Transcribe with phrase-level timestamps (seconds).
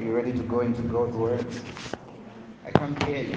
[0.00, 1.44] Are you ready to go into God's word?
[2.64, 3.36] I can't hear you.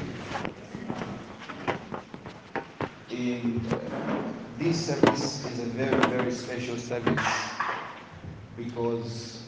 [3.10, 7.20] In uh, this service is a very, very special service
[8.56, 9.44] because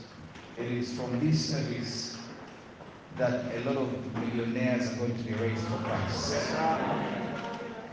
[0.57, 2.17] it is from this service
[3.15, 6.35] that a lot of millionaires are going to be raised for Christ.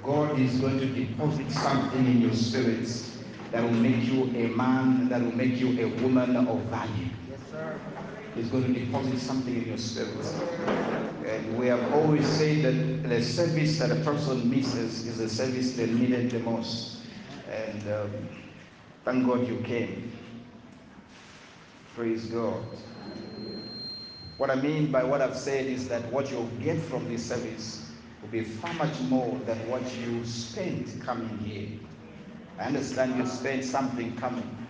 [0.02, 3.18] God is going to deposit something in your spirits
[3.52, 7.06] that will make you a man, that will make you a woman of value.
[7.30, 7.80] Yes, sir.
[8.34, 10.08] He's going to deposit something in your spirit.
[11.26, 15.74] And we have always said that the service that a person misses is the service
[15.74, 17.00] they needed the most.
[17.50, 18.10] And um,
[19.04, 20.12] thank God you came.
[21.94, 22.64] Praise God.
[24.38, 27.90] What I mean by what I've said is that what you'll get from this service
[28.22, 31.68] will be far much more than what you spent coming here.
[32.58, 34.66] I understand you spent something coming,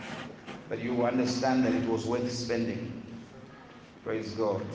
[0.68, 3.01] but you understand that it was worth spending.
[4.04, 4.66] Praise God.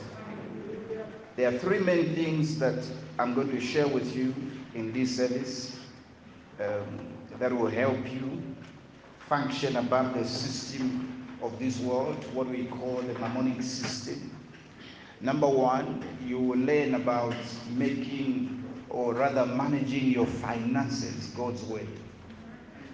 [1.36, 2.82] There are three main things that
[3.18, 4.34] I'm going to share with you
[4.74, 5.78] in this service
[6.58, 8.42] um, that will help you
[9.28, 14.34] function above the system of this world, what we call the mammonic system.
[15.20, 17.34] Number one, you will learn about
[17.72, 21.86] making or rather managing your finances God's way.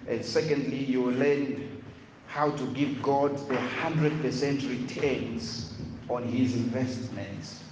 [0.09, 1.81] And secondly, you will learn
[2.27, 5.74] how to give God the 100% returns
[6.09, 7.63] on his investments.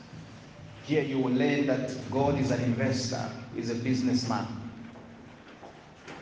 [0.85, 4.47] Here you will learn that God is an investor, is a businessman.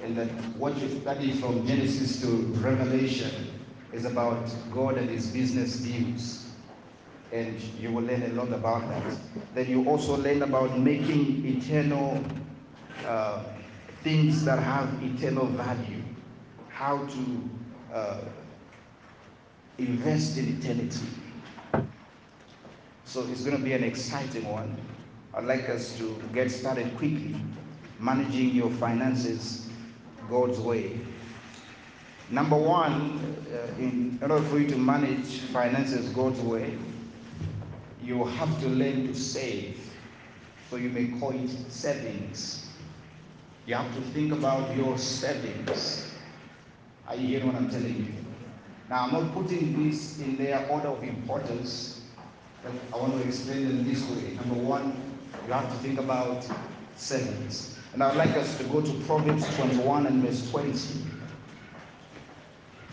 [0.03, 3.47] And that what you study from Genesis to Revelation
[3.93, 6.47] is about God and his business deals.
[7.31, 9.17] And you will learn a lot about that.
[9.55, 12.23] Then you also learn about making eternal
[13.05, 13.43] uh,
[14.03, 16.03] things that have eternal value.
[16.69, 17.49] How to
[17.93, 18.21] uh,
[19.77, 21.07] invest in eternity.
[23.11, 24.73] So it's going to be an exciting one.
[25.33, 27.35] I'd like us to get started quickly,
[27.99, 29.67] managing your finances
[30.29, 30.97] God's way.
[32.29, 33.19] Number one,
[33.53, 36.77] uh, in order for you to manage finances God's way,
[38.01, 39.77] you have to learn to save.
[40.69, 42.69] So you may call it savings.
[43.65, 46.09] You have to think about your savings.
[47.09, 48.13] Are you hearing what I'm telling you?
[48.89, 52.00] Now, I'm not putting this in their order of importance,
[52.63, 54.35] I want to explain them this way.
[54.35, 55.01] Number one,
[55.47, 56.47] you have to think about
[56.95, 57.77] savings.
[57.93, 61.01] And I'd like us to go to Proverbs 21 and verse 20.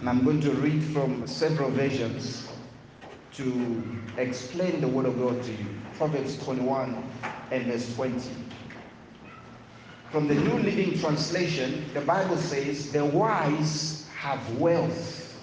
[0.01, 2.49] And I'm going to read from several versions
[3.35, 5.67] to explain the Word of God to you.
[5.99, 7.03] Proverbs 21
[7.51, 8.31] and verse 20.
[10.11, 15.39] From the New Living Translation, the Bible says, The wise have wealth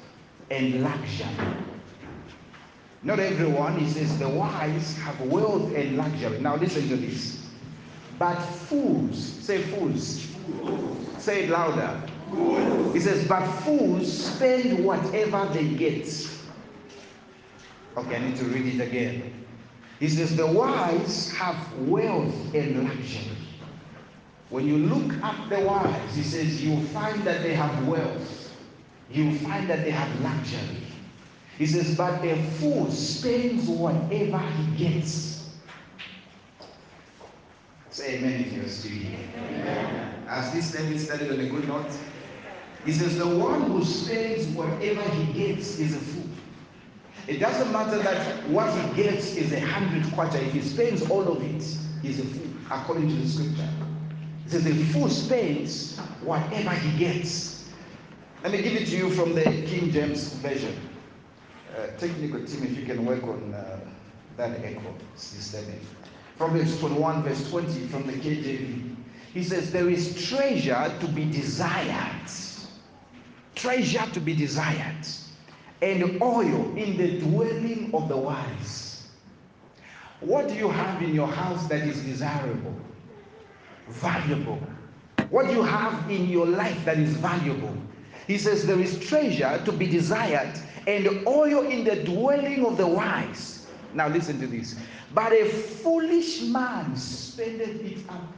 [0.50, 1.28] and luxury.
[3.06, 6.40] Not everyone, he says, the wise have wealth and luxury.
[6.40, 7.46] Now listen to this.
[8.18, 10.26] But fools, say fools.
[11.20, 12.02] Say it louder.
[12.94, 16.08] He says, but fools spend whatever they get.
[17.96, 19.46] Okay, I need to read it again.
[20.00, 23.38] He says, the wise have wealth and luxury.
[24.50, 28.52] When you look at the wise, he says, you'll find that they have wealth.
[29.12, 30.82] You'll find that they have luxury.
[31.58, 35.50] He says, but a fool spends whatever he gets.
[37.90, 39.20] Say amen if you're still here.
[40.28, 41.92] As this service started on a good note,
[42.84, 46.30] he says, the one who spends whatever he gets is a fool.
[47.28, 50.36] It doesn't matter that what he gets is a hundred kwacha.
[50.46, 51.64] If he spends all of it,
[52.02, 53.70] he's a fool, according to the scripture.
[54.46, 57.70] It says, A fool spends whatever he gets.
[58.44, 60.76] Let me give it to you from the King James Version.
[61.74, 63.80] Uh, technical team, if you can work on uh,
[64.38, 65.82] that echo systemic.
[66.38, 68.96] Proverbs 21, verse 20 from the KJV.
[69.34, 72.30] He says, There is treasure to be desired,
[73.56, 75.06] treasure to be desired,
[75.82, 79.08] and oil in the dwelling of the wise.
[80.22, 82.76] What do you have in your house that is desirable,
[83.90, 84.60] valuable?
[85.30, 87.76] What do you have in your life that is valuable?
[88.28, 92.88] He says, There is treasure to be desired and oil in the dwelling of the
[92.88, 93.68] wise.
[93.94, 94.76] Now, listen to this.
[95.14, 98.34] But a foolish man spendeth it up.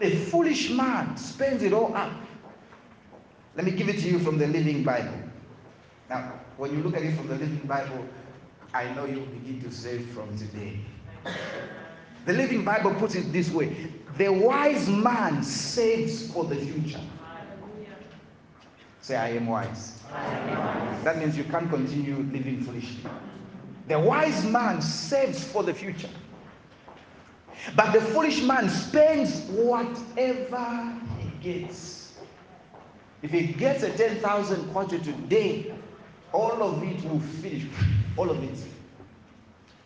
[0.00, 2.12] A foolish man spends it all up.
[3.56, 5.18] Let me give it to you from the Living Bible.
[6.08, 8.04] Now, when you look at it from the Living Bible,
[8.72, 10.78] I know you begin to save from today.
[12.26, 17.00] The Living Bible puts it this way The wise man saves for the future.
[19.00, 19.95] Say, I am wise.
[20.10, 23.08] That means you can't continue living foolishly.
[23.88, 26.10] The wise man saves for the future.
[27.74, 32.14] But the foolish man spends whatever he gets.
[33.22, 35.74] If he gets a 10,000 kwacha today,
[36.32, 37.64] all of it will finish.
[38.16, 38.58] All of it.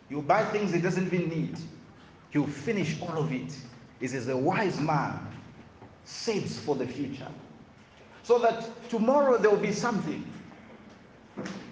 [0.09, 1.57] You buy things he doesn't even need.
[2.31, 3.55] He'll finish all of it.
[3.99, 5.19] He says, a wise man
[6.03, 7.27] saves for the future.
[8.23, 10.23] So that tomorrow there will be something.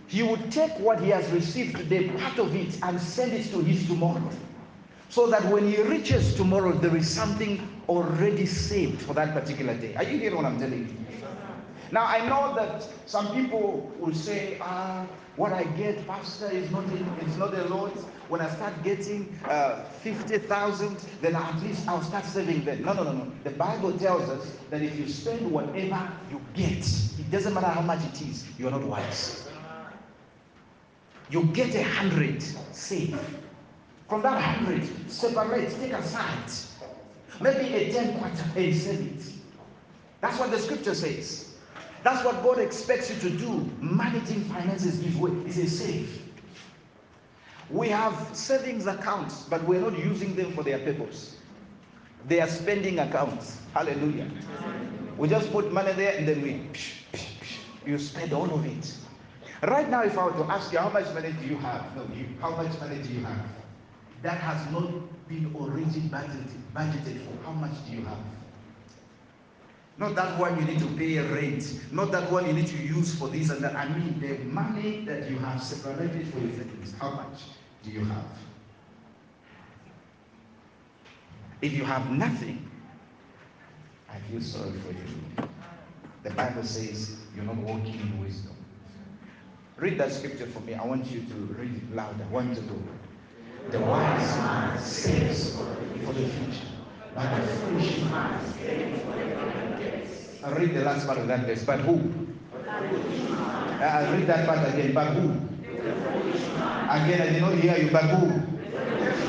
[0.07, 3.59] He would take what he has received today, part of it, and send it to
[3.61, 4.29] his tomorrow.
[5.09, 9.95] So that when he reaches tomorrow, there is something already saved for that particular day.
[9.95, 11.37] Are you hearing what I'm telling you?
[11.91, 15.07] Now, I know that some people will say, ah,
[15.37, 16.83] what I get, Pastor, is not,
[17.21, 17.91] it's not a lot.
[18.29, 22.83] When I start getting uh, 50,000, then at least I'll start saving them.
[22.83, 23.31] No, no, no, no.
[23.43, 27.81] The Bible tells us that if you spend whatever you get, it doesn't matter how
[27.81, 29.49] much it is, you're not wise.
[31.31, 33.19] You get a hundred, save.
[34.07, 36.51] From that hundred, separate, take aside.
[37.41, 39.33] Maybe a ten kwacha and save it.
[40.21, 41.48] That's what the scripture says.
[42.03, 43.69] That's what God expects you to do.
[43.81, 45.31] Managing finances His way.
[45.45, 46.21] He says save.
[47.69, 51.37] We have savings accounts, but we're not using them for their purpose.
[52.27, 53.59] They are spending accounts.
[53.73, 54.29] Hallelujah.
[55.17, 56.61] We just put money there and then we,
[57.85, 58.95] you spend all of it.
[59.61, 61.95] Right now, if I were to ask you, how much money do you have?
[61.95, 63.45] No, you, how much money do you have?
[64.23, 64.89] That has not
[65.27, 67.43] been already budgeted, budgeted for.
[67.45, 68.17] How much do you have?
[69.99, 71.81] Not that one you need to pay a rent.
[71.91, 73.75] Not that one you need to use for this and that.
[73.75, 76.95] I mean the money that you have separated for your things.
[76.97, 77.41] How much
[77.83, 78.25] do you have?
[81.61, 82.69] If you have nothing,
[84.09, 85.49] I feel sorry for you.
[86.23, 88.55] The Bible says you're not walking in wisdom.
[89.75, 90.75] Read that scripture for me.
[90.75, 92.23] I want you to read it louder.
[92.29, 92.81] One to go.
[93.71, 96.67] The wise man saves for the future,
[97.15, 97.25] but
[100.43, 101.63] I'll read the last part of that verse.
[101.63, 102.11] But who?
[102.67, 104.93] I'll read that part again.
[104.93, 105.31] But who?
[106.89, 107.91] Again, I did not hear you.
[107.91, 108.27] But who?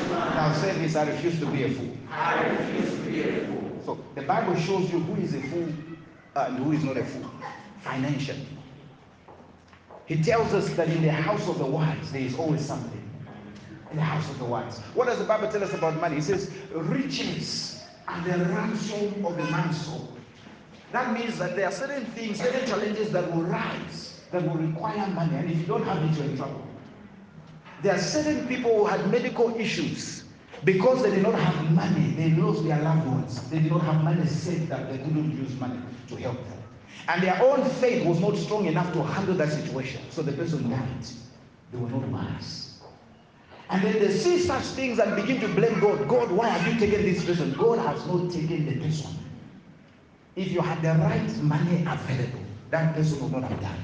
[0.09, 1.97] Now say this I refuse to be a fool.
[2.09, 3.81] I refuse to be a fool.
[3.85, 5.67] So the Bible shows you who is a fool
[6.35, 7.29] and who is not a fool
[7.81, 8.47] financially.
[10.05, 13.00] He tells us that in the house of the wise, there is always something.
[13.91, 14.79] In the house of the wise.
[14.93, 16.17] What does the Bible tell us about money?
[16.17, 20.13] It says, riches are the ransom of a man's soul.
[20.91, 25.07] That means that there are certain things, certain challenges that will rise, that will require
[25.07, 25.35] money.
[25.35, 26.65] And if you don't have it, you're in trouble.
[27.81, 30.23] There are certain people who had medical issues
[30.63, 32.11] because they did not have money.
[32.11, 33.49] They lost their loved ones.
[33.49, 35.79] They did not have money saved that they couldn't use money
[36.09, 36.59] to help them.
[37.07, 40.01] And their own faith was not strong enough to handle that situation.
[40.11, 41.05] So the person died.
[41.71, 42.70] They were not wise.
[43.71, 46.05] And then they see such things and begin to blame God.
[46.07, 47.53] God, why have you taken this person?
[47.53, 49.11] God has not taken the person.
[50.35, 53.77] If you had the right money available, that person would not have died.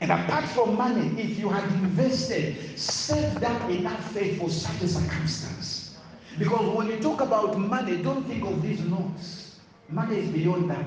[0.00, 4.88] And apart from money, if you had invested, saved up enough faith for such a
[4.88, 5.98] circumstance.
[6.36, 9.60] Because when you talk about money, don't think of these notes.
[9.88, 10.86] Money is beyond that.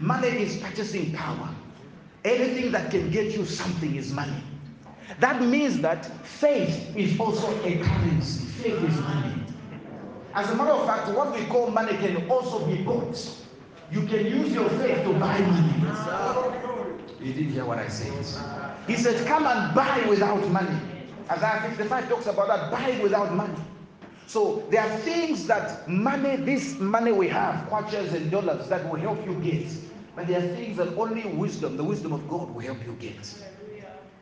[0.00, 1.50] Money is purchasing power.
[2.24, 4.42] Anything that can get you something is money.
[5.20, 8.44] That means that faith is also a currency.
[8.62, 9.34] Faith is money.
[10.34, 13.18] As a matter of fact, what we call money can also be bought.
[13.90, 17.02] You can use your faith to buy money.
[17.20, 18.12] You didn't hear what I said.
[18.86, 20.78] He said, Come and buy without money.
[21.30, 23.54] Isaiah 55 talks about that buy without money.
[24.26, 28.98] So there are things that money, this money we have, kwaches and dollars, that will
[28.98, 29.68] help you get.
[30.16, 33.34] But there are things that only wisdom, the wisdom of God, will help you get.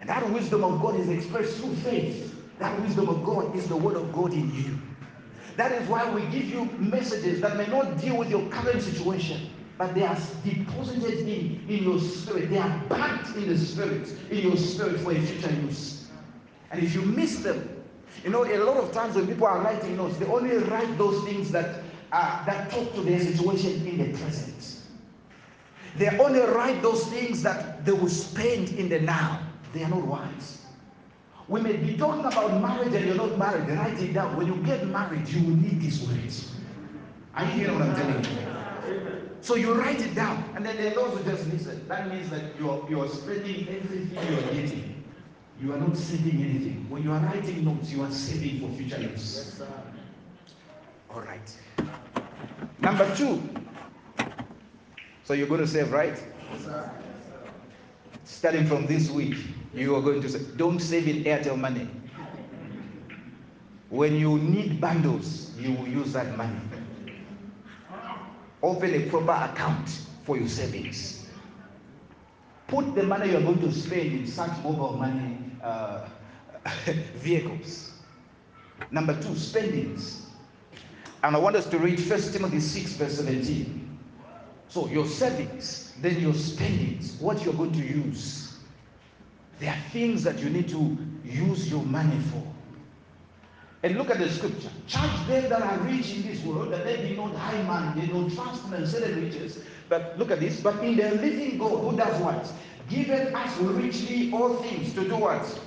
[0.00, 2.34] And that wisdom of God is expressed through faith.
[2.58, 4.78] That wisdom of God is the word of God in you.
[5.56, 9.50] That is why we give you messages that may not deal with your current situation,
[9.76, 12.50] but they are deposited in, in your spirit.
[12.50, 16.08] They are packed in the spirit, in your spirit for a future use.
[16.70, 17.82] And if you miss them,
[18.24, 21.22] you know, a lot of times when people are writing notes, they only write those
[21.24, 24.78] things that uh, that talk to their situation in the present.
[25.96, 29.40] They only write those things that they will spend in the now.
[29.72, 30.66] They are not wise.
[31.48, 33.68] We may be talking about marriage and you're not married.
[33.76, 34.36] Write it down.
[34.36, 36.52] When you get married, you will need these words.
[37.34, 39.20] Are you hearing what I'm telling you?
[39.40, 41.86] So you write it down, and then the Lord will just listen.
[41.88, 45.02] That means that you're, you're spending everything you're getting.
[45.60, 46.86] You are not saving anything.
[46.88, 49.56] When you are writing notes, you are saving for future use.
[49.58, 49.62] Yes,
[51.12, 51.56] All right.
[52.80, 53.42] Number two.
[55.24, 56.20] So you're going to save, right?
[56.52, 56.68] Yes,
[58.24, 59.36] Starting from this week,
[59.74, 61.88] you are going to say, don't save in Airtel money.
[63.88, 66.60] When you need bundles, you will use that money.
[68.62, 69.88] Open a proper account
[70.24, 71.26] for your savings.
[72.68, 76.08] Put the money you are going to spend in such mobile money uh,
[77.16, 77.92] vehicles.
[78.90, 80.26] Number two, spendings.
[81.22, 83.98] And I want us to read 1 Timothy 6, verse 17.
[84.68, 88.49] So, your savings, then your spendings, what you're going to use.
[89.60, 92.42] There are things that you need to use your money for.
[93.82, 94.70] And look at the scripture.
[94.86, 98.06] Charge them that are rich in this world that they be not high man, they
[98.06, 99.62] don't trust in riches.
[99.88, 100.60] But look at this.
[100.60, 102.52] But in the living God, who does what?
[102.88, 105.60] Giveth us richly all things to do what?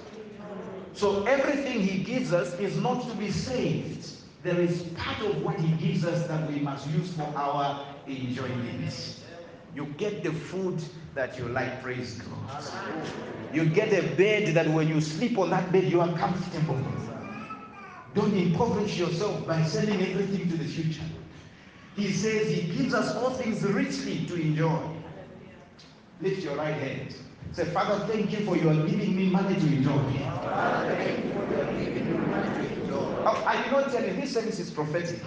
[0.93, 4.07] So everything He gives us is not to be saved.
[4.43, 9.19] There is part of what He gives us that we must use for our enjoyment.
[9.75, 10.83] You get the food
[11.15, 13.42] that you like, praise God.
[13.53, 16.79] You get a bed that when you sleep on that bed, you are comfortable.
[18.15, 21.03] Don't impoverish yourself by selling everything to the future.
[21.95, 24.79] He says He gives us all things richly to enjoy.
[26.22, 27.15] Lift your right hand.
[27.51, 30.01] Say, Father, thank you for you are giving me money to enjoy.
[33.25, 35.19] Oh, I did not tell you, this service is prophetic.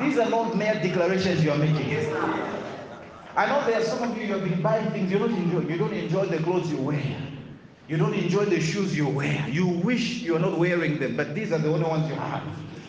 [0.00, 2.65] These are not mere declarations you are making.
[3.36, 5.60] I know there are some of you, you have been buying things you don't enjoy.
[5.68, 7.16] You don't enjoy the clothes you wear.
[7.86, 9.46] You don't enjoy the shoes you wear.
[9.48, 12.42] You wish you're not wearing them, but these are the only ones you have.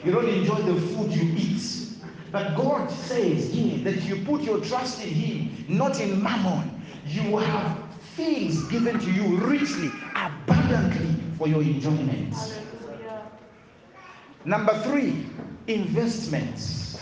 [0.06, 1.90] You don't enjoy the food you eat.
[2.32, 6.82] But God says here that you put your trust in Him, not in mammon.
[7.06, 7.78] You will have
[8.16, 12.34] things given to you richly, abundantly for your enjoyment.
[12.34, 13.22] Hallelujah.
[14.46, 15.26] Number three,
[15.68, 17.00] investments.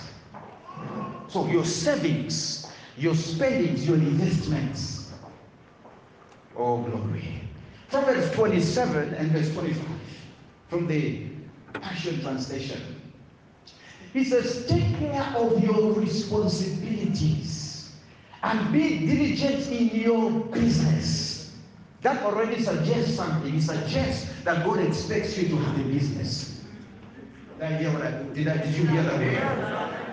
[1.27, 2.64] So your savings,
[2.97, 5.11] your spendings, your investments.
[6.57, 7.41] Oh, glory.
[7.89, 9.85] Proverbs 27 and verse 25
[10.69, 11.23] from the
[11.73, 12.81] Passion Translation.
[14.13, 17.91] He says, Take care of your responsibilities
[18.43, 21.53] and be diligent in your business.
[22.01, 23.55] That already suggests something.
[23.55, 26.61] It suggests that God expects you to have a business.
[27.59, 28.47] Did I hear what I did?
[28.47, 30.05] I, did you hear that?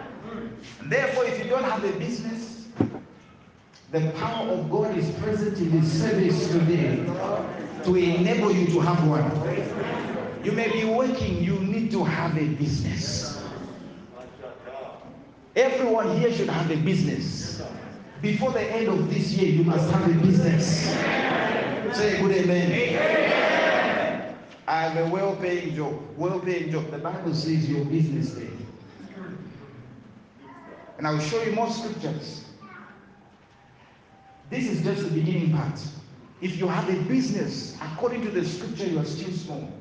[0.84, 2.51] Therefore, if you don't have a business,
[3.92, 6.96] the power of God is present in the service today
[7.84, 10.42] to enable you to have one.
[10.42, 13.44] You may be working, you need to have a business.
[15.54, 17.62] Everyone here should have a business.
[18.22, 20.86] Before the end of this year, you must have a business.
[21.94, 22.72] Say good amen.
[22.72, 24.34] amen.
[24.66, 26.00] I have a well paying job.
[26.16, 26.90] Well paying job.
[26.90, 28.48] The Bible says your business day.
[30.96, 32.46] And I will show you more scriptures
[34.52, 35.80] this is just the beginning part.
[36.42, 39.72] If you have a business, according to the scripture, you are still small.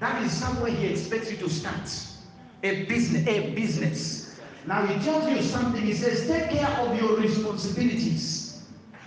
[0.00, 1.88] That is somewhere he expects you to start.
[2.64, 4.40] A business, a business.
[4.66, 5.82] Now he tells you something.
[5.82, 8.64] He says, take care of your responsibilities.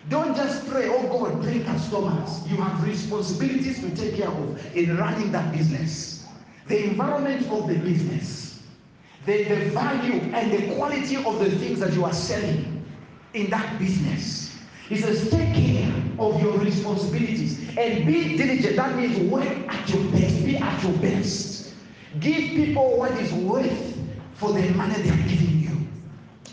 [0.07, 2.49] Don't just pray, oh God, bring customers.
[2.49, 6.25] You have responsibilities to take care of in running that business.
[6.67, 8.61] The environment of the business,
[9.25, 12.76] the, the value and the quality of the things that you are selling
[13.37, 14.55] in that business.
[14.89, 18.75] He says, take care of your responsibilities and be diligent.
[18.77, 20.45] That means work at your best.
[20.45, 21.73] Be at your best.
[22.19, 23.97] Give people what is worth
[24.35, 25.87] for the money they are giving you.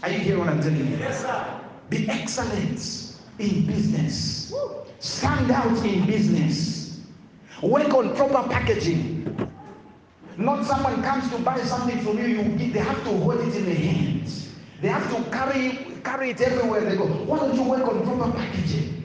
[0.03, 0.97] Are you hearing what I'm telling you?
[0.97, 1.61] Yes, sir.
[1.89, 4.53] Be excellent in business.
[4.99, 7.01] Stand out in business.
[7.63, 9.21] Work on proper packaging.
[10.37, 13.65] Not someone comes to buy something from you, you they have to hold it in
[13.67, 14.49] their hands.
[14.83, 17.07] They have to carry carry it everywhere they go.
[17.07, 19.05] Why don't you work on proper packaging?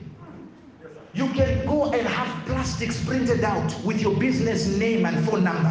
[1.12, 5.70] You can go and have plastics printed out with your business name and phone number.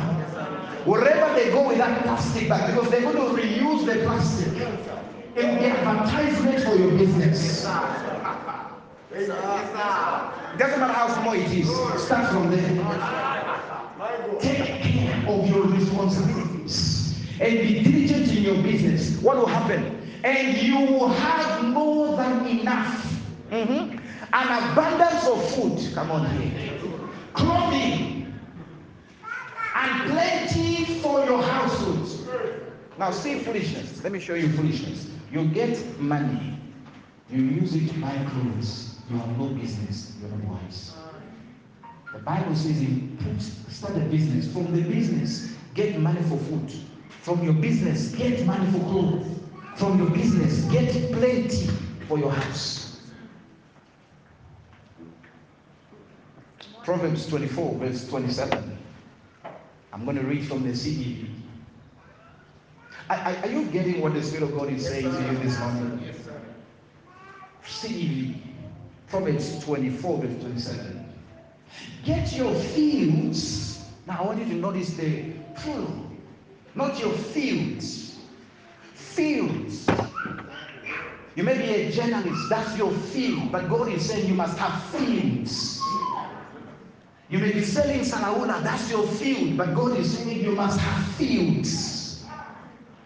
[0.86, 4.53] Wherever they go with that plastic bag, because they're going to reuse the plastic.
[5.36, 7.63] Will be advertisement for your business.
[10.57, 11.69] Doesn't matter how small it is.
[12.03, 12.69] Start from there.
[14.41, 19.21] Take care of your responsibilities and be diligent in your business.
[19.21, 19.99] What will happen?
[20.23, 23.21] And you will have more than enough.
[23.51, 23.97] Mm-hmm.
[24.33, 25.93] An abundance of food.
[25.93, 26.77] Come on here.
[27.33, 28.33] Clothing.
[29.75, 32.07] And plenty for your household.
[32.97, 34.03] Now, see foolishness.
[34.03, 35.09] Let me show you foolishness.
[35.31, 36.59] You get money,
[37.29, 38.99] you use it to buy clothes.
[39.09, 40.17] You have no business.
[40.19, 40.93] You're not wise.
[42.11, 43.17] The Bible says, "In
[43.69, 44.51] start a business.
[44.51, 46.71] From the business, get money for food.
[47.21, 49.38] From your business, get money for clothes
[49.79, 50.65] from your business.
[50.65, 51.69] Get plenty
[52.07, 53.00] for your house.
[56.83, 58.77] Proverbs 24, verse 27.
[59.93, 61.29] I'm going to read from the CEV.
[63.09, 66.03] Are, you getting what the Spirit of God is saying to you this morning?
[66.05, 66.41] Yes, sir.
[67.63, 68.36] CEV,
[69.07, 71.13] Proverbs 24, verse 27.
[72.03, 73.86] Get your fields.
[74.05, 76.12] Now I want you to notice the plural,
[76.75, 78.09] not your fields.
[79.16, 79.88] Fields.
[81.36, 84.84] You may be a journalist, that's your field, but God is saying you must have
[84.92, 85.80] fields.
[87.30, 91.16] You may be selling Salaula, that's your field, but God is saying you must have
[91.16, 92.25] fields.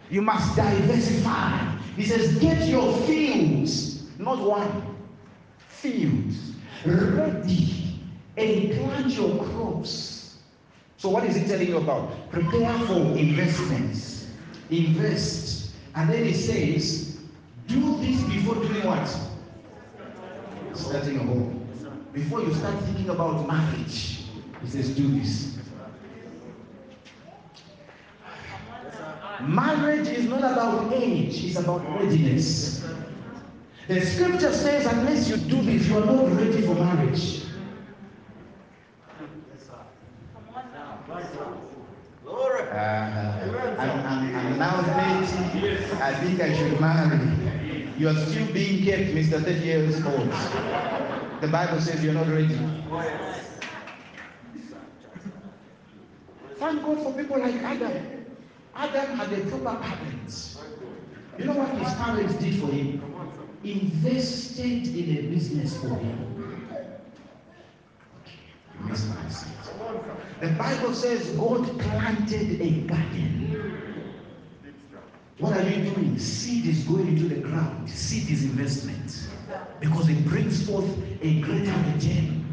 [0.10, 1.76] You must diversify.
[1.96, 4.96] He says, get your fields, not one,
[5.58, 6.54] fields,
[6.86, 8.00] ready
[8.38, 10.38] and plant your crops.
[10.98, 12.32] So, what is he telling you about?
[12.32, 14.28] Prepare for investments.
[14.70, 15.63] Invest.
[15.96, 17.20] And then he says,
[17.68, 19.08] do this before doing what?
[20.76, 21.68] Starting a home.
[22.14, 24.26] Before you start thinking about marriage,
[24.62, 25.58] he says, do this.
[29.42, 32.86] Marriage is not about age, it's about readiness.
[33.88, 37.44] The scripture says, unless you do this, you are not ready for marriage.
[42.34, 46.02] Uh, I'm, now 30.
[46.02, 47.88] I think I should marry.
[47.98, 49.44] You are still being kept, Mr.
[49.44, 50.32] 30 years old.
[51.42, 52.58] The Bible says you're not ready.
[56.56, 58.26] Thank God for people like Adam.
[58.76, 60.58] Adam had a proper parents.
[61.38, 63.04] You know what his parents did for him?
[63.64, 66.34] Invested in a business for him.
[70.40, 74.14] The Bible says God planted a garden.
[75.40, 76.18] What are you doing?
[76.20, 77.90] Seed is going into the ground.
[77.90, 79.28] Seed is investment.
[79.80, 80.86] Because it brings forth
[81.22, 82.46] a greater return.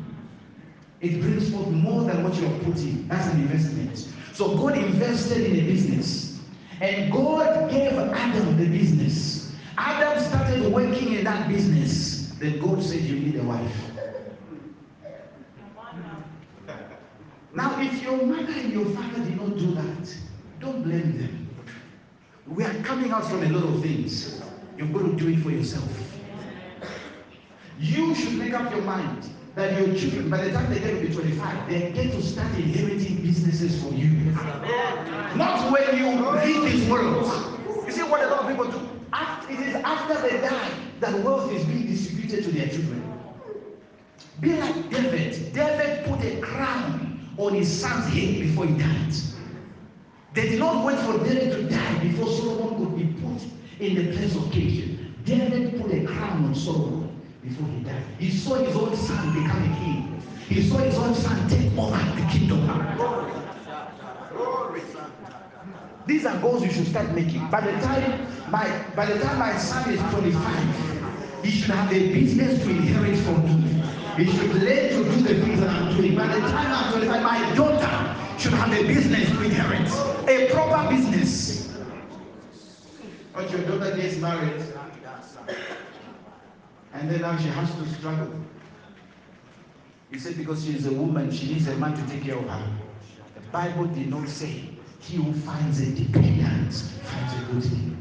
[1.00, 3.08] It brings forth more than what you are putting.
[3.08, 4.08] That's an investment.
[4.32, 6.38] So God invested in a business.
[6.80, 9.52] And God gave Adam the business.
[9.76, 12.32] Adam started working in that business.
[12.38, 13.89] Then God said, You need a wife.
[17.52, 20.16] Now, if your mother and your father did not do that,
[20.60, 21.48] don't blame them.
[22.46, 24.40] We are coming out from a lot of things.
[24.76, 25.88] You've got to do it for yourself.
[27.78, 31.08] You should make up your mind that your children, by the time they get to
[31.08, 34.10] be 25, they get to start inheriting businesses for you.
[35.34, 36.08] Not when you
[36.44, 37.26] leave this world.
[37.86, 38.86] You see what a lot of people do?
[39.48, 43.02] It is after they die that wealth is being distributed to their children.
[44.38, 45.52] Be like David.
[45.52, 47.09] David put a crown
[47.40, 49.12] on his son's head before he died.
[50.34, 53.42] They did not wait for David to die before Solomon could be put
[53.80, 55.14] in the place of king.
[55.24, 58.02] David put a crown on Solomon before he died.
[58.18, 60.22] He saw his own son become a king.
[60.48, 62.60] He saw his own son take over the kingdom.
[66.06, 67.48] These are goals you should start making.
[67.50, 72.12] By the time my by the time my son is 25, he should have a
[72.12, 73.79] business to inherit from me.
[74.16, 76.14] He should learn to do the things that I'm doing.
[76.14, 79.88] By the time I'm 25, my daughter should have a business to inherit.
[80.28, 81.76] A proper business.
[83.32, 84.62] But your daughter gets married
[86.92, 88.32] and then now she has to struggle.
[90.10, 92.48] You said because she is a woman, she needs a man to take care of
[92.48, 92.72] her.
[93.34, 94.64] The Bible did not say
[95.00, 97.99] he who finds a dependent finds a good thing.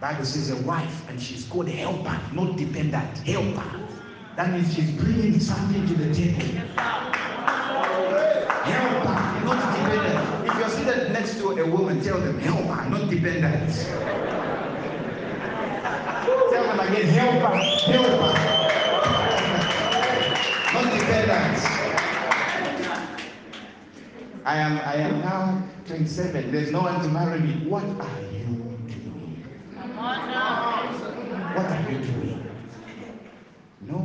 [0.00, 3.64] Bible says a wife and she's called helper, not dependent, helper.
[4.36, 6.40] That means she's bringing something to the table.
[8.62, 10.46] Helper, not dependent.
[10.46, 13.74] If you're seated next to a woman, tell them helper, not dependent.
[16.52, 17.56] Tell them again, helper,
[17.90, 18.34] helper.
[20.74, 21.58] Not dependent.
[24.44, 26.52] I am, I am now 27.
[26.52, 27.68] There's no one to marry me.
[27.68, 28.67] What are you?
[29.98, 32.44] What are you doing?
[33.80, 33.96] No,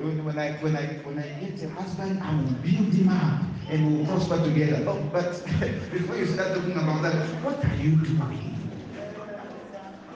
[0.00, 3.96] when I when I when I get a husband, I will build him up and
[3.98, 4.84] we'll prosper together.
[4.88, 5.30] Oh, but
[5.92, 7.14] before you start talking about that,
[7.44, 8.54] what are you doing?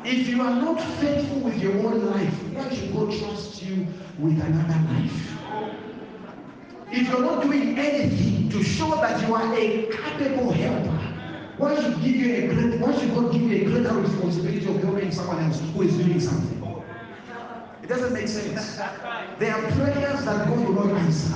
[0.04, 3.86] If you are not faithful with your own life, why should God trust you
[4.18, 5.38] with another life?
[6.90, 11.03] If you're not doing anything to show that you are a capable helper,
[11.56, 14.82] why should give you a great why should God give you a greater responsibility of
[14.82, 16.60] helping someone else who is doing something?
[17.82, 18.76] It doesn't make sense.
[19.38, 21.34] There are prayers that God will not answer.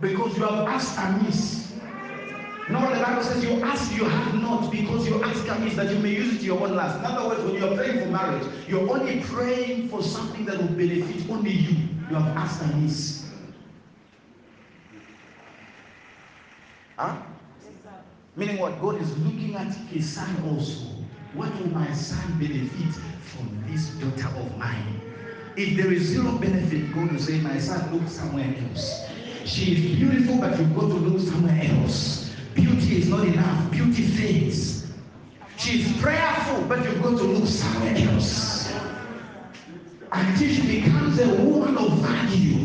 [0.00, 1.74] Because you have asked amiss.
[2.70, 5.98] No, the Bible says you ask, you have not, because you ask amiss that you
[5.98, 6.98] may use it to your own last.
[6.98, 10.68] In other words, when you're praying for marriage, you're only praying for something that will
[10.68, 11.76] benefit only you.
[12.08, 13.27] You have asked amiss.
[16.98, 17.16] Huh?
[18.34, 18.80] Meaning what?
[18.80, 20.86] God is looking at his son also.
[21.34, 25.00] What will my son benefit from this daughter of mine?
[25.56, 29.06] If there is zero benefit, God will say, My son, look somewhere else.
[29.44, 32.34] She is beautiful, but you've got to look somewhere else.
[32.54, 34.86] Beauty is not enough, beauty fades.
[35.56, 38.72] She is prayerful, but you've got to look somewhere else.
[40.10, 42.58] Until she becomes a woman of value,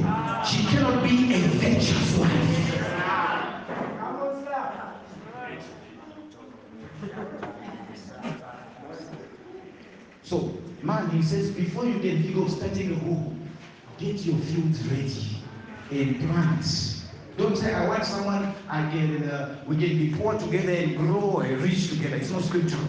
[0.44, 2.93] she cannot be a virtuous wife.
[10.22, 13.50] So, man, he says, before you can think of starting a home,
[13.98, 15.38] get your fields ready
[15.92, 16.66] and plant.
[17.38, 21.40] Don't say, I want someone I can, uh, we can be poor together and grow
[21.40, 22.16] and rich together.
[22.16, 22.88] It's not scriptural.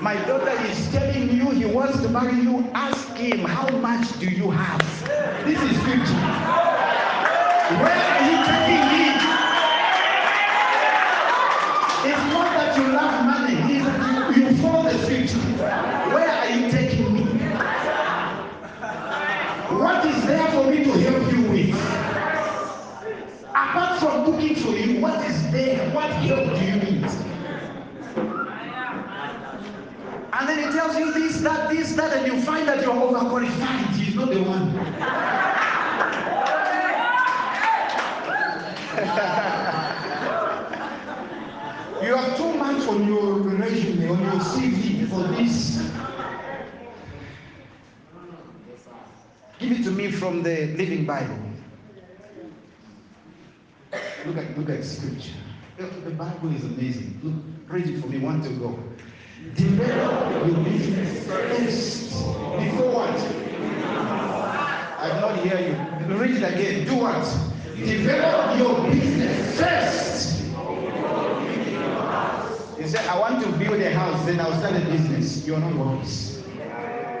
[0.00, 2.70] My daughter is telling you he wants to marry you.
[2.74, 4.80] Ask him, how much do you have?
[5.46, 6.14] This is scripture.
[7.80, 9.53] Where are you taking me?
[25.04, 25.90] What is there?
[25.90, 27.04] What help do you need?
[30.32, 33.94] And then he tells you this, that, this, that, and you find that you're overqualified.
[33.94, 34.68] He's not the one.
[42.04, 45.82] you have too much on your resume, on your CV for this.
[49.58, 51.53] Give it to me from the Living Bible.
[54.26, 55.34] Look at, look at scripture.
[55.76, 57.20] The Bible is amazing.
[57.22, 57.34] Look,
[57.68, 58.18] read it for me.
[58.18, 58.78] One to go.
[59.54, 62.10] Develop your business first.
[62.10, 63.20] Before what?
[64.98, 66.16] I did not hear you.
[66.16, 66.86] Read it again.
[66.86, 67.24] Do what?
[67.76, 70.40] Develop your business first.
[72.78, 75.46] You say, I want to build a house, then I'll start a business.
[75.46, 76.42] You're not wise.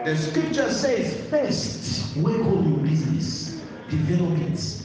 [0.04, 4.83] The scripture says, first, work on your business, develop it.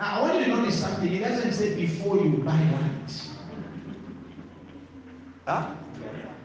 [0.00, 1.12] Now, I want you to notice something.
[1.12, 3.12] It doesn't say before you buy land.
[5.46, 5.74] Huh?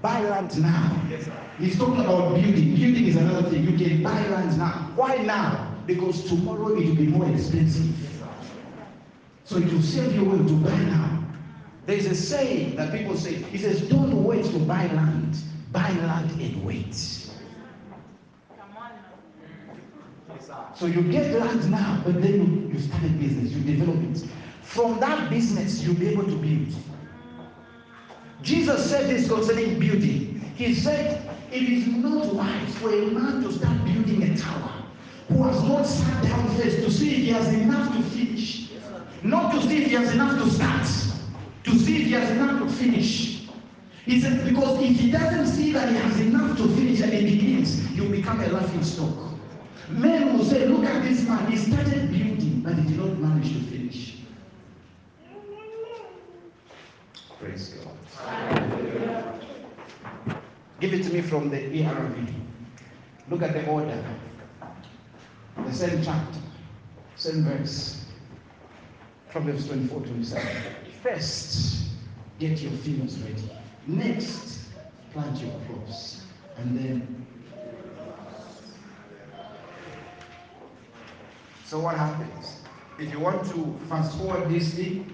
[0.01, 1.01] Buy land now.
[1.57, 2.75] He's talking about building.
[2.75, 3.63] Building is another thing.
[3.63, 4.91] You can buy land now.
[4.97, 5.73] Why now?
[5.85, 7.95] Because tomorrow it will be more expensive.
[9.45, 11.23] So it will save you well to buy now.
[11.85, 15.37] There is a saying that people say, he says, don't wait to buy land.
[15.71, 17.24] Buy land and wait.
[20.75, 24.27] So you get land now, but then you, you start a business, you develop it.
[24.61, 26.75] From that business, you'll be able to build.
[28.41, 30.53] Jesus said this concerning building.
[30.55, 34.71] He said, It is not wise for a man to start building a tower
[35.29, 38.69] who has not sat down first to see if he has enough to finish.
[39.23, 40.85] Not to see if he has enough to start,
[41.63, 43.47] to see if he has enough to finish.
[44.05, 47.35] He said, Because if he doesn't see that he has enough to finish and he
[47.35, 49.34] begins, he'll become a laughing stock.
[49.89, 53.53] Men will say, Look at this man, he started building, but he did not manage
[53.53, 54.17] to finish.
[57.39, 57.95] Praise God.
[60.79, 62.33] Give it to me from the ERV.
[63.29, 64.03] Look at the order.
[65.65, 66.39] The same chapter,
[67.15, 68.05] same verse.
[69.29, 70.47] Proverbs 24 27.
[71.03, 71.89] First,
[72.39, 73.49] get your fields ready.
[73.87, 74.67] Next,
[75.11, 76.23] plant your crops.
[76.57, 77.24] And then.
[81.65, 82.61] So, what happens?
[82.99, 85.11] If you want to fast forward this thing,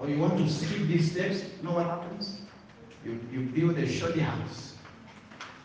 [0.00, 2.40] or you want to skip these steps, you know what happens?
[3.04, 4.74] You, you build a shoddy house,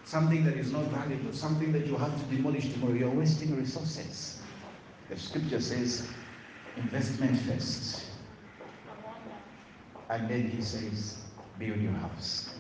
[0.04, 2.94] something that is not valuable, something that you have to demolish tomorrow.
[2.94, 4.42] You're wasting resources.
[5.10, 6.08] The scripture says,
[6.76, 8.06] investment first.
[10.10, 11.18] And then he says,
[11.60, 12.56] build your house.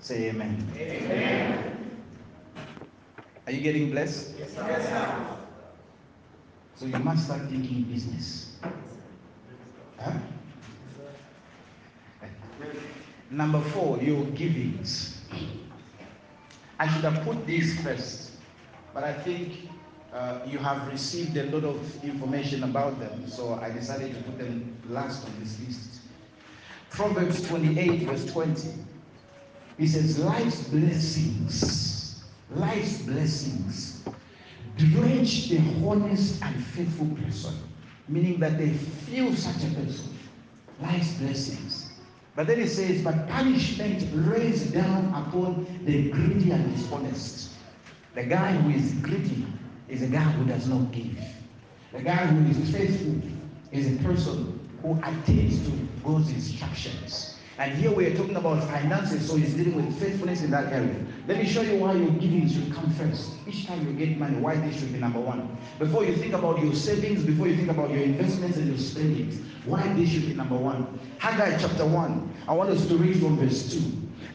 [0.00, 0.66] Say amen.
[0.76, 2.00] Amen.
[3.46, 4.34] Are you getting blessed?
[4.38, 5.37] Yes, sir.
[6.78, 8.56] So you must start thinking business.
[9.98, 10.12] Huh?
[13.30, 15.20] Number four, your givings.
[16.78, 18.30] I should have put this first,
[18.94, 19.68] but I think
[20.14, 24.38] uh, you have received a lot of information about them, so I decided to put
[24.38, 26.02] them last on this list.
[26.90, 28.68] Proverbs 28, verse 20.
[29.78, 33.98] He says, Life's blessings, life's blessings
[34.78, 37.54] drench the honest and faithful person,
[38.08, 40.16] meaning that they feel such a person.
[40.80, 41.90] Life's blessings.
[42.36, 47.50] But then it says, but punishment rains down upon the greedy and dishonest.
[48.14, 49.46] The guy who is greedy
[49.88, 51.18] is a guy who does not give.
[51.92, 53.20] The guy who is faithful
[53.72, 55.70] is a person who attains to
[56.04, 57.27] God's instructions.
[57.58, 60.94] And here we are talking about finances, so he's dealing with faithfulness in that area.
[61.26, 63.32] Let me show you why your giving should come first.
[63.48, 65.58] Each time you get money, why this should be number one.
[65.80, 69.40] Before you think about your savings, before you think about your investments and your spendings,
[69.64, 71.00] why this should be number one.
[71.18, 73.82] Haggai chapter 1, I want us to read from verse 2.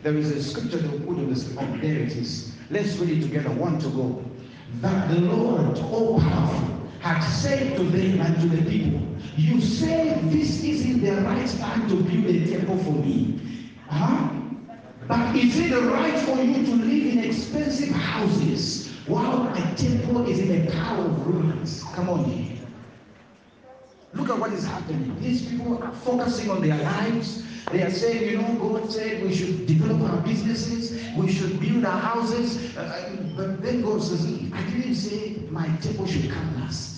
[0.03, 1.57] There is a scripture that will put on the screen.
[1.62, 2.53] Oh, there it is.
[2.69, 3.51] Let's read it together.
[3.51, 4.25] One to go.
[4.81, 10.19] That the Lord, all powerful, had said to them and to the people, You say
[10.26, 13.39] this isn't the right time to build a temple for me.
[13.88, 14.30] Huh?
[15.08, 20.28] But is it the right for you to live in expensive houses while a temple
[20.30, 21.84] is in a pile of ruins?
[21.93, 22.58] Come on here.
[24.13, 25.19] Look at what is happening.
[25.19, 27.43] These people are focusing on their lives.
[27.72, 31.86] They are saying, you know, God said we should develop our businesses, we should build
[31.86, 32.78] our houses.
[32.78, 36.92] Uh, but then God says, I didn't say my temple should come last.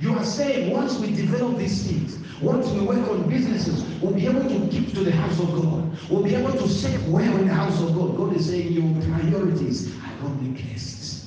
[0.00, 4.26] You are saying once we develop these things, once we work on businesses, we'll be
[4.26, 6.10] able to give to the house of God.
[6.10, 8.16] We'll be able to serve well in the house of God.
[8.16, 11.26] God is saying your priorities are not placed.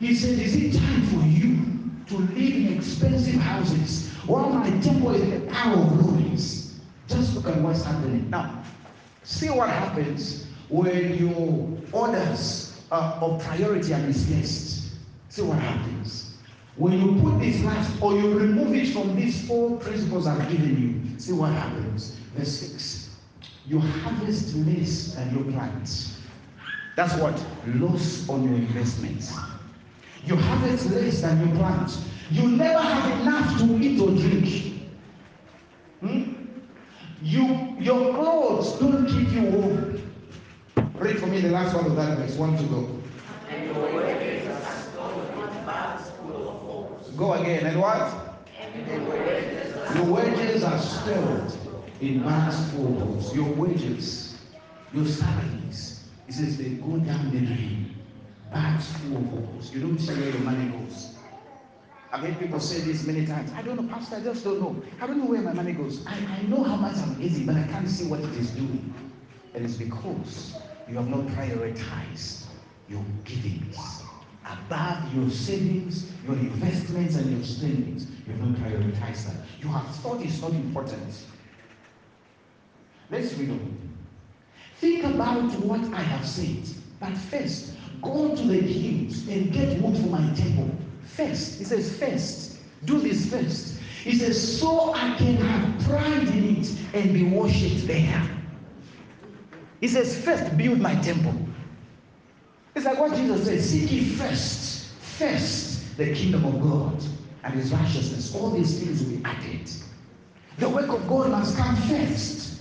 [0.00, 1.60] He said, Is it time for you
[2.08, 6.80] to live in expensive houses while my temple is the power of ruins?
[7.06, 8.30] Just look at what's happening.
[8.30, 8.64] Now,
[9.22, 14.90] see what happens when your orders uh, of priority are misplaced.
[15.28, 16.31] See what happens.
[16.76, 20.80] When you put this last or you remove it from these four principles I've given
[20.80, 22.16] you, see what happens.
[22.34, 23.10] Verse 6.
[23.66, 26.16] You harvest less than you plant.
[26.96, 27.44] That's what?
[27.66, 29.34] Loss on your investments.
[30.24, 31.98] You harvest less than you plant.
[32.30, 34.88] You never have enough to eat or drink.
[36.00, 36.32] Hmm?
[37.22, 40.02] You, your clothes don't keep you warm.
[40.94, 42.36] Read for me the last one of that verse.
[42.36, 42.88] One to go.
[47.16, 47.66] Go again.
[47.66, 48.38] And what?
[49.94, 51.52] Your wages are stored
[52.00, 54.36] in bags full Your wages,
[54.94, 57.94] your salaries, it says they go down the drain.
[58.54, 58.60] Of
[59.30, 59.72] holes.
[59.72, 61.14] You don't see where your money goes.
[62.12, 63.50] I've heard people say this many times.
[63.54, 64.82] I don't know, Pastor, I just don't know.
[65.00, 66.06] I don't know where my money goes.
[66.06, 68.92] I, I know how much I'm easy, but I can't see what it is doing.
[69.54, 70.54] And it's because
[70.86, 72.44] you have not prioritized
[72.90, 74.01] your givings
[74.44, 78.06] above your savings, your investments, and your spendings.
[78.26, 79.36] You have not prioritized that.
[79.60, 81.26] You have thought it's not important.
[83.10, 83.78] Let's read on.
[84.78, 86.64] Think about what I have said.
[86.98, 90.70] But first, go to the hills and get wood for my temple.
[91.04, 93.78] First, he says, first, do this first.
[94.02, 98.22] He says, so I can have pride in it and be worshipped there.
[99.80, 101.34] He says, first, build my temple.
[102.74, 107.02] It's like what Jesus said seek ye first, first the kingdom of God
[107.44, 108.34] and his righteousness.
[108.34, 109.70] All these things will be added.
[110.58, 112.60] The work of God must come first.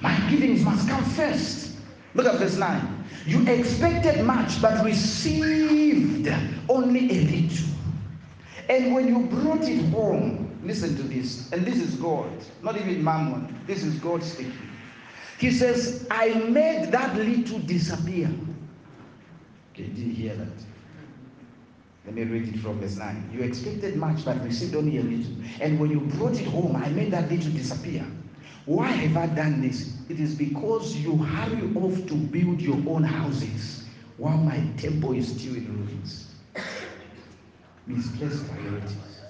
[0.00, 1.76] My givings must come first.
[2.14, 3.04] Look at verse 9.
[3.26, 6.28] You expected much, but received
[6.68, 7.68] only a little.
[8.68, 12.30] And when you brought it home, listen to this, and this is God,
[12.62, 14.52] not even mammon, this is God speaking.
[15.38, 18.30] He says, I made that little disappear.
[19.72, 20.48] Okay, did you hear that?
[22.04, 23.30] Let me read it from verse 9.
[23.32, 25.32] You expected much, but received only a little.
[25.60, 28.04] And when you brought it home, I made that little disappear.
[28.66, 29.96] Why have I done this?
[30.08, 33.84] It is because you hurry off to build your own houses
[34.18, 36.34] while my temple is still in ruins.
[37.86, 39.20] Misplaced priorities.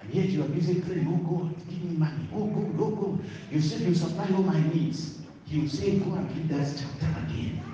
[0.00, 2.28] And yet you are busy praying, oh God, give me money.
[2.32, 3.24] Oh God, oh God.
[3.50, 5.18] You said you supply all my needs.
[5.46, 7.73] You say, go and read that chapter again.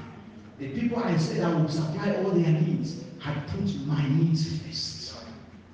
[0.60, 5.16] The people I said I would supply all their needs had put my needs first.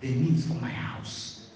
[0.00, 1.48] The needs for my house.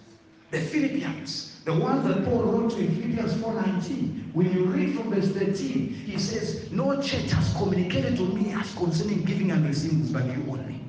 [0.51, 5.15] The Philippians, the ones that Paul wrote to in Philippians 4.19, when you read from
[5.15, 10.13] verse 13, he says, No church has communicated to me as concerning giving and receiving,
[10.13, 10.81] but you only.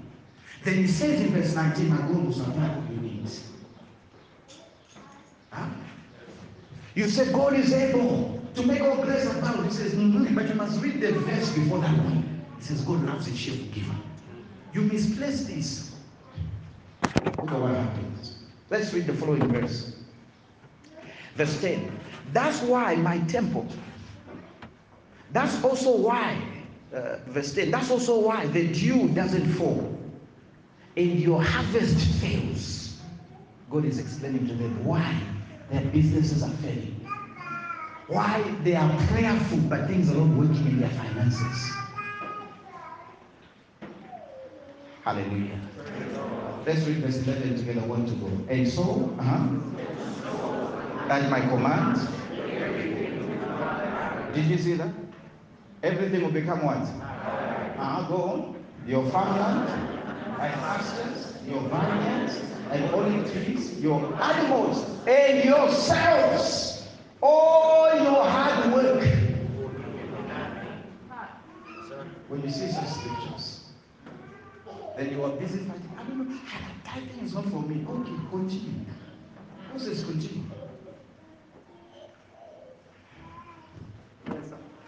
[0.64, 3.44] Then he says in verse 19, I'm to supply all your needs.
[5.52, 5.68] Huh?
[6.96, 9.68] You said God is able to make all grace abound.
[9.68, 12.31] He says, mm-hmm, but you must read the verse before that one.
[12.62, 13.96] Says, God loves a cheerful giver.
[14.74, 15.92] You misplace this.
[17.04, 18.36] Look at what happens.
[18.70, 19.96] Let's read the following verse.
[21.36, 22.00] Verse 10.
[22.34, 23.68] That's why my temple,
[25.32, 26.42] that's also why,
[26.94, 29.98] uh, verse 10, that's also why the dew doesn't fall
[30.96, 33.00] and your harvest fails.
[33.70, 35.20] God is explaining to them why
[35.72, 36.96] their businesses are failing.
[38.08, 41.81] Why they are prayerful, but things are not working in their finances.
[45.04, 45.60] Hallelujah.
[46.66, 47.82] Let's read verse 11 together.
[47.88, 48.28] One to go.
[48.50, 49.48] And so, uh-huh,
[51.10, 51.98] at my command,
[54.36, 54.94] did you see that?
[55.82, 56.78] Everything will become what?
[56.78, 58.64] Uh-huh, go on.
[58.86, 59.70] Your farmland
[60.40, 66.88] and pastures, your vineyards and olive trees, your animals and yourselves,
[67.22, 69.04] all your hard work.
[72.28, 73.61] When you see such scriptures,
[74.98, 75.92] then you are busy fighting.
[75.98, 76.40] I don't know,
[76.84, 77.86] tithing is not for me.
[77.88, 78.86] Okay, continue.
[79.72, 80.44] Who says continue?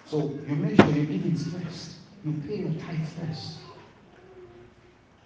[0.06, 1.96] So you make sure you give it first.
[2.26, 3.58] You pay your tithe first.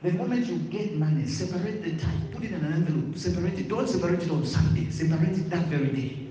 [0.02, 3.68] The moment you get money, separate the tithe, put it in an envelope, separate it.
[3.68, 6.28] Don't separate it on Sunday, separate it that very day.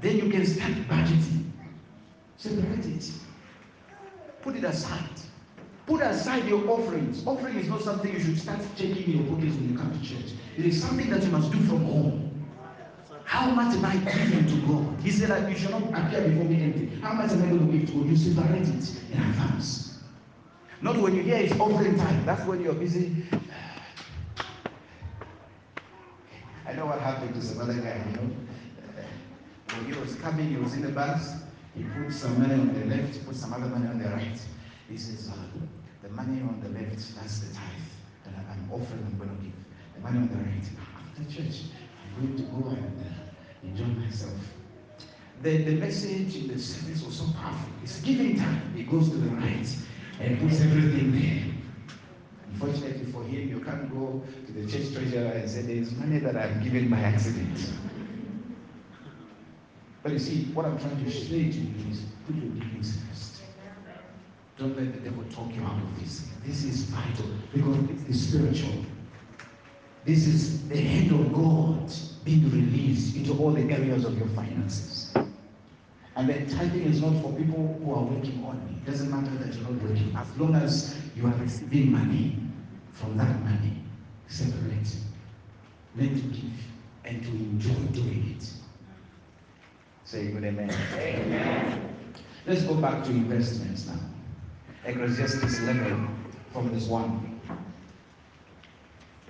[0.00, 1.50] Then you can start budgeting.
[2.36, 3.10] Separate it.
[4.42, 5.20] Put it aside.
[5.86, 7.26] Put aside your offerings.
[7.26, 10.06] Offering is not something you should start checking in your pockets when you come to
[10.06, 10.32] church.
[10.56, 12.30] It is something that you must do from home.
[13.24, 15.00] How much am I giving to God?
[15.02, 16.86] He said that you shall not appear before me empty.
[17.00, 18.06] How much am I going to give to God?
[18.06, 19.98] You separate it in advance.
[20.80, 22.24] Not when you hear it's offering time.
[22.24, 23.24] That's when you're busy.
[26.66, 28.30] I know what happened to some other guy, you know.
[29.74, 31.34] When he was coming, he was in the bus.
[31.76, 34.38] He put some money on the left, put some other money on the right.
[34.88, 35.36] He is uh,
[36.02, 37.64] the money on the left, that's the tithe
[38.24, 39.52] that I'm offering, I'm going to give.
[39.94, 40.64] The money on the right,
[40.98, 41.62] after church,
[42.16, 44.34] I'm going to go and uh, enjoy myself.
[45.42, 47.72] The, the message in the service was so powerful.
[47.82, 48.74] It's giving time.
[48.76, 49.76] It goes to the right
[50.20, 51.54] and puts everything there.
[52.52, 56.18] Unfortunately for him, you can't go to the church treasurer and say, There is money
[56.20, 57.72] that I've given by accident.
[60.02, 63.33] But you see, what I'm trying to say to you is put your givings first.
[64.56, 66.28] Don't let the devil talk you out of this.
[66.44, 67.76] This is vital because
[68.08, 68.84] it's spiritual.
[70.04, 71.92] This is the hand of God
[72.24, 75.12] being released into all the areas of your finances.
[76.16, 78.86] And then tithing is not for people who are working on it.
[78.86, 80.14] It doesn't matter that you're not working.
[80.16, 82.38] As long as you are receiving money
[82.92, 83.82] from that money,
[84.28, 84.96] separate.
[85.96, 86.52] Learn to give
[87.04, 88.48] and to enjoy doing it.
[90.04, 90.70] Say good amen.
[90.94, 91.96] Amen.
[92.46, 93.98] Let's go back to investments now.
[94.84, 96.08] Ecclesiastes 11
[96.52, 97.40] from this one.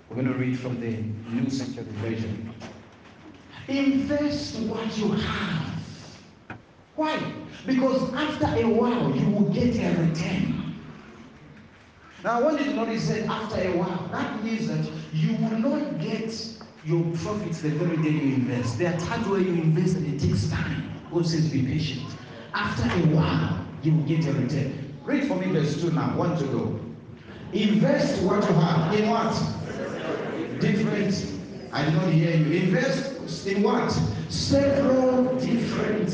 [0.09, 2.53] We're going to read from the New Century Version.
[3.69, 5.75] Invest what you have
[6.97, 7.33] why?
[7.67, 10.77] Because after a while, you will get a return.
[12.23, 15.59] Now, I want you to notice that after a while, that means that you will
[15.59, 16.33] not get
[16.85, 18.79] your profits the very day you invest.
[18.79, 20.93] There are times where you invest and it takes time.
[21.13, 22.07] God says, be patient.
[22.55, 24.84] After a while, you will get a return.
[25.05, 26.17] Read for me verse 2 now.
[26.17, 26.81] One to go.
[27.53, 28.95] Invest what you have.
[28.95, 30.61] In what?
[30.61, 31.31] Different.
[31.73, 32.63] I did not hear you.
[32.63, 33.91] Invest in what?
[34.29, 36.11] Several different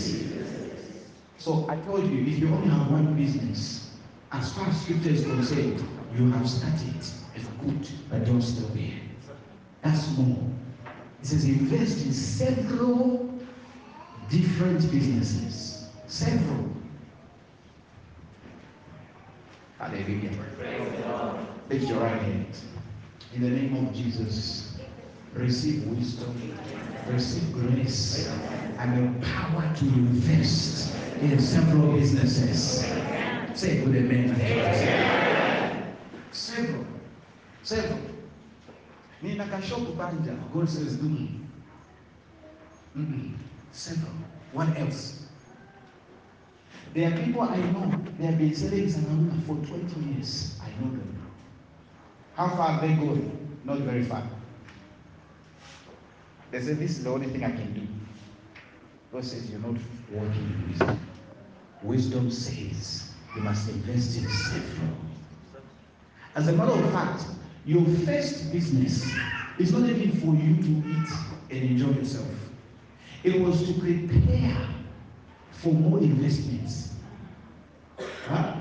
[1.41, 3.97] so I told you, if you only have one business,
[4.31, 5.83] as far as scripture is concerned,
[6.15, 6.95] you have started.
[7.35, 9.01] It's good, but don't stop there.
[9.81, 10.37] That's more.
[11.19, 13.41] It says invest in several
[14.29, 15.89] different businesses.
[16.09, 16.69] Several.
[19.81, 20.31] Hallelujah.
[21.71, 22.55] Lift your right hand.
[23.35, 24.77] In the name of Jesus,
[25.33, 26.37] receive wisdom,
[27.09, 28.29] receive grace,
[28.79, 32.85] and the power to invest in several businesses.
[33.55, 34.37] Say good amen.
[36.31, 36.85] Several.
[37.63, 38.01] Several.
[39.23, 40.37] Nina kashopu banja.
[40.53, 41.41] God says, mm.
[42.99, 43.33] Mm-mm.
[43.73, 44.13] Several.
[44.53, 45.20] What else?
[46.95, 50.59] There are people I know, they have been selling Sanamuna for 20 years.
[50.61, 51.31] I know them.
[52.35, 53.59] How far are they going?
[53.65, 54.23] Not very far.
[56.51, 57.87] They say, This is the only thing I can do.
[59.13, 59.77] God says, You're not
[60.11, 61.01] working in wisdom.
[61.83, 64.97] Wisdom says you must invest in several.
[66.35, 67.25] As a matter of fact,
[67.65, 69.11] your first business
[69.59, 71.09] is not even for you to eat
[71.51, 72.29] and enjoy yourself.
[73.23, 74.57] It was to prepare
[75.53, 76.95] for more investments.
[78.27, 78.57] Huh?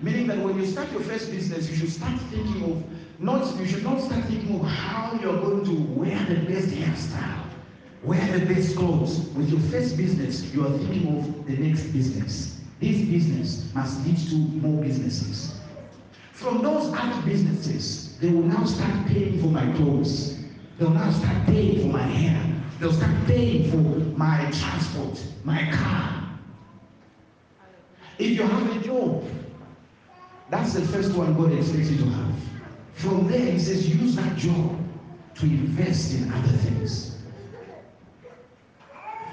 [0.00, 2.84] Meaning that when you start your first business, you should start thinking of
[3.20, 7.46] not you should not start thinking of how you're going to wear the best hairstyle
[8.06, 9.18] Wear the best clothes.
[9.30, 12.60] With your first business, you are thinking of the next business.
[12.78, 15.58] This business must lead to more businesses.
[16.30, 20.38] From those other businesses, they will now start paying for my clothes.
[20.78, 22.55] They'll now start paying for my hair.
[22.78, 23.76] They'll start paying for
[24.18, 26.38] my transport, my car.
[28.18, 29.24] If you have a job,
[30.50, 32.34] that's the first one God expects you to have.
[32.94, 34.78] From there, he says, use that job
[35.36, 37.16] to invest in other things.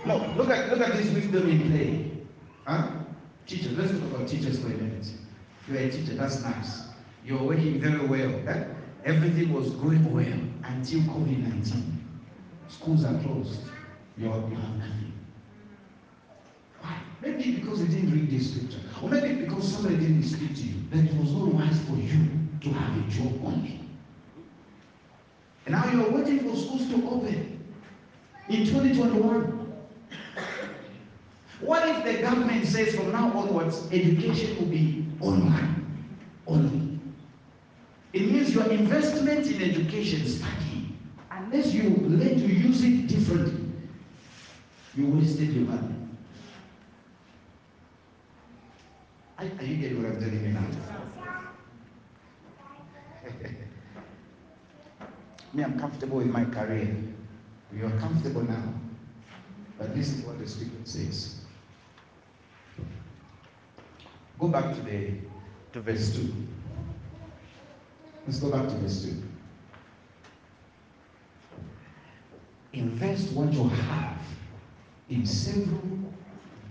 [0.05, 2.11] No, look at look at this wisdom in play.
[2.65, 2.91] Huh?
[3.47, 5.07] Teachers, let's talk about teachers for a minute.
[5.67, 6.83] You're a teacher, that's nice.
[7.25, 8.67] You're working very well.
[9.05, 12.02] Everything was going well until COVID 19.
[12.69, 13.61] Schools are closed.
[14.17, 15.13] You have nothing.
[16.81, 16.97] Why?
[17.21, 18.79] Maybe because you didn't read this scripture.
[19.01, 20.75] Or maybe because somebody didn't speak to you.
[20.91, 22.29] That it was not wise for you
[22.61, 23.79] to have a job only.
[25.65, 27.63] And now you're waiting for schools to open
[28.49, 29.63] in 2021.
[31.61, 36.07] What if the government says from now onwards education will be online
[36.45, 36.99] only?
[38.11, 40.72] It means your investment in education study,
[41.53, 43.71] unless you learn to use it differently,
[44.95, 45.95] you wasted your money.
[49.37, 50.65] Are, are you getting what I'm telling you now?
[55.53, 56.97] Me, I'm comfortable with my career.
[57.75, 58.73] You are comfortable now.
[59.77, 61.41] But listen to what the scripture says.
[64.39, 65.11] Go back to the
[65.73, 66.33] to verse 2.
[68.25, 69.32] Let's go back to verse 2.
[72.73, 74.17] Invest what you have
[75.09, 75.79] in several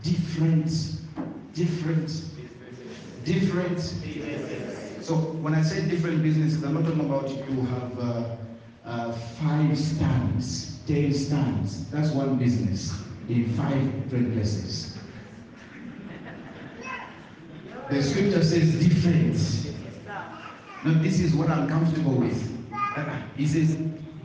[0.02, 0.68] different,
[1.54, 2.24] different,
[3.24, 3.80] different.
[5.00, 8.36] So when I say different businesses, I'm not talking about you have uh,
[8.84, 11.88] uh, five stands, ten stands.
[11.90, 12.92] That's one business
[13.28, 14.98] in five different places.
[17.90, 19.36] The scripture says different.
[20.84, 22.50] Now, this is what I'm comfortable with.
[23.36, 23.76] He says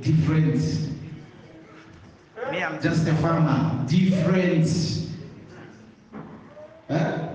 [0.01, 0.86] different.
[2.68, 3.86] I'm just a farmer.
[3.88, 4.68] Different.
[6.89, 7.30] Huh?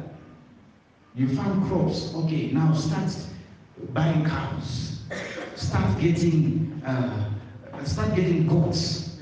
[1.15, 2.15] You farm crops.
[2.15, 3.17] Okay, now start
[3.95, 5.01] buying cows.
[5.57, 7.31] Start getting uh,
[7.85, 9.21] start getting goats.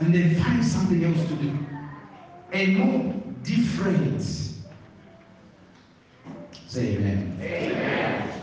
[0.00, 1.58] And then find something else to do.
[2.52, 4.22] And more different.
[6.66, 7.38] Say amen.
[7.42, 8.42] Amen.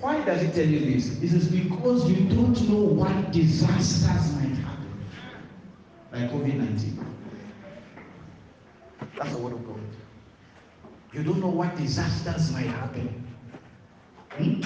[0.00, 1.22] Why does it tell you this?
[1.22, 4.69] It is because you don't know what disasters might happen.
[6.12, 7.06] Like COVID 19.
[9.16, 9.80] That's the word of God.
[11.12, 13.26] You don't know what disasters might happen.
[14.32, 14.60] Hmm?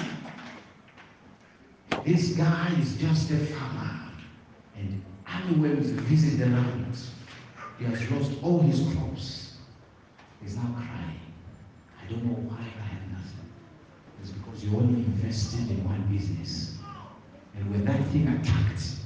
[2.05, 4.01] This guy is just a farmer.
[4.77, 6.97] And armyworms visit the land.
[7.79, 9.57] He has lost all his crops.
[10.43, 11.21] He's now crying.
[12.03, 13.49] I don't know why I have nothing.
[14.21, 16.77] It's because you only invested in one business.
[17.57, 19.04] And when that thing attacked,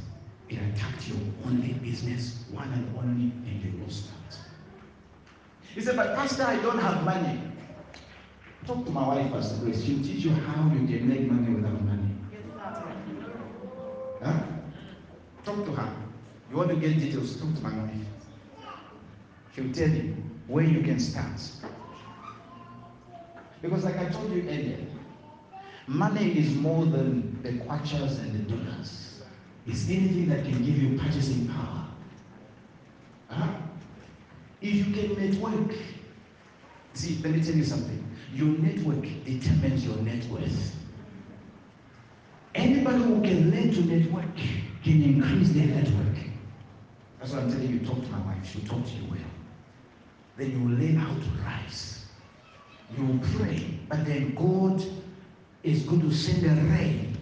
[0.50, 4.38] it attacked your only business, one and only, and you lost that.
[5.74, 7.40] He said, But Pastor, I don't have money.
[8.66, 9.84] Talk to my wife, Pastor Grace.
[9.84, 12.14] She'll teach you how you can make money without money.
[14.22, 14.40] Huh?
[15.44, 15.92] Talk to her.
[16.50, 17.40] You want to get details?
[17.40, 17.92] Talk to my wife.
[19.54, 21.40] She'll tell you where you can start.
[23.62, 24.86] Because, like I told you earlier,
[25.86, 29.07] money is more than the kwachas and the dollars.
[29.68, 31.86] It's anything that can give you purchasing power.
[33.28, 33.48] Huh?
[34.62, 35.76] If you can network,
[36.94, 38.02] see, let me tell you something.
[38.32, 40.74] Your network determines your net worth.
[42.54, 44.36] Anybody who can learn to network
[44.82, 46.16] can increase their network.
[47.18, 47.80] That's what I'm telling you.
[47.80, 48.50] Talk to my wife.
[48.50, 49.20] She'll talk to you well.
[50.38, 52.06] Then you learn how to rise.
[52.96, 54.82] You pray, but then God
[55.62, 57.18] is going to send a rain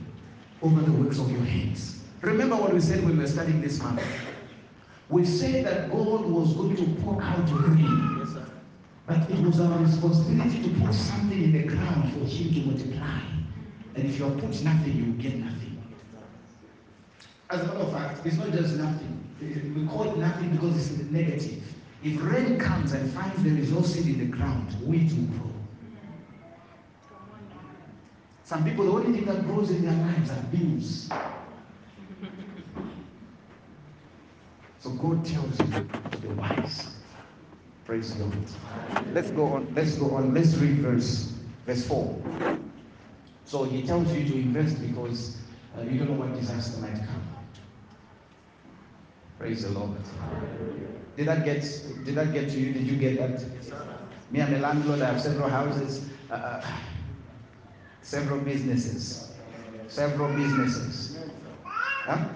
[0.62, 2.05] over the works of your hands.
[2.22, 4.02] Remember what we said when we were studying this month?
[5.08, 8.16] We said that God was going to pour out rain.
[8.18, 8.46] Yes, sir.
[9.06, 13.20] But it was our responsibility to put something in the ground for Him to multiply.
[13.94, 15.82] And if you put nothing, you will get nothing.
[17.50, 19.22] As a matter of fact, it's not just nothing.
[19.40, 21.62] We call it nothing because it's negative.
[22.02, 23.38] If rain comes and finds
[23.70, 25.50] no seed in the ground, weeds will grow.
[28.44, 31.08] Some people, the only thing that grows in their lives are beans.
[34.86, 35.66] So God tells you
[36.12, 36.86] to be wise.
[37.86, 38.32] Praise God.
[39.12, 39.74] Let's go on.
[39.74, 40.32] Let's go on.
[40.32, 41.32] Let's read verse
[41.66, 42.22] verse 4.
[43.46, 45.38] So he tells you to invest because
[45.76, 47.26] uh, you don't know what disaster might come.
[49.40, 49.90] Praise the Lord.
[51.16, 51.62] Did that get
[52.04, 52.72] did that get to you?
[52.72, 53.44] Did you get that?
[54.30, 55.02] Me, I'm a landlord.
[55.02, 56.66] I have several houses, uh, uh,
[58.02, 59.32] several businesses,
[59.88, 61.18] several businesses.
[61.64, 62.28] Huh?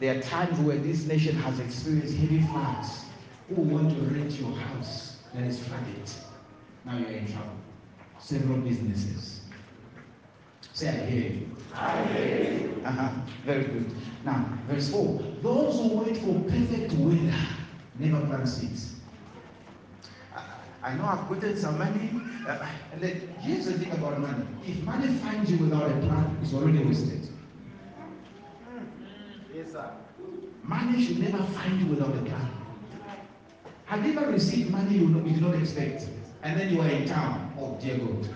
[0.00, 3.04] There are times where this nation has experienced heavy floods.
[3.48, 6.10] Who want to rent your house that is flooded?
[6.84, 7.56] Now you're in trouble.
[8.20, 9.40] Several businesses.
[10.72, 11.56] Say, I hear you.
[11.74, 12.82] I hear you.
[12.84, 13.10] Uh-huh.
[13.44, 13.90] Very good.
[14.24, 15.20] Now, verse 4.
[15.42, 17.34] Those who wait for perfect weather
[17.98, 18.94] never plant seeds.
[20.82, 22.10] I know I've quoted some money.
[22.46, 24.44] Uh, and then, here's the thing about money.
[24.64, 27.28] If money finds you without a plan, it's already wasted.
[29.58, 29.90] Yes, sir.
[30.62, 32.48] Money should never find you without a plan.
[33.86, 36.06] Have you ever received money you, you did not expect?
[36.44, 37.52] And then you are in town.
[37.58, 38.28] Oh, dear God.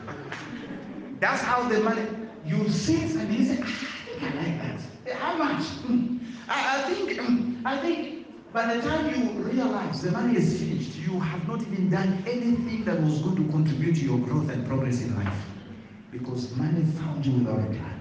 [1.21, 2.03] That's how the money,
[2.45, 5.15] you see and you say, ah, I think I like that.
[5.15, 5.65] How much?
[6.49, 7.21] I, I think,
[7.65, 11.89] I think by the time you realize the money is finished, you have not even
[11.89, 15.47] done anything that was going to contribute to your growth and progress in life.
[16.11, 17.92] Because money found you without a plan.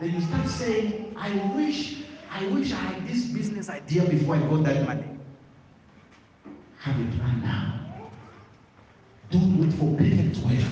[0.00, 1.98] Then you start saying, I wish,
[2.30, 5.04] I wish I had this business idea before I got that money.
[6.78, 7.80] Have a plan now.
[9.30, 10.70] Don't wait for perfect weather.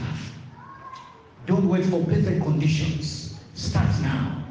[1.45, 3.39] Don't wait for perfect conditions.
[3.53, 4.43] Start now.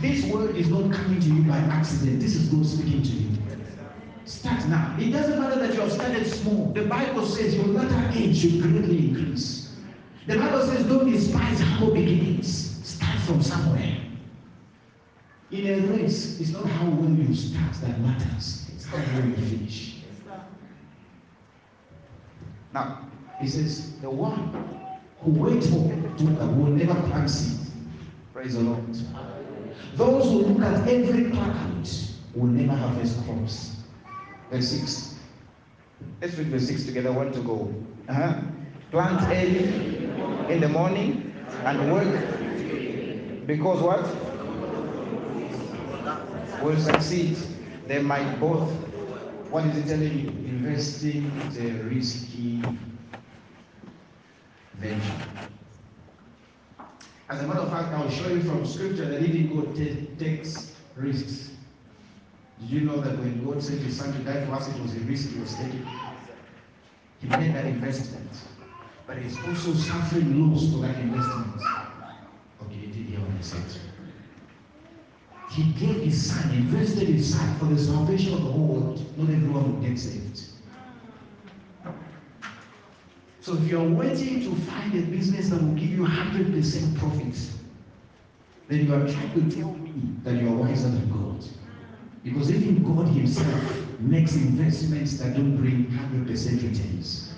[0.00, 2.20] This word is not coming to you by accident.
[2.20, 3.38] This is God speaking to you.
[4.24, 4.96] Start now.
[4.98, 6.72] It doesn't matter that you have started small.
[6.72, 9.76] The Bible says your latter age should greatly increase.
[10.26, 12.67] The Bible says don't despise humble beginnings.
[12.88, 13.98] Start from somewhere.
[15.50, 18.70] In a race, it's not how well you start that matters.
[18.74, 19.96] It's how well you finish.
[22.72, 23.10] Now,
[23.42, 24.88] he says, the one
[25.20, 27.60] who waits for water will never plant seed.
[28.32, 28.96] Praise the Lord.
[29.96, 31.88] Those who look at every cloud
[32.34, 33.76] will never harvest crops.
[34.50, 35.14] Verse 6.
[36.22, 37.12] Let's read verse 6 together.
[37.12, 37.74] One to go.
[38.08, 38.40] Uh-huh.
[38.90, 41.34] Plant early in the morning
[41.64, 42.37] and work
[43.48, 44.04] because what?
[46.62, 47.38] Will succeed.
[47.86, 48.70] They might both.
[49.50, 50.28] What is it telling you?
[50.28, 52.62] Investing is a risky
[54.74, 55.24] venture.
[57.30, 59.74] As a matter of fact, I'll show you from scripture that even God
[60.18, 61.50] takes risks.
[62.60, 64.94] Did you know that when God sent his son to die for us, it was
[64.94, 65.86] a risk he was taking?
[67.22, 68.30] He made that investment.
[69.06, 71.87] But he's also suffering loss for that investment.
[75.50, 79.18] He gave his son, invested his son for the salvation of the whole world.
[79.18, 80.40] Not everyone will get saved.
[83.40, 87.56] So if you're waiting to find a business that will give you 100% profits,
[88.68, 91.44] then you are trying to tell me that you are wiser than God.
[92.22, 96.28] Because even God Himself makes investments that don't bring 100%
[96.62, 97.32] returns.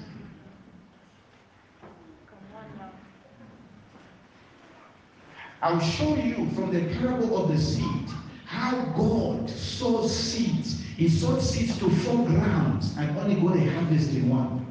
[5.62, 8.08] I'll show you from the parable of the seed
[8.46, 10.80] how God sows seeds.
[10.80, 14.66] He sowed seeds to four grounds and only got a harvest in one.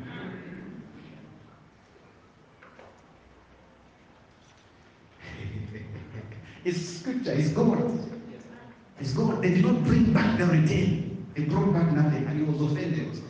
[6.65, 8.11] It's scripture, it's God.
[8.99, 9.41] It's God.
[9.41, 11.25] They did not bring back the return.
[11.33, 13.23] They brought back nothing, and he was offended.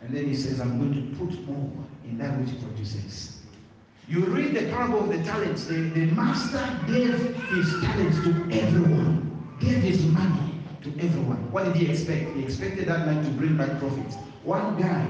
[0.00, 1.70] And then he says, I'm going to put more
[2.04, 3.43] in that which produces.
[4.06, 5.64] You read the parable of the talents.
[5.64, 11.50] The, the master gave his talents to everyone, gave his money to everyone.
[11.50, 12.36] What did he expect?
[12.36, 14.16] He expected that man to bring back profits.
[14.42, 15.08] One guy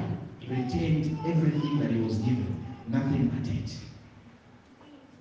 [0.49, 3.76] retained everything that he was given, nothing but it.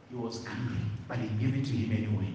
[0.09, 2.34] He was angry, but he gave it to him anyway.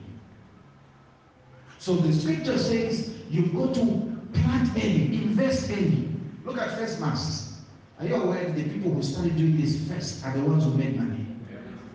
[1.78, 6.08] So the scripture says you've got to plant early, invest early.
[6.44, 7.60] Look at first masks.
[8.00, 10.96] Are you aware the people who started doing this first are the ones who made
[10.96, 11.17] money?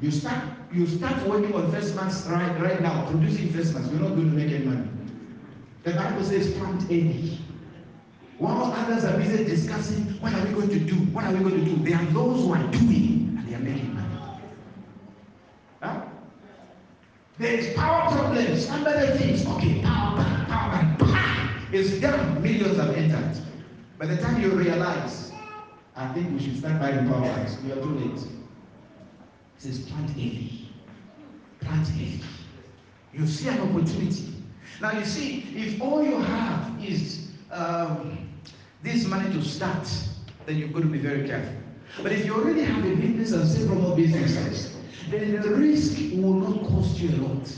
[0.04, 0.44] You start
[0.74, 3.90] you start working on masks right, right now, producing masks.
[3.90, 4.90] You're not going to make any money.
[5.84, 7.40] The Bible says plant early.
[8.38, 11.64] While others are busy discussing what are we going to do, what are we going
[11.64, 14.42] to do, there are those who are doing and they are making money.
[15.82, 16.02] Huh?
[17.38, 18.66] There is power problems.
[18.66, 20.18] Somebody thinks, okay, power
[20.50, 21.50] power back, power.
[21.72, 22.44] It's down.
[22.44, 23.42] Millions have entered.
[23.98, 25.32] By the time you realize,
[25.96, 27.56] I think we should start buying power banks.
[27.64, 28.43] We are too late.
[29.64, 30.68] Says plant early.
[31.62, 32.20] Plant early.
[33.14, 34.44] You see an opportunity.
[34.82, 38.28] Now you see, if all you have is um,
[38.82, 39.88] this money to start,
[40.46, 41.56] then you've got to be very careful.
[42.02, 44.76] But if you already have a business and several more businesses,
[45.10, 47.56] then the risk will not cost you a lot.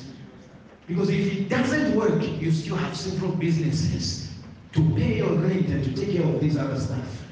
[0.86, 4.30] Because if it doesn't work, you still have several businesses
[4.74, 7.24] to pay your rent and to take care of this other stuff.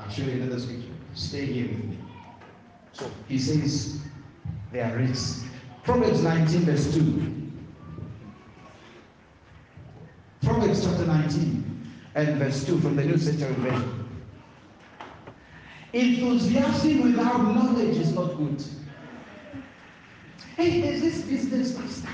[0.00, 0.88] I'll show you another scripture.
[1.14, 1.97] Stay here with me.
[2.98, 4.00] So he says
[4.72, 5.44] there are risks.
[5.84, 7.50] Proverbs 19, verse 2.
[10.42, 14.08] Proverbs chapter 19 and verse 2 from the New Century Version.
[15.92, 18.62] Enthusiasm without knowledge is not good.
[20.56, 22.08] Hey, there's this business pastor.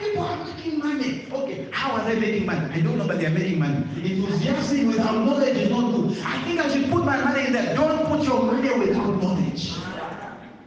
[0.00, 1.28] People are making money.
[1.32, 2.74] Okay, how are they making money?
[2.74, 3.76] I don't know, but they are making money.
[3.96, 6.18] Enthusiasm without knowledge is not good.
[6.24, 7.74] I think I should put my money in there.
[7.76, 9.85] Don't put your money without knowledge.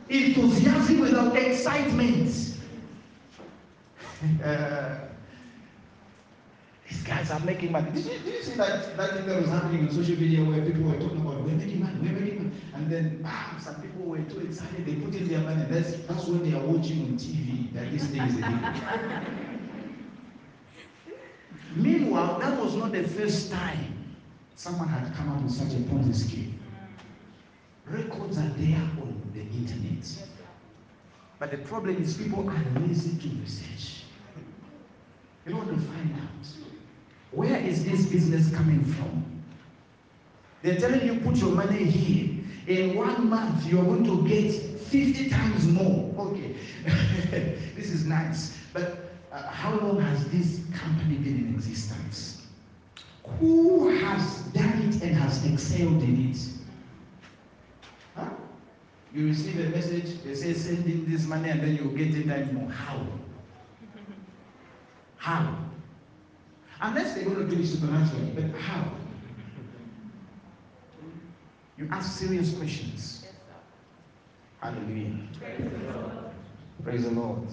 [0.10, 2.55] Enthusiasm without excitement.
[4.43, 4.97] Uh,
[6.89, 7.91] these guys are making money.
[7.91, 10.66] Did you, did you see that, that thing that was happening on social media where
[10.66, 14.05] people were talking about we're making money, we're making money, and then bam, some people
[14.05, 15.66] were too excited, they put in their money.
[15.70, 19.55] That's that's when they are watching on TV that this thing is a thing.
[21.76, 24.18] Meanwhile, that was not the first time
[24.55, 26.59] someone had come up with such a Ponzi scheme.
[27.90, 30.06] Records are there on the internet.
[31.40, 34.04] But the problem is people are lazy to research.
[35.48, 36.48] You want to find out.
[37.32, 39.26] Where is this business coming from?
[40.62, 42.44] They're telling you put your money here.
[42.68, 46.14] In one month, you're going to get 50 times more.
[46.18, 46.56] Okay,
[47.76, 48.58] this is nice.
[48.74, 52.46] But uh, how long has this company been in existence?
[53.40, 56.59] Who has done it and has excelled in it?
[59.14, 62.28] You receive a message, they say send in this money and then you get 10
[62.28, 62.70] times more.
[62.70, 63.07] How?
[65.18, 65.57] How?
[66.82, 68.86] Unless they're going to do it supernaturally, but how?
[71.78, 73.26] You ask serious questions.
[74.60, 75.18] Hallelujah.
[76.84, 77.47] Praise the Lord.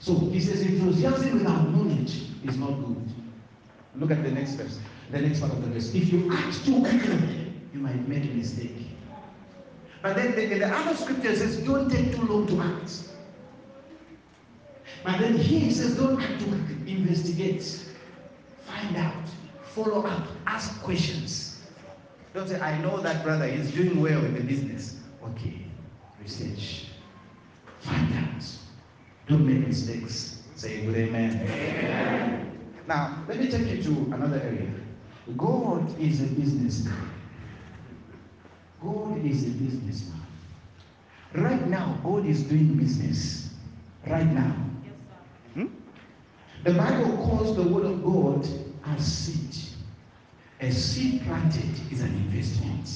[0.00, 3.12] So he says enthusiasm without knowledge is not good.
[3.96, 4.78] Look at the next verse,
[5.10, 5.94] the next part of the verse.
[5.94, 7.39] If you act too quickly,
[7.72, 8.90] you might make a mistake.
[10.02, 13.10] But then the, the other scripture says, don't take too long to act.
[15.04, 16.52] But then he says, don't act too.
[16.86, 17.84] Investigate,
[18.66, 19.24] find out,
[19.62, 21.62] follow up, ask questions.
[22.34, 24.96] Don't say, I know that brother, he's doing well in the business.
[25.24, 25.66] Okay,
[26.20, 26.86] research,
[27.80, 28.44] find out.
[29.28, 30.42] Don't make mistakes.
[30.56, 31.40] Say good amen.
[31.44, 32.58] amen.
[32.86, 34.70] Now, let me take you to another area.
[35.36, 37.19] God is a businessman.
[38.82, 40.20] God is a businessman.
[41.34, 43.50] Right now, God is doing business.
[44.06, 44.56] Right now.
[45.54, 45.66] Hmm?
[46.64, 48.46] The Bible calls the word of God
[48.86, 49.54] a seed.
[50.60, 52.88] A seed planted is an investment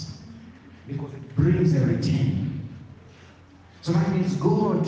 [0.86, 2.68] because it brings a return.
[3.82, 4.86] So that means God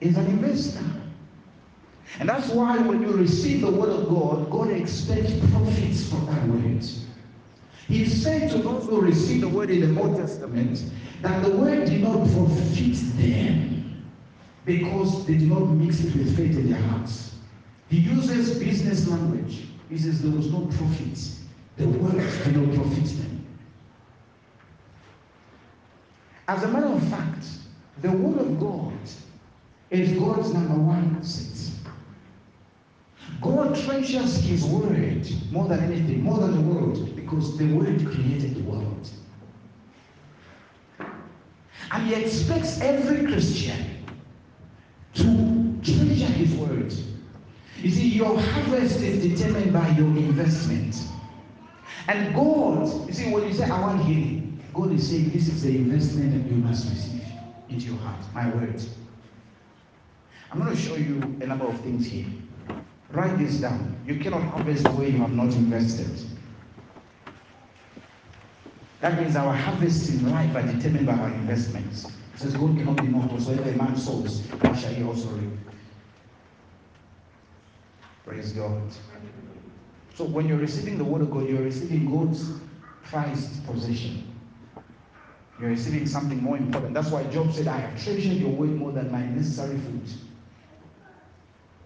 [0.00, 0.84] is an investor.
[2.18, 6.46] And that's why when you receive the word of God, God expects profits from that
[6.48, 6.84] word.
[7.88, 10.84] He said to those who received the word in the Old Testament
[11.22, 14.04] that the word did not profit them
[14.66, 17.34] because they did not mix it with faith in their hearts.
[17.88, 19.64] He uses business language.
[19.88, 21.18] He says there was no profit.
[21.78, 23.46] The word did not profit them.
[26.46, 27.46] As a matter of fact,
[28.02, 28.92] the word of God
[29.90, 31.72] is God's number one asset.
[33.40, 38.56] God treasures his word more than anything, more than the world, because the word created
[38.56, 39.08] the world.
[41.90, 44.04] And he expects every Christian
[45.14, 46.92] to treasure his word.
[47.82, 50.96] You see, your harvest is determined by your investment.
[52.08, 55.62] And God, you see, when you say, I want healing, God is saying, this is
[55.62, 57.22] the investment that you must receive
[57.68, 58.82] into your heart, my word.
[60.50, 62.26] I'm going to show you a number of things here.
[63.10, 63.96] Write this down.
[64.06, 66.10] You cannot harvest where you have not invested.
[69.00, 72.04] That means our harvests in life are determined by our investments.
[72.34, 73.32] It says, God cannot be mocked.
[73.32, 75.50] Whatsoever a man sows, that shall he also reap.
[78.26, 78.82] Praise God.
[80.14, 82.50] So when you're receiving the word of God, you're receiving God's
[83.04, 84.34] prized possession.
[85.60, 86.92] You're receiving something more important.
[86.92, 90.02] That's why Job said, I have treasured your word more than my necessary food.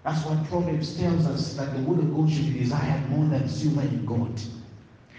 [0.05, 3.49] That's what Proverbs tells us that the word of God should be desired more than
[3.49, 4.41] silver in gold.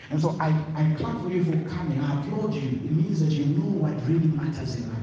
[0.09, 1.99] And so I, I clap for you for coming.
[2.01, 2.61] I applaud you.
[2.61, 4.99] It means that you know what really matters in life.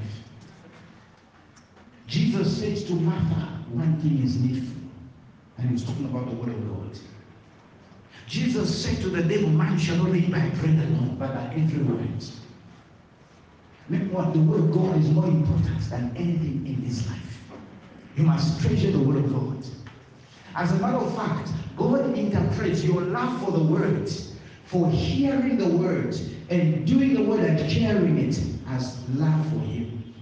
[2.06, 4.82] Jesus said to Martha, one thing is needful.
[5.56, 6.98] And he was talking about the word of God.
[8.26, 11.82] Jesus said to the devil, man shall not live by bread alone, but by every
[11.82, 12.24] word.
[13.88, 17.29] Meanwhile, the word of God is more important than anything in this life.
[18.16, 19.64] You must treasure the word of God.
[20.54, 24.10] As a matter of fact, God interprets your love for the word,
[24.64, 26.18] for hearing the word
[26.50, 28.38] and doing the word and sharing it
[28.68, 30.14] as love for Him.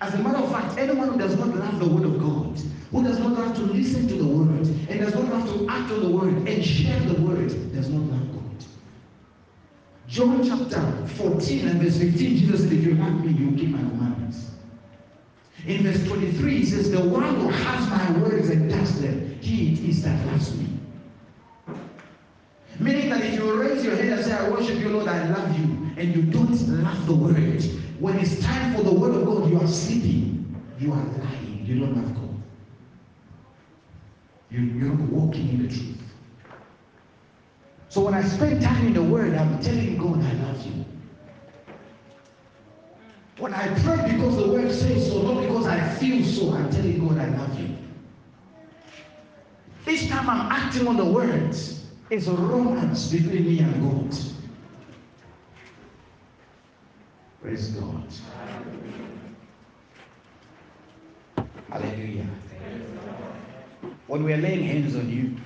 [0.00, 3.02] As a matter of fact, anyone who does not love the word of God, who
[3.02, 6.00] does not love to listen to the word, and does not love to act on
[6.02, 8.64] the word and share the word, does not love God.
[10.08, 13.78] John chapter 14 and verse 15, Jesus said, If you love me, you keep my
[13.78, 14.50] commandments.
[15.66, 19.74] In verse 23, he says, The one who has my words and does them, he
[19.74, 20.68] it is that loves me.
[22.80, 25.58] Meaning that if you raise your head and say, I worship you, Lord, I love
[25.58, 25.64] you,
[25.96, 26.50] and you don't
[26.82, 27.62] love the word,
[28.00, 30.32] when it's time for the word of God, you are sleeping.
[30.80, 31.64] You are lying.
[31.64, 32.42] You don't love God.
[34.50, 36.02] You, you're not walking in the truth.
[37.88, 40.84] So when I spend time in the Word, I'm telling God I love you.
[43.38, 47.06] When I pray because the Word says so, not because I feel so, I'm telling
[47.06, 47.76] God I love you.
[49.88, 51.56] Each time I'm acting on the Word,
[52.10, 54.16] it's a romance between me and God.
[57.40, 58.06] Praise God.
[61.68, 62.26] Hallelujah.
[64.06, 65.36] When we are laying hands on you,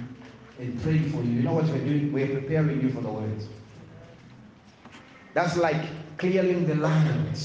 [0.58, 1.32] and praying for you.
[1.32, 2.12] You know what we're doing?
[2.12, 3.44] We're preparing you for the word.
[5.34, 5.82] That's like
[6.16, 7.38] clearing the land,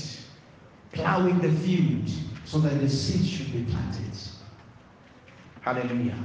[0.94, 2.10] plowing the field
[2.46, 4.18] so that the seed should be planted.
[5.62, 6.18] Hallelujah.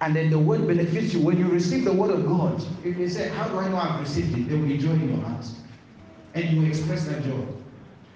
[0.00, 1.20] And then the word benefits you.
[1.20, 4.00] When you receive the word of God, if you say, How do I know I've
[4.00, 4.48] received it?
[4.48, 5.46] There will be joy in your heart.
[6.34, 7.44] And you will express that joy.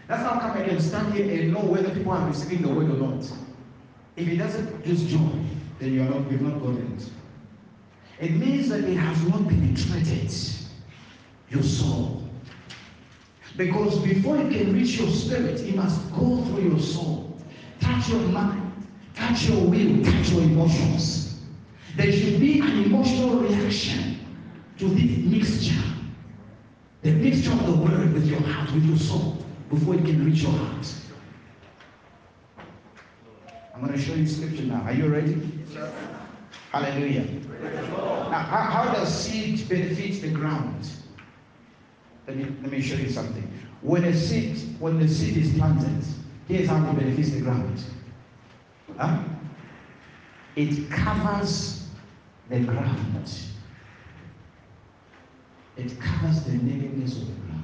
[0.09, 2.91] That's how come I can stand here and know whether people are receiving the word
[2.91, 3.31] or not.
[4.17, 5.31] If it doesn't produce joy,
[5.79, 7.11] then you are not, you've not gotten it.
[8.25, 10.33] It means that it has not penetrated
[11.51, 12.16] your soul.
[13.57, 17.39] Because before it can reach your spirit, it must go through your soul,
[17.81, 18.85] touch your mind,
[19.15, 21.41] touch your will, touch your emotions.
[21.97, 24.19] There should be an emotional reaction
[24.79, 25.83] to this mixture.
[27.01, 29.39] The mixture of the word with your heart, with your soul,
[29.71, 30.95] before it can reach your heart.
[33.75, 34.83] I'm going to show you scripture now.
[34.83, 35.41] Are you ready?
[36.73, 37.25] Hallelujah.
[38.31, 40.87] Now, how, how does seed benefit the ground?
[42.27, 43.49] Let me, let me show you something.
[43.83, 46.05] When a seed, when the seed is planted,
[46.49, 47.81] here's how it benefits the ground.
[48.97, 49.23] Huh?
[50.57, 51.89] It covers
[52.49, 53.31] the ground.
[55.77, 57.63] It covers the nakedness of the ground.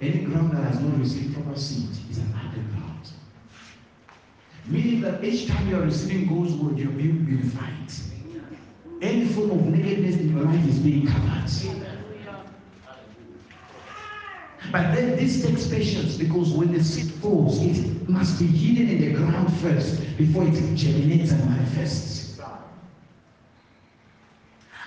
[0.00, 3.10] Any ground that has not received proper seed is an underground.
[4.66, 7.72] Meaning that each time you are receiving God's word, you're being beautified.
[9.00, 11.91] Any form of nakedness in your life is being covered.
[14.72, 19.00] But then this takes patience because when the seed falls, it must be hidden in
[19.00, 22.40] the ground first before it germinates and manifests.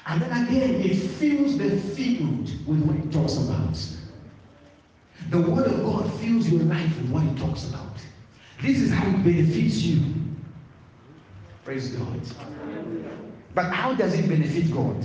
[0.08, 3.78] And then again, it fills the field with what it talks about.
[5.30, 7.98] The Word of God fills your life with what it talks about.
[8.62, 10.04] This is how it benefits you.
[11.64, 12.22] Praise God.
[13.54, 15.04] But how does it benefit God?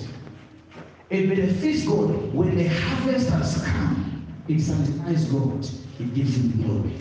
[1.11, 4.10] It benefits God when the harvest has come.
[4.49, 5.65] It satisfies God.
[5.99, 6.95] It gives him glory.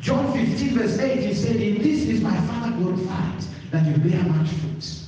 [0.00, 4.22] John 15, verse 8, he said, In this is my Father glorified, that you bear
[4.24, 5.04] much fruit.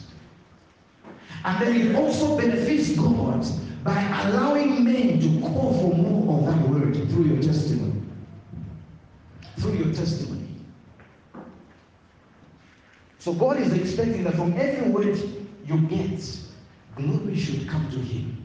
[1.44, 3.46] And then it also benefits God
[3.84, 8.02] by allowing men to call for more of that word through your testimony.
[9.58, 10.48] Through your testimony.
[13.18, 15.18] So God is expecting that from every word
[15.66, 16.40] you get,
[16.96, 18.36] glory should come to Him.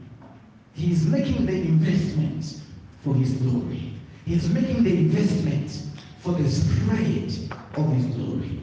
[0.74, 2.60] He is making the investment
[3.06, 3.92] for His glory.
[4.26, 5.82] He is making the investment
[6.18, 7.32] for the spread
[7.76, 8.60] of His glory.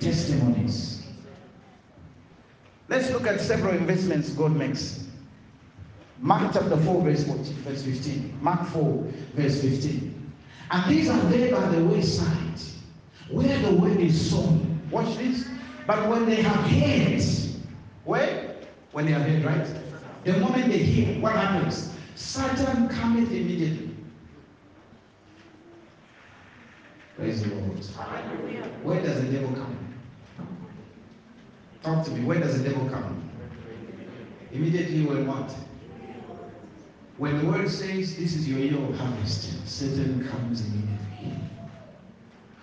[0.00, 1.02] Testimonies.
[2.88, 5.06] Let's look at several investments God makes.
[6.20, 8.38] Mark chapter 4, verse 14, verse 15.
[8.40, 10.32] Mark 4, verse 15.
[10.70, 12.60] And these are there by the wayside,
[13.30, 14.80] where the word is sown.
[14.90, 15.46] Watch this.
[15.86, 17.22] But when they have heard,
[18.04, 18.56] where?
[18.92, 19.66] When they have heard, right?
[20.24, 21.92] The moment they hear, what happens?
[22.14, 23.81] Satan cometh immediately.
[27.22, 27.78] Praise the Lord.
[28.82, 29.78] Where does the devil come?
[31.84, 32.24] Talk to me.
[32.24, 33.30] Where does the devil come?
[34.50, 35.54] Immediately when what?
[37.18, 41.38] When the word says this is your year of harvest, Satan comes immediately.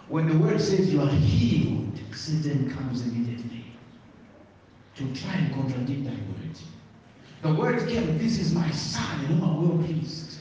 [0.10, 3.64] When the word says you are healed, Satan comes immediately
[4.96, 6.60] to try and contradict that word.
[7.44, 10.40] The word came, this is my son, in whom I'm well pleased.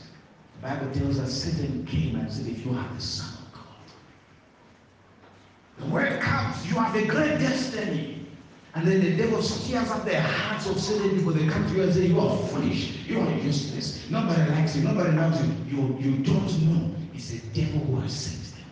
[0.57, 3.38] The Bible tells us Satan came and said, if you are the son of God.
[3.38, 3.38] The
[5.87, 8.27] word comes, you have a great destiny.
[8.75, 11.33] And then the devil stirs up the hearts of certain people.
[11.33, 13.07] They come to you and say, You are foolish.
[13.07, 14.09] You are useless.
[14.11, 14.83] Nobody likes you.
[14.85, 15.55] Nobody loves you.
[15.67, 16.95] You, you don't know.
[17.15, 18.71] It's the devil who has sent them.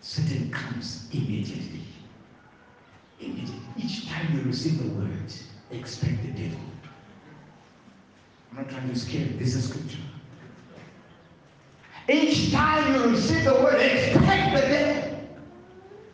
[0.00, 1.82] Satan comes immediately.
[3.20, 3.60] Immediately.
[3.76, 5.32] Each time you receive the word,
[5.70, 6.60] expect the devil.
[8.50, 9.36] I'm not trying to scare you.
[9.36, 9.98] This is scripture.
[12.08, 15.03] Each time you receive the word, expect the devil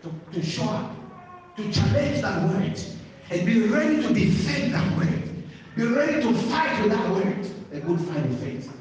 [0.02, 0.92] to, to show up,
[1.56, 2.80] to challenge that word,
[3.30, 5.22] and be ready to defend that word.
[5.76, 7.46] Be ready to fight with that word.
[7.72, 8.72] A good fight of faith.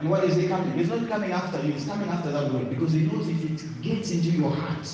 [0.00, 0.78] And what is he coming?
[0.78, 3.82] He's not coming after you, he's coming after that word because he knows if it
[3.82, 4.88] gets into your heart,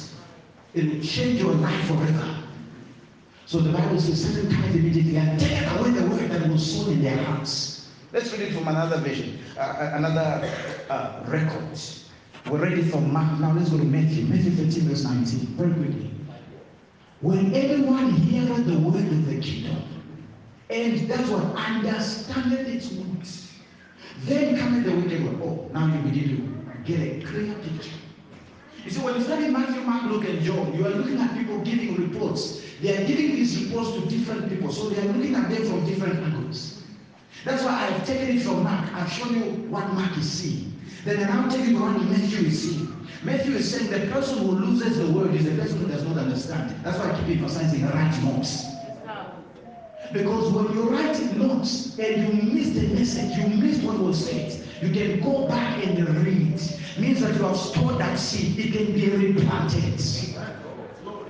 [0.73, 2.39] it will change your life forever.
[3.47, 6.95] So the Bible says certain times immediately and take away the word that was sown
[6.95, 7.74] in their hearts.
[8.15, 10.49] Let's read it from another version, uh, uh another
[10.89, 11.81] uh, record.
[12.49, 13.41] We read it from Mark.
[13.41, 14.27] Now let's go to Matthew.
[14.27, 15.41] Matthew 13, verse 19.
[15.59, 16.11] Very quickly.
[17.23, 19.83] When everyone heareth the word of the kingdom,
[20.71, 23.51] and that's what understandeth its words,
[24.27, 25.41] then cometh the wicked one.
[25.43, 27.99] Oh, now you begin to get a clear picture.
[28.85, 31.59] You see, when you study Matthew, Mark, Luke, and John, you are looking at people
[31.63, 32.63] giving reports.
[32.81, 35.85] They are giving these reports to different people, so they are looking at them from
[35.85, 36.84] different angles.
[37.45, 38.93] That's why I've taken it from Mark.
[38.95, 40.81] I've shown you what Mark is seeing.
[41.05, 43.09] Then I'm taking what Matthew is seeing.
[43.23, 46.17] Matthew is saying the person who loses the word is the person who does not
[46.19, 46.75] understand.
[46.83, 48.67] That's why I keep emphasizing right notes.
[50.13, 54.65] Because when you write notes and you miss the message, you miss what was said,
[54.81, 56.61] you can go back and read.
[56.97, 58.59] Means that you have stored that seed.
[58.59, 60.01] It can be replanted.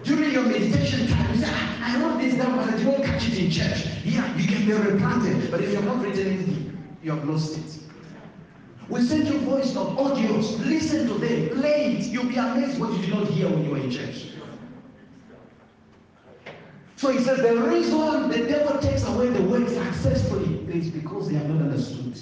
[0.04, 3.26] During your meditation time, you say, ah, I wrote this down, but you won't catch
[3.26, 3.86] it in church.
[4.04, 5.50] Yeah, you can be replanted.
[5.50, 7.80] But if you have not written anything, you have lost it.
[8.90, 10.58] We send you voice of audios.
[10.66, 11.58] Listen to them.
[11.58, 12.06] Play it.
[12.06, 14.26] You'll be amazed what you did not hear when you were in church.
[16.96, 21.34] So he says the reason the devil takes away the word successfully is because they
[21.34, 22.18] have not understood.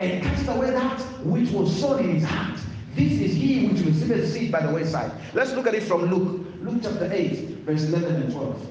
[0.00, 2.58] And cast away that which was sown in his heart.
[2.98, 5.12] This is he which received seed by the wayside.
[5.32, 6.44] Let's look at it from Luke.
[6.62, 8.66] Luke chapter 8, verse 11 and 12.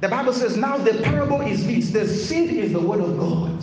[0.00, 3.62] The Bible says, Now the parable is this the seed is the word of God.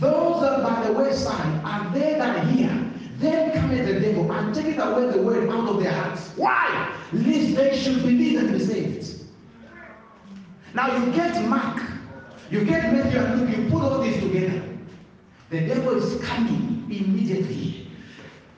[0.00, 2.84] Those that by the wayside are they that hear.
[3.18, 6.32] Then cometh the devil and taketh away the word out of their hearts.
[6.34, 6.92] Why?
[7.12, 9.22] Lest they should believe and be saved.
[10.74, 11.80] Now you get Mark,
[12.50, 14.67] you get Matthew and Luke, you put all this together.
[15.50, 17.90] The devil is coming immediately.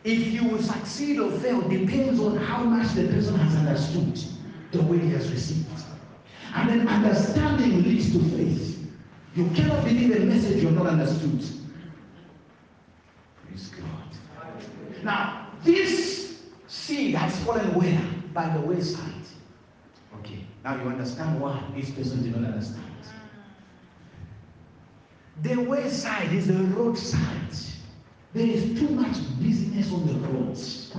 [0.03, 4.18] If you will succeed or fail depends on how much the person has understood
[4.72, 5.66] the way he has received.
[6.55, 8.91] And then understanding leads to faith.
[9.36, 11.45] You cannot believe a message you have not understood.
[13.47, 15.05] Praise God.
[15.05, 18.03] Now, this seed has fallen where?
[18.34, 19.05] By the wayside.
[20.18, 22.89] Okay, now you understand why this person did not understand.
[25.43, 27.55] The wayside is the roadside.
[28.34, 30.95] There is too much business on the roads.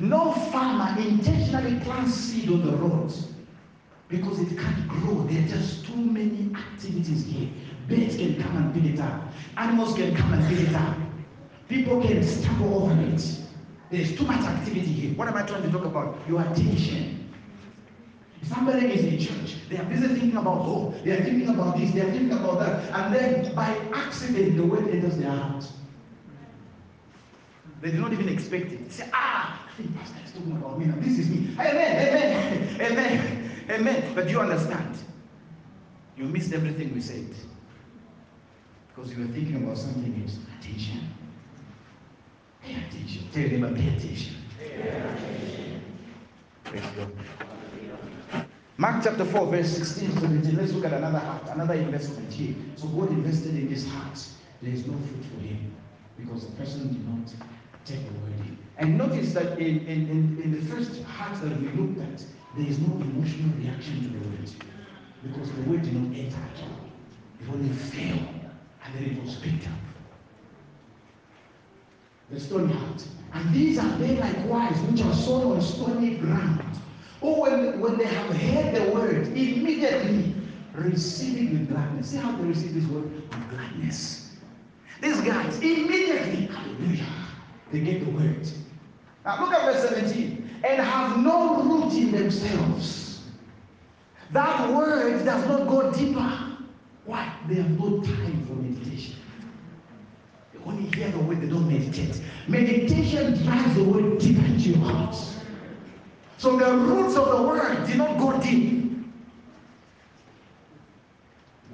[0.00, 3.28] No farmer intentionally plants seed on the roads
[4.08, 5.24] because it can't grow.
[5.24, 7.50] There are just too many activities here.
[7.88, 9.22] Birds can come and pick it up.
[9.56, 10.96] Animals can come and pick it up.
[11.68, 13.40] People can stumble over it.
[13.90, 15.14] There's too much activity here.
[15.14, 16.18] What am I trying to talk about?
[16.28, 17.17] Your attention.
[18.42, 19.56] Somebody is in church.
[19.68, 21.02] They are busy thinking about hope.
[21.02, 21.90] They are thinking about this.
[21.92, 22.90] They are thinking about that.
[22.92, 25.64] And then by accident, the word enters their heart.
[27.80, 28.84] They did not even expect it.
[28.84, 30.96] They say, ah, I think Pastor is talking about me now.
[30.98, 31.54] This is me.
[31.58, 34.14] Amen, amen, amen, amen.
[34.14, 34.98] But you understand.
[36.16, 37.26] You missed everything we said.
[38.88, 40.38] Because you were thinking about something else.
[40.58, 41.08] Attention.
[42.62, 43.28] Pay attention.
[43.32, 44.36] Tell them, pay attention.
[44.58, 45.82] Pay attention.
[46.64, 47.12] Praise God.
[48.80, 50.56] Mark chapter 4, verse 16 to 17.
[50.56, 52.54] Let's look at another heart, another investment here.
[52.76, 54.24] So God invested in this heart.
[54.62, 55.74] There is no fruit for him
[56.16, 57.26] because the person did not
[57.84, 58.56] take the word in.
[58.76, 62.24] And notice that in, in, in, in the first heart that we looked at,
[62.56, 64.50] there is no emotional reaction to the word
[65.24, 66.78] because the word did not enter at all.
[67.40, 68.28] It only fell
[68.84, 69.72] and then it was picked up.
[72.30, 73.02] The stony heart.
[73.32, 76.62] And these are they likewise which are sown on stony ground.
[77.20, 80.34] Oh, when, when they have heard the word, immediately
[80.74, 82.10] receive it with gladness.
[82.10, 83.10] See how they receive this word?
[83.12, 84.36] With gladness.
[85.00, 87.06] These guys, immediately, hallelujah,
[87.72, 88.48] they get the word.
[89.24, 90.50] Now look at verse 17.
[90.64, 93.22] And have no root in themselves.
[94.32, 96.56] That word does not go deeper.
[97.04, 97.32] Why?
[97.48, 99.16] They have no time for meditation.
[100.52, 102.20] They only hear the word, they don't meditate.
[102.48, 105.16] Meditation drives the word deeper into your heart.
[106.38, 109.04] So the roots of the word did not go deep.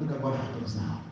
[0.00, 1.02] Look at what happens now.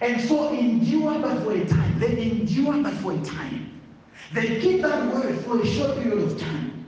[0.00, 2.00] And so endure but for a time.
[2.00, 3.78] They endure but for a time.
[4.32, 6.86] They keep that word for a short period of time.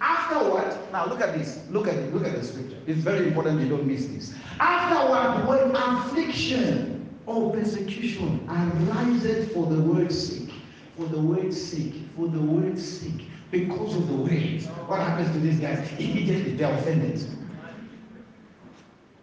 [0.00, 1.64] Afterward, Now look at this.
[1.70, 2.14] Look at it.
[2.14, 2.76] Look at the scripture.
[2.86, 4.34] It's very important you don't miss this.
[4.60, 10.52] afterward, when affliction or persecution arises for the word's sake,
[10.98, 15.38] for the word's sake, for the word's sake, because of the word, what happens to
[15.38, 15.86] these guys?
[15.98, 17.22] Immediately they're offended.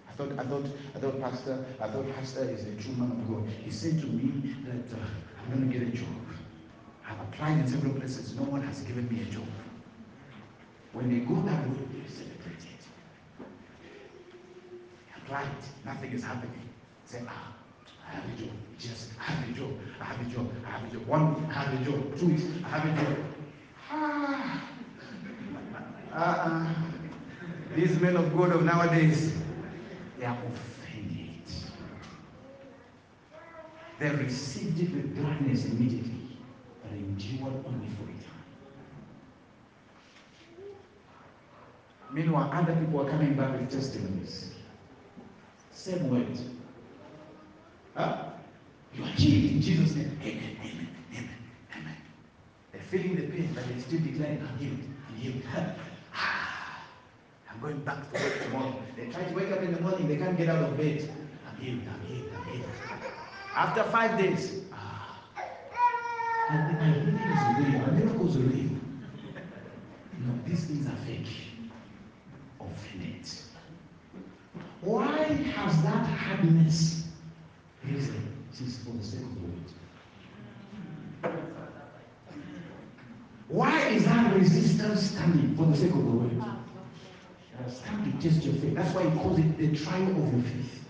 [0.07, 0.65] I thought, I thought,
[0.95, 3.49] I thought, Pastor, I thought Pastor is a true man of God.
[3.65, 5.01] He said to me that uh,
[5.41, 6.07] I'm going to get a job.
[7.09, 8.35] I've applied in several places.
[8.35, 9.47] No one has given me a job.
[10.93, 13.45] When they go that way, they celebrate it.
[15.17, 15.47] Applied,
[15.85, 16.69] nothing is happening.
[17.05, 17.53] Say, ah,
[18.07, 18.51] I have a job.
[18.79, 19.71] Yes, I have a job.
[19.99, 20.51] I have a job.
[20.67, 21.07] I have a job.
[21.07, 22.19] One I have a job.
[22.19, 23.17] Two weeks, I have a job.
[23.91, 24.63] Ah,
[26.13, 26.73] uh-uh.
[27.75, 29.33] These men of God of nowadays,
[30.19, 31.43] They are offended.
[33.99, 36.37] They received it with gladness immediately,
[36.83, 38.45] but endured only for a time.
[42.11, 44.51] Meanwhile, other people are coming back with testimonies.
[45.71, 46.39] Same word.
[47.95, 48.25] Huh?
[48.93, 50.17] You are healed in Jesus' name.
[50.21, 50.98] Amen, amen.
[52.89, 54.79] Feeling the pain, but they still declaring, I'm healed,
[55.09, 55.43] I'm healed.
[56.15, 56.83] Ah,
[57.51, 58.75] I'm going back to work tomorrow.
[58.97, 61.07] They try to wake up in the morning, they can't get out of bed.
[61.47, 62.69] I'm healed, I'm healed, I'm healed.
[63.55, 65.21] After five days, ah,
[66.49, 68.71] my my healing is real, my miracles are real.
[70.25, 71.27] No, these things are fake.
[72.59, 73.29] Of Offended.
[74.81, 75.23] Why
[75.55, 77.07] has that hardness
[77.85, 78.33] risen?
[78.51, 79.41] It is for the sake of the
[81.29, 81.55] word.
[83.49, 86.39] Why is that resistance standing for the sake of the word?
[86.39, 88.75] Uh, Stand to test your faith.
[88.75, 90.85] That's why he calls it the trial of your faith.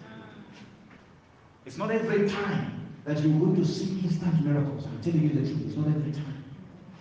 [1.65, 4.85] It's not every time that you're going to see instant miracles.
[4.85, 5.67] I'm telling you the truth.
[5.67, 6.43] It's not every time.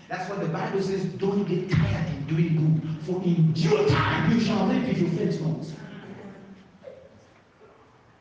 [0.09, 1.05] That's what the Bible says.
[1.05, 5.11] Don't get tired in doing good, for in due time you shall reap if you
[5.11, 5.67] faint not.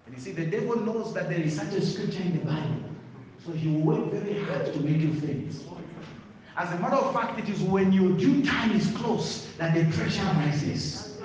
[0.05, 2.83] And you see, the devil knows that there is such a scripture in the Bible,
[3.45, 5.53] so he will work very hard to make you faint.
[6.58, 9.86] As a matter of fact, it is when your due time is close that the
[9.95, 11.16] pressure rises.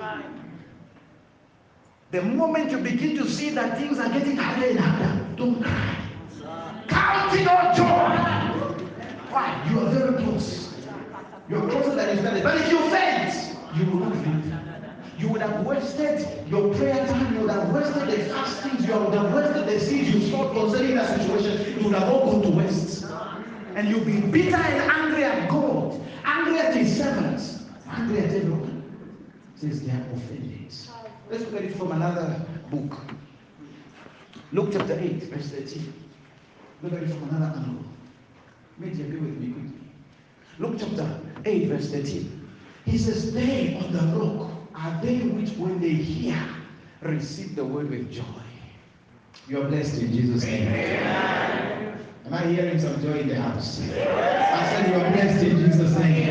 [2.11, 5.95] The moment you begin to see that things are getting harder and harder, don't cry.
[6.87, 8.83] Count it all joy.
[9.31, 9.67] Why?
[9.71, 10.71] You are very close.
[11.49, 12.43] You are closer than you started.
[12.43, 14.53] But if you faint, you will not reap.
[15.17, 17.33] You would have wasted your prayer time.
[17.33, 18.85] You would have wasted the fastings.
[18.85, 21.79] You would have wasted the seeds you sowed concerning that situation.
[21.79, 23.02] You would have all gone to waste.
[23.75, 28.83] And you'll be bitter and angry at God, angry at His servants, angry at everyone.
[29.55, 30.53] Says they are offended.
[31.29, 32.99] Let's look at it from another book.
[34.51, 35.93] Luke chapter 8, verse 13.
[36.83, 37.83] Look at it from another angle.
[38.77, 39.79] Maybe agree with me quickly.
[40.59, 42.49] Luke chapter 8, verse 13.
[42.85, 46.37] He says, They on the rock are they which, when they hear,
[47.01, 48.23] receive the word with joy.
[49.47, 51.92] You are blessed in Jesus' name.
[52.25, 53.81] Am I hearing some joy in the house?
[53.81, 56.27] I said, You are blessed in Jesus' name.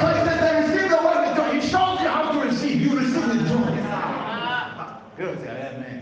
[0.00, 1.52] So he says, They receive the word with joy.
[1.52, 2.80] He shows you how to receive.
[2.80, 3.88] You receive with joy.
[5.18, 6.00] You Amen.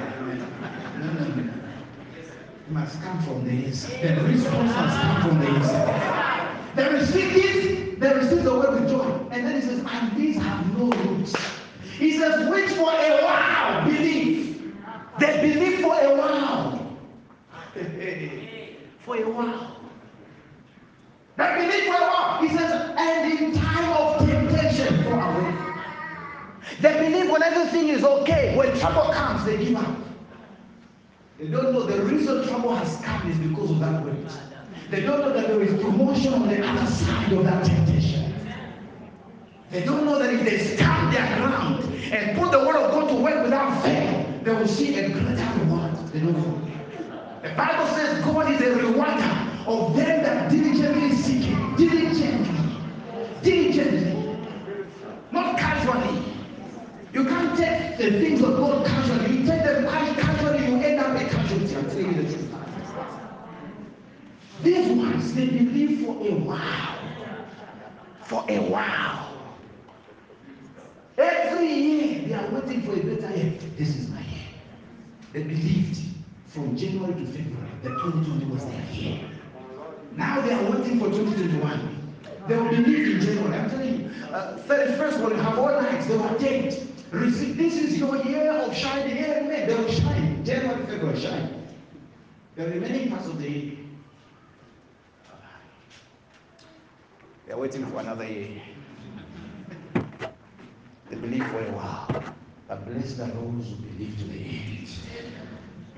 [1.01, 1.53] No, no, no.
[2.67, 4.19] It must come from the inside.
[4.19, 6.57] The response must come from the inside.
[6.77, 9.27] They receive this, they receive the word with joy.
[9.31, 11.35] And then he says, and these have no roots.
[11.99, 14.75] He says, which for a while believe.
[15.19, 16.99] They believe for a while.
[19.07, 19.81] for a while.
[21.37, 22.43] They believe for a while.
[22.43, 25.55] He says, and in time of temptation for away.
[26.81, 28.57] They believe when everything is okay.
[28.57, 29.97] When trouble comes, they give up.
[31.39, 34.17] They don't know the reason trouble has come is because of that word.
[34.91, 38.35] They don't know that there is promotion on the other side of that temptation.
[39.71, 43.09] They don't know that if they stand their ground and put the word of God
[43.09, 45.95] to work without fail, they will see a greater reward.
[46.13, 46.76] They don't know.
[47.47, 49.39] The Bible says God is a rewarder
[49.69, 51.77] of them that diligently seek Him.
[51.77, 52.81] Diligently.
[53.41, 54.37] Diligently.
[55.31, 56.25] Not casually.
[57.13, 59.37] You can't take the things of God casually.
[59.37, 61.77] You take them ca- casually, you end up a casualty.
[61.77, 62.55] I'm telling you the truth.
[64.65, 66.99] These ones, they believe for a while.
[68.25, 69.31] For a while.
[71.17, 73.57] Every year, they are waiting for a better year.
[73.77, 74.49] This is my year.
[75.33, 76.16] They believed
[76.57, 79.21] from January to February that 2020 was their year.
[80.13, 82.15] Now they are waiting for 2021.
[82.49, 83.59] They will be believe in January.
[83.59, 86.07] I'm telling you, uh, 31st will have all nights.
[86.07, 86.83] They will date.
[87.11, 87.59] Receive.
[87.59, 89.19] This is your year of shining.
[89.19, 89.69] Amen.
[89.69, 90.45] They will shine.
[90.45, 91.63] January, February, shine.
[92.57, 93.73] The remaining parts of the year.
[97.47, 98.63] They're waiting for another year.
[101.11, 102.35] They believe for a while.
[102.67, 105.46] But blessed are those who believe to the end.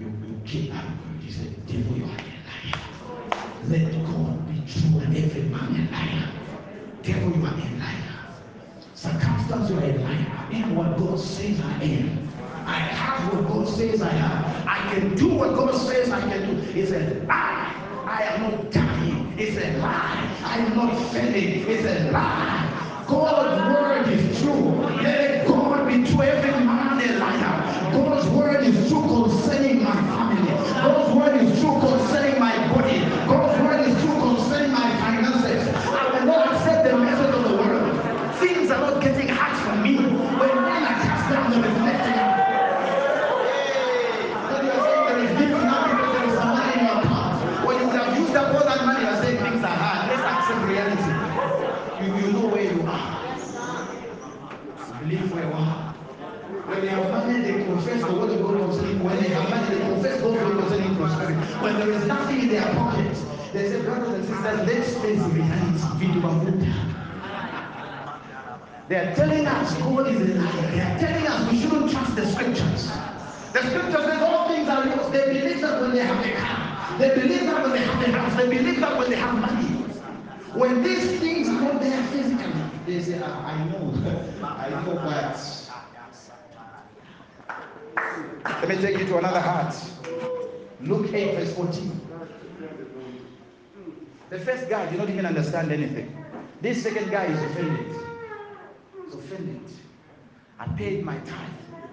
[0.00, 0.84] You, you keep that.
[1.20, 2.82] He said, Devil, you are a liar.
[3.66, 6.28] Let God be true and every man a liar.
[7.02, 8.18] Devil, you are a liar.
[8.94, 10.46] Circumstance, you are a liar.
[10.52, 12.28] I am what God says I am.
[12.64, 14.66] I have what God says I have.
[14.68, 16.78] I can do what God says I can do.
[16.78, 17.74] It's a lie.
[18.06, 19.34] I am not dying.
[19.36, 20.30] It's a lie.
[20.44, 21.66] I am not failing.
[21.68, 23.04] It's a lie.
[23.08, 24.17] God's word
[69.96, 70.70] is a liar.
[70.72, 72.90] They are telling us we shouldn't trust the scriptures.
[73.52, 75.10] The scriptures says all things are yours.
[75.10, 76.98] They believe that when they have a car.
[76.98, 78.36] They believe that when they have a house.
[78.36, 79.68] They believe that when they have money.
[80.54, 82.52] When these things are not there physically,
[82.86, 83.92] they say, "Ah, I know.
[84.42, 85.64] I know, but.
[88.44, 89.74] Let me take you to another heart.
[90.80, 92.00] Luke 8, verse 14.
[94.30, 96.14] The first guy did not even understand anything.
[96.60, 98.07] This second guy is offended.
[99.12, 99.62] Offended.
[100.58, 101.48] I paid my tithe.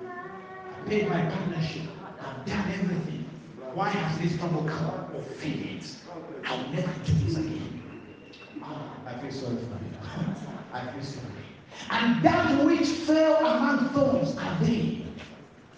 [0.05, 1.83] I paid my partnership.
[2.19, 3.29] I've done everything.
[3.73, 5.15] Why has this trouble come?
[5.15, 5.85] Offended.
[6.45, 7.81] I'll never do this again.
[8.61, 9.95] Ah, I feel sorry for you.
[10.73, 11.25] I feel sorry.
[11.89, 15.05] And that which fell among thorns are they.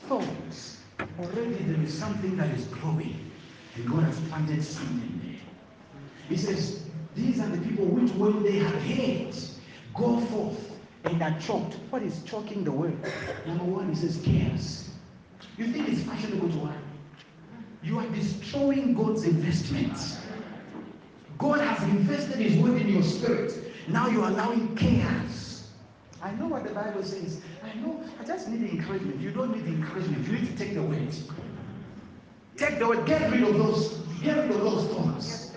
[0.07, 0.77] Thorns.
[1.19, 3.31] Already there is something that is growing.
[3.75, 5.39] And God has planted something there.
[6.29, 6.83] He says,
[7.15, 9.35] These are the people which, when they have heard,
[9.93, 10.76] go forth
[11.11, 11.75] and are choked.
[11.89, 12.97] What is choking the word?
[13.45, 14.89] Number one, it says, chaos.
[15.57, 16.75] You think it's fashionable to worry?
[17.83, 20.17] You are destroying God's investments.
[21.37, 23.53] God has invested His word in your spirit.
[23.87, 25.69] Now you are allowing chaos.
[26.21, 27.41] I know what the Bible says.
[27.63, 28.03] I know.
[28.19, 29.21] I just need encouragement.
[29.21, 30.27] You don't need encouragement.
[30.27, 31.13] You need to take the word.
[32.57, 33.05] Take the word.
[33.05, 33.93] Get rid of those.
[34.21, 35.51] Get rid of those thoughts.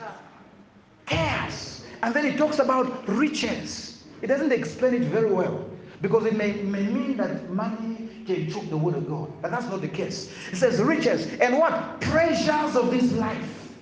[1.06, 1.84] Chaos.
[2.02, 3.89] And then it talks about riches.
[4.22, 5.64] It doesn't explain it very well
[6.00, 9.66] because it may, may mean that money can choke the word of God, but that's
[9.66, 10.32] not the case.
[10.52, 13.72] It says riches and what pleasures of this life.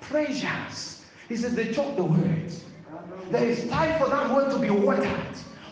[0.00, 1.02] Pleasures.
[1.28, 2.52] He says they choke the word.
[3.30, 5.08] There is time for that word to be watered.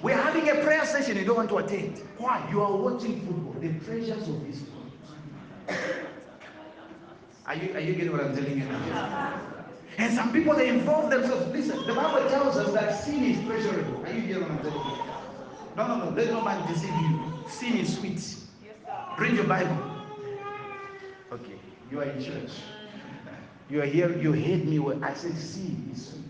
[0.03, 1.99] We are having a prayer session you don't want to attend.
[2.19, 2.47] Why?
[2.51, 3.55] You are watching football.
[3.61, 5.79] The pleasures of this world.
[7.47, 9.41] Are you, are you getting what I'm telling you now?
[9.99, 11.53] And some people they involve themselves.
[11.53, 14.05] Listen, the Bible tells us that sin is pleasurable.
[14.05, 15.13] Are you getting what I'm?
[15.77, 16.17] No, no, no.
[16.17, 17.45] Let no man deceive you.
[17.49, 18.37] Sin is sweet.
[19.19, 19.77] Read your Bible.
[21.33, 21.59] Okay,
[21.91, 22.51] you are in church.
[23.69, 24.17] You are here.
[24.19, 26.23] You hate me when I said sin is sweet.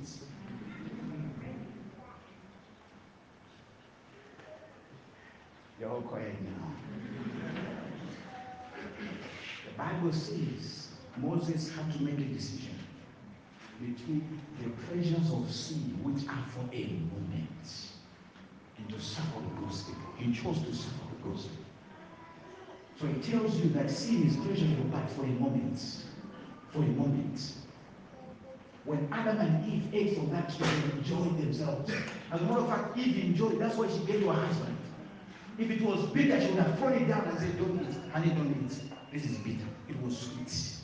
[5.80, 6.72] You're all quiet now.
[9.66, 12.71] The Bible says Moses had to make a decision
[13.82, 17.66] between the pleasures of sin, which are for a moment,
[18.78, 19.94] and to suffer the gospel.
[20.16, 21.56] He chose to suffer the gospel.
[23.00, 25.80] So it tells you that sin is pleasurable, but for a moment.
[26.72, 27.52] For a moment.
[28.84, 31.90] When Adam and Eve ate from that tree, they enjoyed themselves.
[32.32, 33.58] As a matter of fact, Eve enjoyed.
[33.58, 34.76] That's why she gave to her husband.
[35.58, 38.10] If it was bitter, she would have thrown it down and said, Don't eat.
[38.12, 38.82] Honey, don't eat.
[39.12, 39.66] This is bitter.
[39.88, 40.81] It was sweet.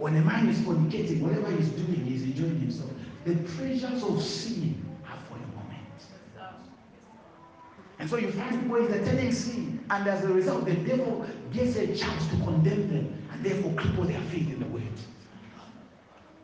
[0.00, 2.90] When a man is fornicating, whatever he's doing, he's enjoying himself.
[3.26, 6.56] The pleasures of sin are for a moment.
[7.98, 11.86] And so you find people entertaining sin, and as a result, the devil gets a
[11.88, 14.82] chance to condemn them and therefore cripple their faith in the word.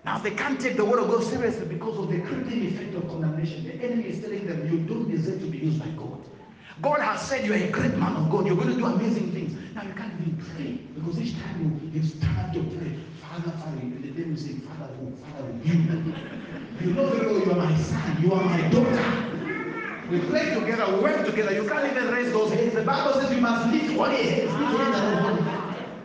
[0.05, 3.09] Now they can't take the word of God seriously because of the crippling effect of
[3.09, 3.65] condemnation.
[3.65, 6.23] The enemy is telling them you don't deserve to be used by God.
[6.83, 8.47] God has said you're a great man of God.
[8.47, 9.57] You're going to do amazing things.
[9.75, 12.07] Now you can't even pray because each time you, you
[12.39, 16.15] up to pray, Father, Father, the devil say, Father, who, Father, who, you.
[16.81, 18.23] You know very well you are my son.
[18.23, 19.27] You are my daughter.
[20.11, 21.53] We play together, we work together.
[21.55, 22.75] You can't even raise those hands.
[22.75, 24.11] The Bible says you must lift are
[25.17, 25.43] holy.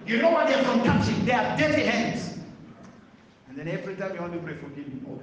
[0.06, 1.26] You know what they're from touching?
[1.26, 2.40] They are dirty hands.
[3.50, 5.02] And then every time you want to pray, forgive me.
[5.08, 5.22] Oh,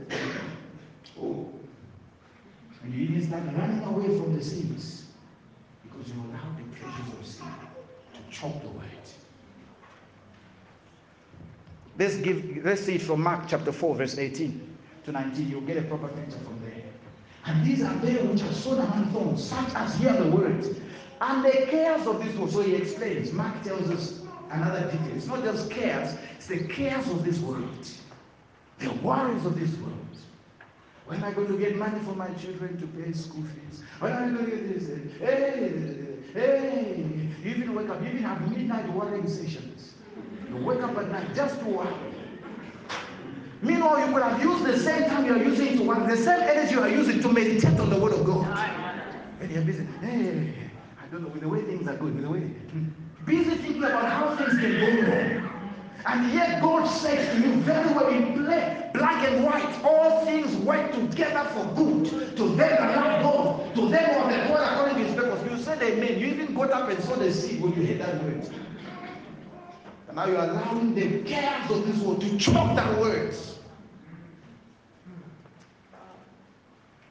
[1.20, 1.48] Oh.
[2.84, 5.07] And you even start running away from the sins
[5.98, 6.22] because you
[6.56, 7.46] the pressures of sin
[8.14, 8.84] to choke the word.
[11.98, 15.48] Let's give let's see it from Mark chapter 4, verse 18 to 19.
[15.48, 16.84] You'll get a proper picture from there.
[17.46, 20.64] And these are they which are sown among thorns, such as hear the word.
[21.20, 22.52] And the cares of this world.
[22.52, 23.32] So he explains.
[23.32, 24.20] Mark tells us
[24.50, 25.16] another detail.
[25.16, 27.88] It's not just cares, it's the cares of this world.
[28.78, 29.94] The worries of this world.
[31.08, 33.82] When am I going to get money for my children to pay school fees?
[33.98, 35.18] When am I going to get this?
[35.18, 35.72] Hey,
[36.34, 39.94] hey, you even wake up, you even have midnight worrying sessions.
[40.50, 41.94] You wake up at night just to worry.
[43.62, 46.42] Meanwhile, you could have used the same time you are using to work, the same
[46.42, 48.46] energy you are using to meditate on the word of God.
[49.40, 49.86] And you're busy.
[50.02, 50.52] Hey,
[51.02, 52.40] I don't know, with the way things are going, with the way.
[52.40, 52.88] Hmm.
[53.24, 55.47] Busy thinking about how things can go wrong.
[56.08, 60.56] And yet God says to you very well in play, black and white, all things
[60.56, 64.72] work together for good to them that love God, to them who are the called
[64.72, 65.50] according to his purpose.
[65.50, 66.18] You said amen.
[66.18, 68.50] You even got up and saw the seed when you heard that word.
[70.06, 73.36] And now you're allowing the cares of this world to choke that word.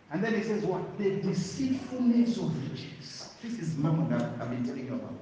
[0.10, 0.98] And then he says, What?
[0.98, 3.36] The deceitfulness of riches.
[3.44, 5.14] This is mammon that I've been telling you about.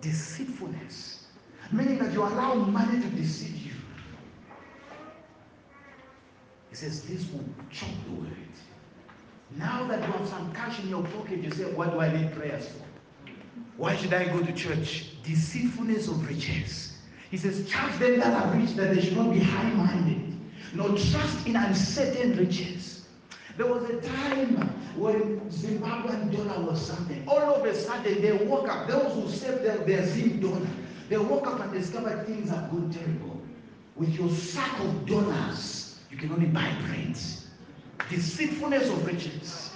[0.00, 1.17] Deceitfulness.
[1.70, 3.72] Meaning that you allow money to deceive you.
[6.70, 8.32] He says, This will choke the word.
[9.56, 12.32] Now that you have some cash in your pocket, you say, What do I need
[12.34, 12.84] prayers for?
[13.76, 15.10] Why should I go to church?
[15.22, 16.96] Deceitfulness of riches.
[17.30, 20.38] He says, Charge them that are rich that they should not be high minded,
[20.74, 23.06] nor trust in uncertain riches.
[23.56, 24.56] There was a time
[24.96, 27.26] when Zimbabwean dollar was something.
[27.26, 28.88] All of a sudden, they woke up.
[28.88, 30.66] Those who saved their, their Zim dollar,
[31.08, 33.40] they woke up and discovered things have gone terrible.
[33.96, 37.18] With your sack of dollars, you can only buy bread.
[38.10, 39.72] Deceitfulness of riches.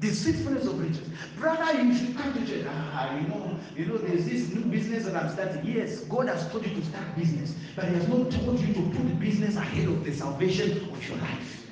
[0.00, 1.08] Deceitfulness of riches.
[1.36, 2.66] Brother, you should come to church.
[2.68, 5.64] Ah, you know, you know, there's this new business that I'm starting.
[5.64, 8.80] Yes, God has told you to start business, but He has not told you to
[8.80, 11.66] put business ahead of the salvation of your life.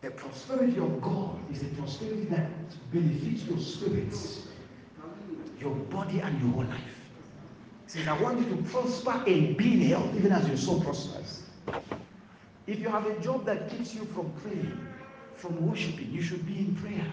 [0.00, 2.50] The prosperity of God is a prosperity that
[2.92, 4.47] benefits your spirits,
[5.60, 6.80] your body, and your whole life.
[7.84, 10.80] He says, I want you to prosper and be in health, even as your soul
[10.80, 11.42] prospers.
[12.66, 14.78] If you have a job that keeps you from praying,
[15.36, 17.06] from worshiping, you should be in prayer.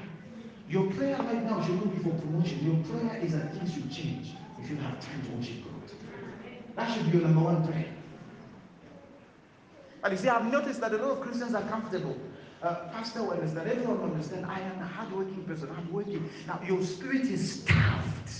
[0.69, 2.65] Your prayer right now should not be for promotion.
[2.65, 5.91] Your prayer is that things should change if you have time to worship God.
[6.75, 7.85] That should be your number one prayer.
[10.03, 12.17] And you see, I've noticed that a lot of Christians are comfortable.
[12.63, 14.45] Uh, Pastor will understand, everyone will understand.
[14.45, 16.29] I am a hardworking person, hardworking.
[16.47, 18.31] Now, your spirit is starved.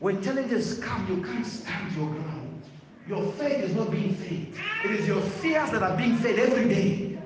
[0.00, 2.62] When challenges come, you can't stand your ground.
[3.08, 4.48] Your faith is not being fed.
[4.84, 7.18] It is your fears that are being fed every day.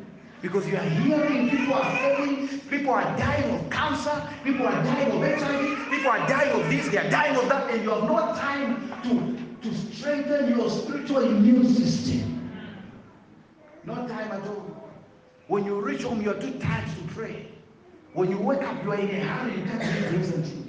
[0.42, 5.10] Because you are hearing people are failing, people are dying of cancer, people are dying
[5.10, 8.02] of HIV, people are dying of this, they are dying of that, and you have
[8.02, 12.50] no time to, to strengthen your spiritual immune system.
[13.84, 14.75] No time at all.
[15.48, 17.48] When you reach home, you are too tired to pray.
[18.14, 20.68] When you wake up, you are in a hurry, you can't read grace and truth.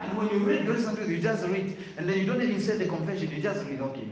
[0.00, 2.60] And when you read grace and truth, you just read, and then you don't even
[2.60, 4.08] say the confession, you just read, okay,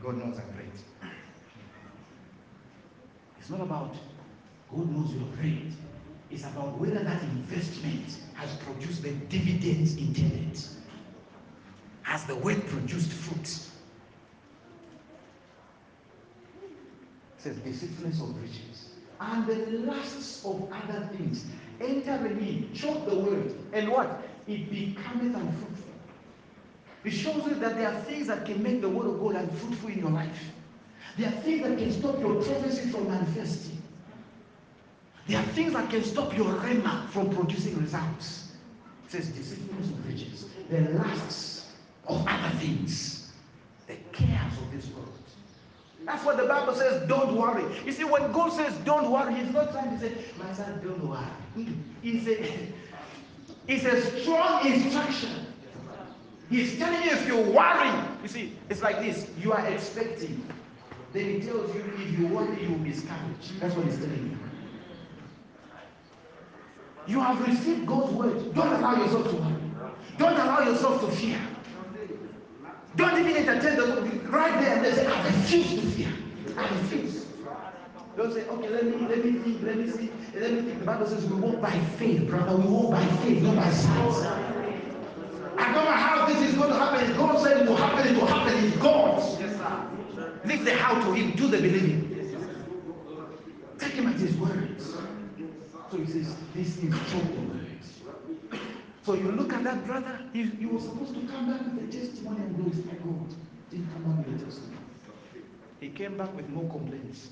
[0.00, 1.12] God knows I'm great.
[3.40, 3.94] It's not about
[4.72, 5.72] God knows you're great.
[6.30, 10.58] It's about whether that investment has produced the dividends intended.
[12.02, 13.58] Has the word produced fruit?
[17.46, 18.88] Says deceitfulness of riches.
[19.20, 19.54] And the
[19.86, 21.44] lusts of other things
[21.80, 24.20] enter in, choke the word, and what?
[24.48, 25.92] It becometh unfruitful.
[27.04, 29.90] It shows you that there are things that can make the word of God unfruitful
[29.90, 30.50] in your life.
[31.16, 33.80] There are things that can stop your prophecy from manifesting.
[35.28, 38.54] There are things that can stop your rhema from producing results.
[39.04, 41.70] It says deceitfulness of riches, the lusts
[42.08, 43.30] of other things,
[43.86, 45.15] the cares of this world.
[46.06, 47.64] That's what the Bible says, don't worry.
[47.84, 51.04] You see, when God says don't worry, He's not trying to say, my son, don't
[51.04, 51.68] worry.
[52.04, 52.72] It's a,
[53.66, 55.46] it's a strong instruction.
[56.48, 57.90] He's telling you if you worry,
[58.22, 60.46] you see, it's like this you are expecting.
[61.12, 63.58] Then He tells you if you worry, you will be discouraged.
[63.58, 64.38] That's what He's telling you.
[67.08, 68.54] You have received God's word.
[68.54, 69.54] Don't allow yourself to worry.
[70.18, 71.40] Don't allow yourself to fear.
[72.96, 76.12] Don't even entertain the right there and they say, I refuse to fear.
[76.56, 77.26] I refuse.
[78.16, 80.78] Don't say, okay, let me let me think, let me see, let me think.
[80.78, 82.56] The Bible says we walk by faith, brother.
[82.56, 84.56] We walk by faith, not by sight.
[85.58, 87.10] I don't know how this is going to happen.
[87.10, 88.64] If God said it will happen, it will happen.
[88.64, 89.18] It's God.
[89.40, 90.40] Yes, sir.
[90.46, 92.06] Leave the how to him, do the believing.
[93.78, 94.94] Take him at his words.
[95.90, 97.65] So he says, This is words.
[99.06, 101.92] So you look at that brother, he, he was supposed to come back with a
[101.96, 103.34] testimony and glorify God.
[103.70, 104.76] Didn't come back with a testimony.
[105.78, 107.28] He came back with more complaints.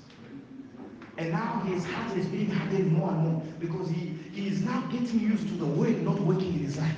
[1.17, 4.87] And now his heart is being hardened more and more because he, he is now
[4.89, 6.95] getting used to the word not working in his life.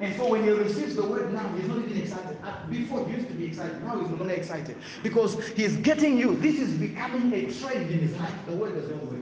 [0.00, 2.38] And so when he receives the word now, he's not even excited.
[2.42, 6.16] Uh, before he used to be excited, now he's no longer excited because he's getting
[6.16, 6.34] you.
[6.36, 8.32] This is becoming a trend in his life.
[8.46, 9.20] The word does not work.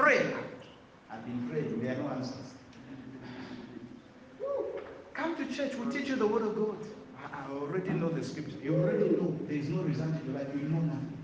[0.00, 0.32] Pray.
[1.12, 2.54] I've been praying, there are no answers.
[5.12, 6.78] Come to church, we'll teach you the word of God.
[7.22, 8.56] I already know the scripture.
[8.62, 10.48] You already know there is no result in your life.
[10.54, 11.18] You know nothing.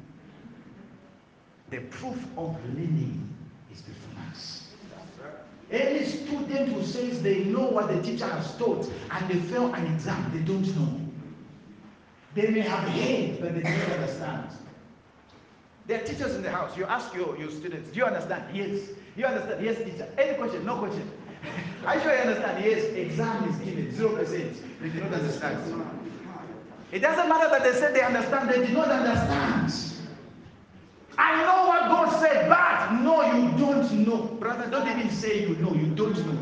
[1.70, 3.34] The proof of learning
[3.72, 4.74] is performance.
[5.70, 9.86] Any student who says they know what the teacher has taught and they fail an
[9.94, 11.00] exam, they don't know.
[12.34, 14.50] They may have heard, but they don't understand.
[15.86, 16.76] There are teachers in the house.
[16.76, 18.44] You ask your, your students, do you understand?
[18.54, 18.90] Yes.
[19.16, 19.64] You understand?
[19.64, 20.08] Yes, teacher.
[20.18, 20.64] Any question?
[20.64, 21.10] No question.
[21.94, 22.64] You sure you understand?
[22.64, 24.56] Yes, exam is given, 0%.
[24.80, 25.84] They do not understand.
[26.90, 29.72] It doesn't matter that they said they understand, they did not understand.
[31.16, 34.22] I know what God said, but no, you don't know.
[34.40, 36.38] Brother, don't even say you know, you don't know.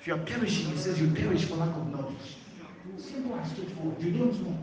[0.00, 2.36] If you are perishing, he says you perish for lack of knowledge.
[2.96, 4.02] Simple and straightforward.
[4.02, 4.58] You don't know.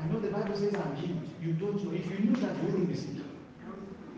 [0.00, 1.22] I know the Bible says I'm healed.
[1.42, 1.92] You don't know.
[1.92, 3.16] If you knew that, you wouldn't be sick.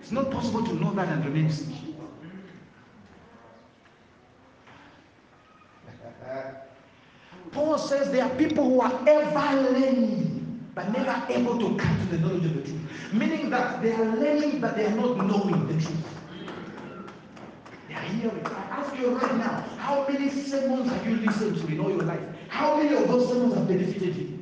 [0.01, 1.74] It's not possible to know that and remain sick.
[7.52, 12.07] Paul says there are people who are ever learning, but never able to come to
[12.16, 13.12] the knowledge of the truth.
[13.12, 16.19] Meaning that they are learning, but they are not knowing the truth.
[17.89, 18.47] They are hearing.
[18.47, 22.02] I ask you right now, how many sermons have you listened to in all your
[22.02, 22.20] life?
[22.48, 24.39] How many of those sermons have benefited you?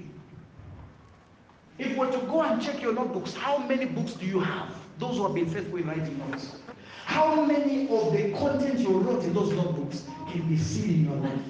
[1.78, 4.74] If we're to go and check your notebooks, how many books do you have?
[4.98, 6.56] Those who have been faithful in writing notes.
[7.04, 11.16] How many of the content you wrote in those notebooks can be seen in your
[11.16, 11.40] life?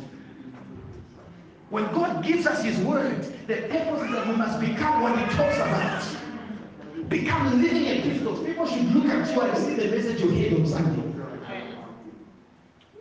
[1.70, 5.24] When God gives us His word, the purpose is that we must become what He
[5.34, 7.08] talks about.
[7.08, 8.44] Become living epistles.
[8.44, 11.02] People should look at you and see the message you heard on Sunday.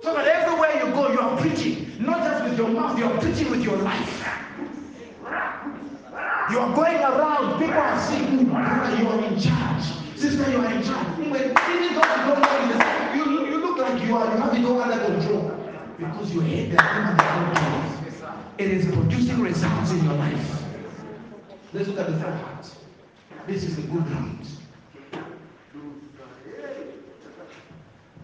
[0.01, 1.93] So that everywhere you go, you are preaching.
[1.99, 4.23] Not just with your mouth, you are preaching with your life.
[6.49, 9.83] You are going around, people are saying, hmm, brother, you are in charge.
[10.15, 11.19] Sister, you are in charge.
[11.19, 11.47] Even though
[11.83, 15.51] you don't know, you, look like you are, you have it all under control.
[15.97, 20.63] Because you hate the and the it is producing results in your life.
[21.73, 22.71] Let's look at the third part.
[23.45, 24.47] This is the good ground.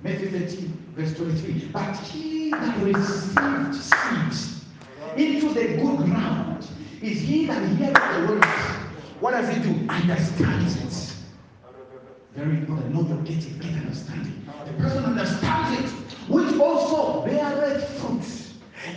[0.01, 1.69] Matthew 13, verse 23.
[1.71, 4.63] But he that received seed
[5.17, 6.67] into the good ground
[7.03, 8.45] is he that hears the word.
[9.19, 9.87] What does he do?
[9.89, 11.15] Understands it.
[12.33, 12.95] Very important.
[12.95, 14.45] Not your getting, get understanding.
[14.65, 15.89] The person understands it,
[16.29, 18.23] which also beareth fruit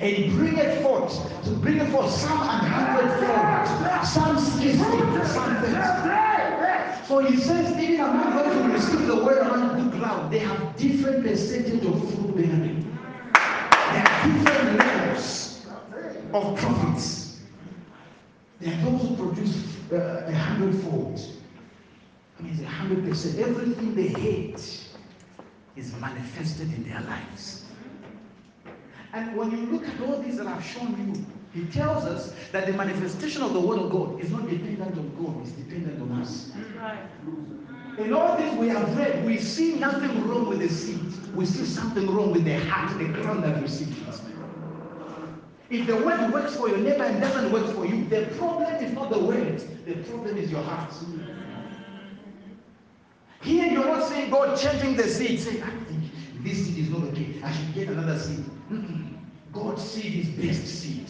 [0.01, 7.07] and bring it forth, to bring it forth some and hundredfold, some sixty, some thirty.
[7.07, 10.77] So he says, even among those who receive the word on good ground, they have
[10.77, 12.99] different percentage of fruit bearing.
[13.33, 15.67] There are different levels
[16.33, 17.26] of profits.
[18.61, 21.21] There are those who produce uh, a hundredfold.
[22.39, 23.39] I mean, a hundred percent.
[23.39, 24.89] Everything they hate
[25.77, 27.65] is manifested in their lives.
[29.13, 31.27] And when you look at all these that I've shown you,
[31.59, 35.15] he tells us that the manifestation of the word of God is not dependent on
[35.17, 36.53] God, it's dependent on us.
[37.99, 41.01] In all this we have read, we see nothing wrong with the seed.
[41.35, 44.21] We see something wrong with the heart, the ground that receives it.
[45.69, 48.93] If the word works for your neighbor and doesn't work for you, the problem is
[48.93, 50.93] not the word, the problem is your heart.
[53.43, 56.11] Here you're not saying God changing the seed, saying, I think
[56.43, 57.35] this seed is not okay.
[57.43, 58.45] I should get another seed.
[58.71, 59.15] Mm-mm.
[59.53, 61.09] God's seed is best seed.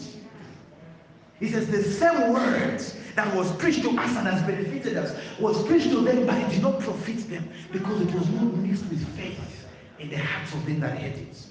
[1.39, 2.81] He says the same word
[3.15, 6.49] that was preached to us and has benefited us was preached to them, but it
[6.49, 9.39] did not profit them because it was not mixed with faith
[9.99, 11.47] in the hearts of them that heard it.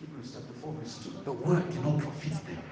[0.00, 1.24] Hebrews chapter 4, verse 2.
[1.24, 2.62] The word did not profit them.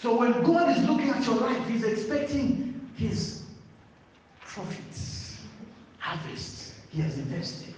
[0.00, 3.42] So when God is looking at your life, He's expecting His
[4.40, 5.40] profits,
[5.98, 7.74] harvest He has invested.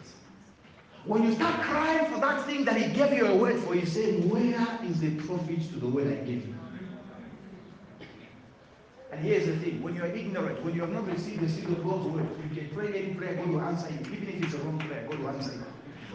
[1.04, 3.86] When you start crying for that thing that He gave you a word for, you
[3.86, 6.54] say, Where is the profit to the word I gave you?
[9.10, 11.64] And here's the thing when you are ignorant, when you have not received the seed
[11.64, 14.00] of God's word, you can pray any prayer, God will answer you.
[14.12, 15.64] Even if it's a wrong prayer, God will answer you.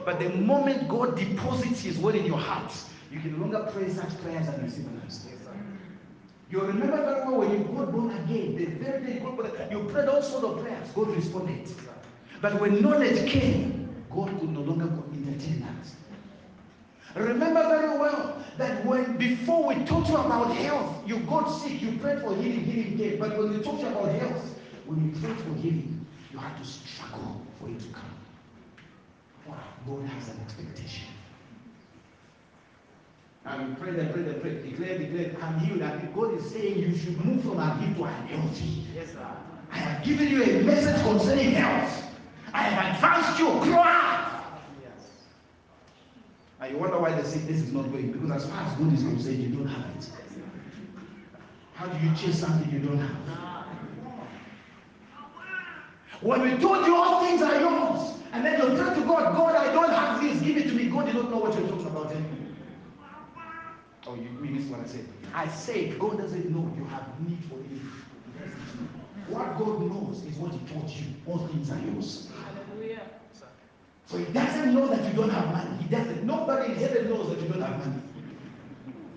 [0.06, 2.74] But the moment God deposits His word in your heart,
[3.12, 5.30] you can no longer pray such prayers and receive an answer.
[6.50, 9.48] You remember very well when you got born again, the very day you got born
[9.48, 11.68] again, you prayed all sorts of prayers, God responded.
[12.42, 17.20] But when knowledge came, God could no longer entertain that.
[17.20, 21.98] Remember very well that when before we talked you about health, you got sick, you
[21.98, 23.20] prayed for healing, healing came.
[23.20, 26.66] But when we talked you about health, when you prayed for healing, you had to
[26.66, 28.13] struggle for it to come.
[29.88, 31.08] God has an expectation.
[33.46, 35.82] And pray and pray and pray, declare, declare, I'm healed.
[35.82, 38.86] And God is saying you should move from I'm to unhealthy.
[38.96, 39.28] Yes, sir.
[39.72, 42.04] I have given you a message concerning health.
[42.54, 43.48] I have advanced you.
[43.70, 44.62] Grow up.
[44.82, 45.10] Yes.
[46.62, 48.12] And you wonder why they say this is not going.
[48.12, 50.10] Because as far as God is concerned, you don't have it.
[51.74, 53.53] How do you chase something you don't have?
[56.24, 59.56] When we told you all things are yours, and then you turn to God, God,
[59.56, 60.86] I don't have this, give it to me.
[60.86, 62.48] God did not know what you're talking about anymore.
[64.08, 65.06] Oh, you mean what I said?
[65.34, 68.48] I said God doesn't know you have need for it.
[69.28, 71.08] What God knows is what He taught you.
[71.28, 72.30] All things are yours.
[72.32, 73.02] Hallelujah.
[74.06, 75.84] So He doesn't know that you don't have money.
[75.84, 76.24] He doesn't.
[76.24, 78.02] Nobody in heaven knows that you don't have money.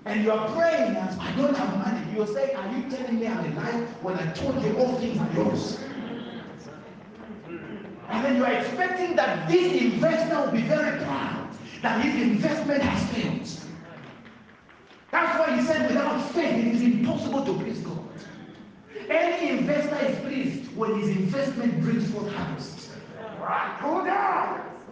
[0.06, 2.04] And you are praying as I don't have money.
[2.16, 5.20] You're saying, Are you telling me I'm a liar when I told you all things
[5.20, 5.85] are yours?
[8.08, 11.48] And then you are expecting that this investor will be very proud
[11.82, 13.48] that his investment has failed.
[15.10, 18.02] That's why he said, without faith, it is impossible to please God.
[19.08, 22.90] Any investor is pleased when his investment brings forth harvest.
[23.82, 24.06] On.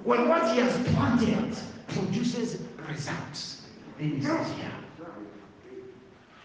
[0.05, 1.57] When what he has planted
[1.89, 3.63] produces results,
[3.99, 4.71] then he says, yeah.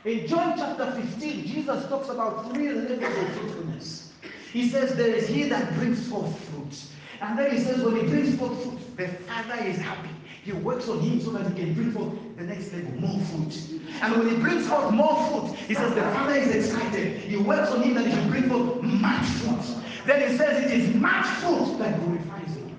[0.05, 4.08] In John chapter 15, Jesus talks about three levels of fruitfulness.
[4.51, 6.83] He says, There is he that brings forth fruit.
[7.21, 10.09] And then he says, When he brings forth fruit, the Father is happy.
[10.43, 13.81] He works on him so that he can bring forth the next level, more fruit.
[14.01, 17.17] And when he brings forth more fruit, he says the Father is excited.
[17.17, 19.83] He works on him that he should bring forth much fruit.
[20.05, 22.75] Then he says it is much fruit that glorifies him.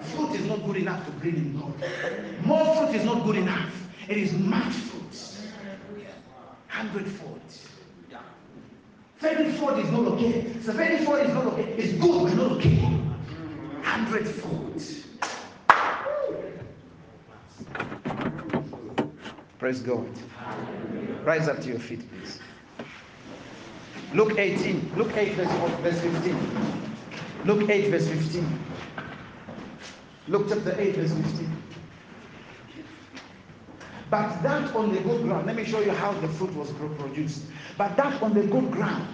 [0.00, 2.44] Fruit is not good enough to bring him God.
[2.44, 3.72] More fruit is not good enough.
[4.08, 5.04] It is much fruit.
[6.68, 7.40] Hundredfold.
[9.18, 10.52] Thirty-fold is not okay.
[10.60, 11.72] Seventy-fold is not okay.
[11.72, 13.00] It's good, but not okay.
[13.82, 14.82] Hundredfold.
[19.58, 20.08] Praise God.
[21.24, 22.40] Rise up to your feet, please.
[24.12, 24.92] Luke 18.
[24.96, 25.48] Luke 8, verse,
[25.80, 26.36] verse 15.
[27.46, 28.58] Luke 8, verse 15.
[30.28, 31.62] Luke chapter 8, verse 15.
[34.10, 37.42] But that on the good ground, let me show you how the fruit was produced.
[37.76, 39.08] But that on the good ground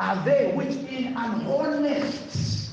[0.00, 2.72] are they which in an honest,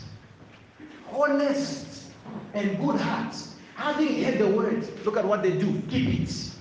[1.12, 2.12] honest
[2.54, 3.52] and good hearts
[3.82, 5.82] Having heard the word, look at what they do.
[5.90, 6.52] Keep it.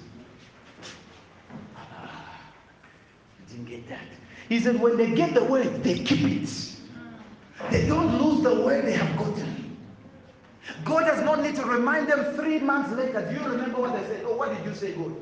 [3.50, 4.06] didn't get that.
[4.48, 6.48] He said, when they get the word, they keep it.
[7.70, 9.76] They don't lose the word they have gotten.
[10.82, 13.20] God does not need to remind them three months later.
[13.28, 14.24] Do you remember what they said?
[14.26, 15.14] Oh, what did you say, God?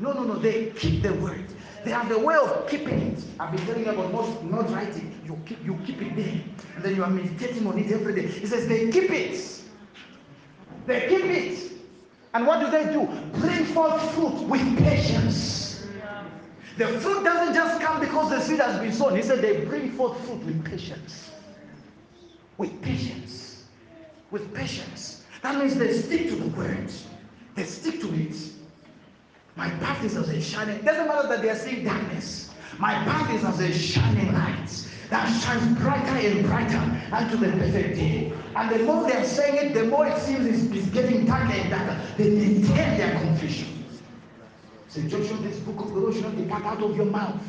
[0.00, 0.34] No, no, no.
[0.36, 1.44] They keep the word.
[1.84, 3.24] They have the way of keeping it.
[3.38, 5.20] I've been telling you about not, not writing.
[5.26, 6.42] You keep, you keep it there.
[6.74, 8.26] And then you are meditating on it every day.
[8.26, 9.62] He says they keep it.
[10.86, 11.72] They keep it.
[12.32, 13.06] And what do they do?
[13.40, 15.86] Bring forth fruit with patience.
[16.78, 19.16] The fruit doesn't just come because the seed has been sown.
[19.16, 21.30] He said they bring forth fruit with patience.
[22.56, 23.64] With patience.
[24.30, 25.24] With patience.
[25.42, 26.90] That means they stick to the word.
[27.54, 28.34] They stick to it.
[29.56, 30.76] My path is as a shining.
[30.76, 32.50] It doesn't matter that they are seeing darkness.
[32.78, 34.68] My path is as a shining light
[35.10, 38.32] that shines brighter and brighter unto the perfect day.
[38.54, 41.52] And the more they are saying it, the more it seems it's, it's getting darker
[41.52, 42.00] and darker.
[42.16, 43.84] They maintain their confusion.
[44.88, 47.40] Say, Joshua, this book of the shall depart out of your mouth,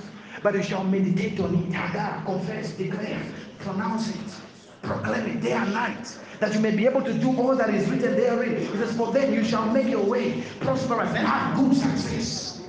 [0.44, 3.22] but you shall meditate on it, hagah, confess, declare,
[3.60, 4.40] pronounce it,
[4.81, 7.87] proclaim it day and night, that you may be able to do all that is
[7.89, 8.53] written therein.
[8.53, 12.61] It says, For then you shall make your way prosperous and have good success.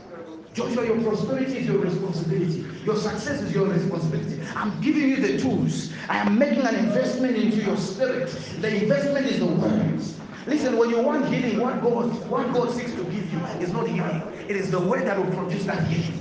[0.55, 2.67] Joshua, your prosperity is your responsibility.
[2.85, 4.39] Your success is your responsibility.
[4.55, 5.93] I'm giving you the tools.
[6.11, 8.29] I am making an investment into your spirit.
[8.61, 10.19] The investment is the words.
[10.47, 13.87] Listen, when you want healing, what God, what God seeks to give you is not
[13.89, 14.23] healing.
[14.49, 16.21] It is the word that will produce that healing.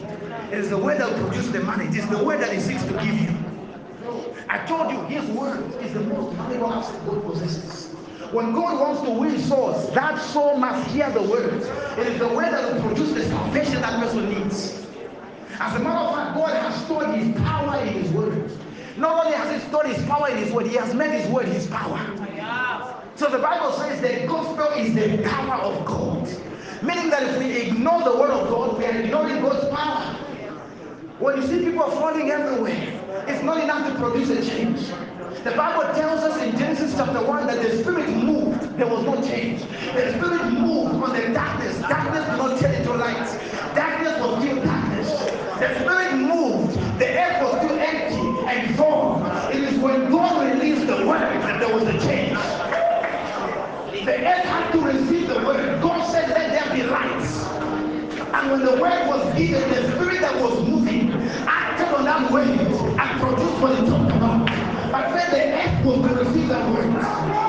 [0.51, 1.87] It is the word that will produce the money.
[1.87, 3.40] It is the word that He seeks to give you.
[4.49, 7.87] I told you his word is the most valuable asset God possesses.
[8.31, 11.63] When God wants to win souls, that soul must hear the word.
[11.99, 14.87] It is the word that will produce the salvation that person needs.
[15.59, 18.51] As a matter of fact, God has stored his power in his word.
[18.97, 21.47] Not only has he stored his power in his word, he has made his word
[21.47, 21.99] his power.
[23.15, 26.27] So the Bible says the gospel is the power of God.
[26.81, 30.15] Meaning that if we ignore the word of God, we are ignoring God's power.
[31.19, 34.79] When you see people falling everywhere, it's not enough to produce a change.
[35.43, 39.15] The Bible tells us in Genesis chapter 1 that the Spirit moved, there was no
[39.21, 39.61] change.
[39.93, 41.79] The Spirit moved on the darkness.
[41.79, 43.75] Darkness did not turn into light.
[43.75, 45.09] Darkness was still darkness.
[45.59, 49.25] The Spirit moved, the earth was still empty and formed.
[49.53, 52.37] It is when God released the word that there was a change.
[54.05, 55.81] The earth had to receive the word.
[55.81, 57.21] God said, Let there be light.
[58.33, 61.11] And when the word was given, the spirit that was moving
[61.45, 62.90] acted on that word
[63.31, 64.49] produce what you talk about.
[64.93, 67.40] I said the earth will receive that word.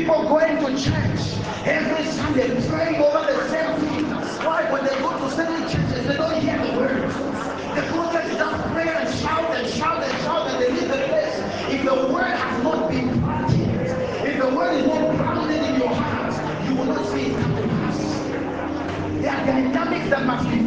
[0.00, 1.20] People going to church
[1.66, 4.08] every Sunday praying over the same things.
[4.38, 4.64] Why?
[4.72, 7.02] When they go to certain churches, they don't hear the word.
[7.02, 11.36] The prophet does pray and shout and shout and shout and they leave the place.
[11.68, 15.94] If the word has not been planted, if the word is not planted in your
[15.94, 17.98] heart, you will not see it come to pass.
[19.20, 20.59] There are dynamics that must be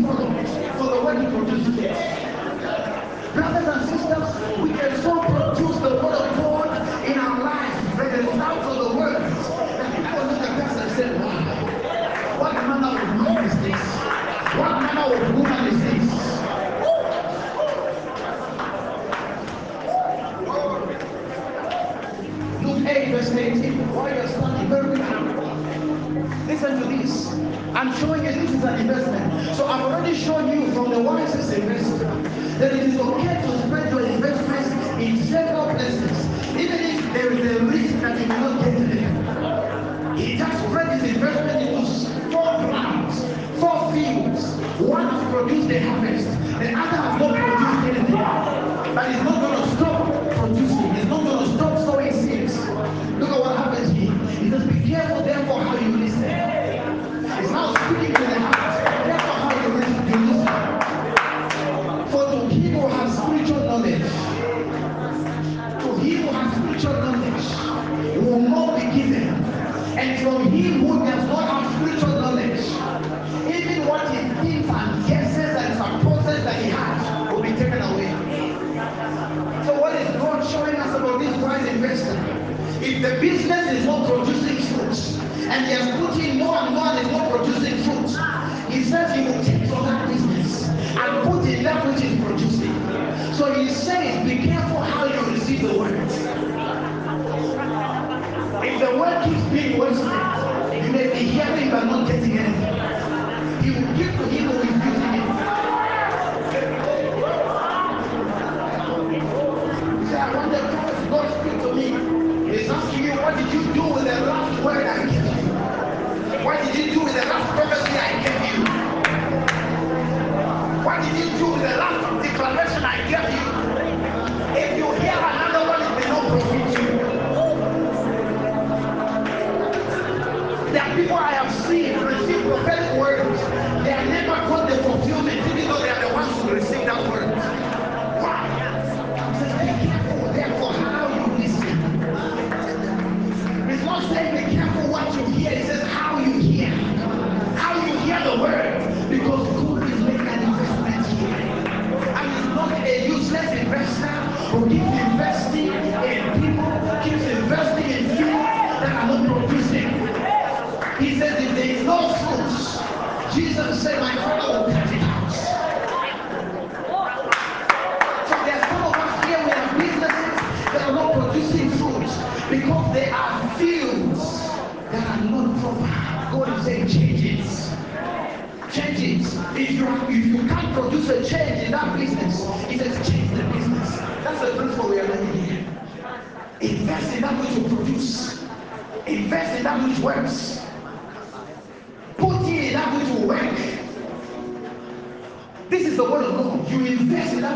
[121.59, 123.52] the last declaration I gave you.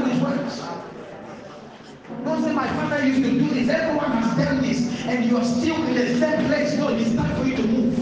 [0.09, 0.61] these words.
[2.23, 3.69] Don't say my father used to do this.
[3.69, 6.77] Everyone has done this, and you are still in the same place.
[6.77, 7.97] No, it's time for you to move.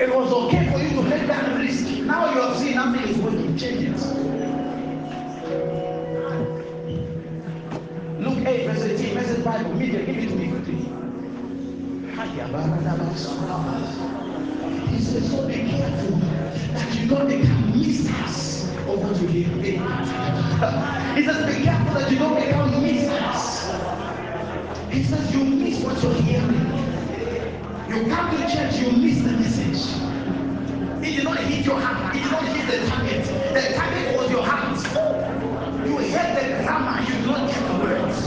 [0.00, 1.88] It was okay for you to take that risk.
[2.04, 3.56] Now you have seen nothing is working.
[3.56, 3.98] Change it.
[8.20, 10.88] Luke 8, verse 18, message Bible, media, give it to me quickly.
[14.90, 15.48] This is so
[20.58, 23.70] he says, be careful that you don't become misters.
[24.90, 26.66] He says, you miss what you're hearing.
[27.88, 30.02] You come to church, you miss the message.
[31.06, 32.16] It did not hit your heart.
[32.16, 33.24] It did not hit the target.
[33.54, 34.78] The target was your heart.
[35.86, 38.26] You heard the grammar, you did not get the words.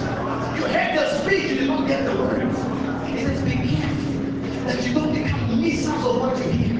[0.55, 2.57] You heard the speech, you did not get the words.
[3.09, 6.75] He says, be careful that you don't become missers of what you hear.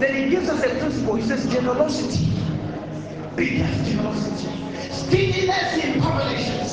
[0.00, 1.16] Then he gives us a principle.
[1.16, 2.37] He says, generosity.
[3.38, 4.50] Biggest generosity.
[4.90, 6.72] Stinginess in populations.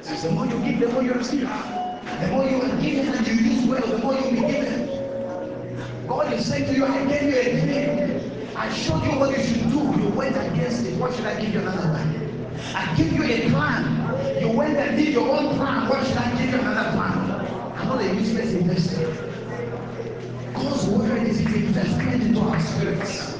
[0.00, 1.42] Says, the more you give, the more you receive.
[1.42, 4.88] The more you are given and you use well, the more you will be given.
[6.08, 8.56] God is saying to you, I gave you a dream.
[8.56, 9.76] I showed you what you should do.
[9.76, 10.96] You went against it.
[10.98, 12.56] What should I give you another one?
[12.74, 14.40] I gave you a plan.
[14.40, 15.86] You went and did your own plan.
[15.90, 17.76] What should I give you another plan?
[17.76, 19.04] I'm not a useless investor.
[20.54, 23.34] God's word is his investment into our spirits.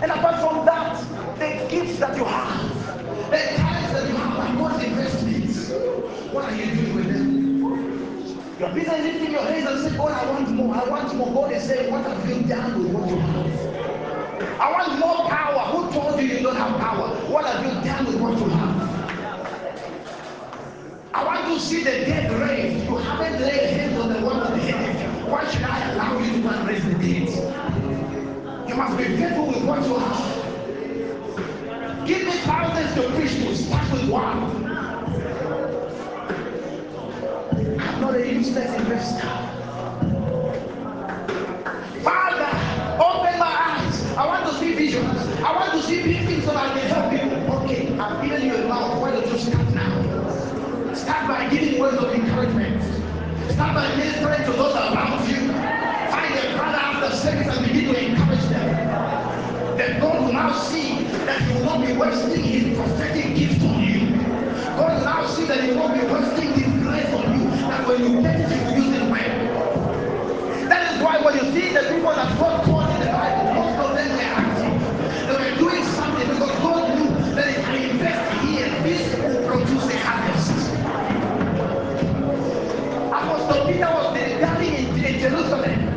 [0.00, 0.96] And apart from that,
[1.40, 5.70] the gifts that you have, the talents that you have are God's investments.
[6.32, 7.38] What are you doing with them?
[8.60, 10.74] You're busy lifting your hands and saying, God, I want more.
[10.74, 11.32] I want more.
[11.34, 14.60] God is saying, What have you done with what you have?
[14.60, 15.60] I want more power.
[15.72, 17.08] Who told you you don't have power?
[17.30, 18.98] What have you done with what you have?
[21.12, 22.84] I want to see the dead raised.
[22.88, 25.28] You haven't laid hands on the one of the dead.
[25.28, 27.77] Why should I allow you to raise the dead?
[28.68, 30.46] You must be careful with what you have.
[32.06, 33.56] Give me thousands to preach to.
[33.56, 34.66] Start with one.
[37.80, 39.47] I'm not a useless investor.
[60.38, 64.06] Now see that He will not be wasting His prophetic gift on you.
[64.78, 67.50] God now see that He will not be wasting His grace on you.
[67.66, 69.58] That when you get it, you use it well.
[70.68, 73.78] That is why when you see the people that God called in the Bible, most
[73.82, 75.26] of them were active.
[75.26, 79.92] They were doing something because God knew that if I invest here, this will produce
[79.92, 80.70] a harvest.
[82.96, 85.87] Apostle Peter was dining in, in Jerusalem.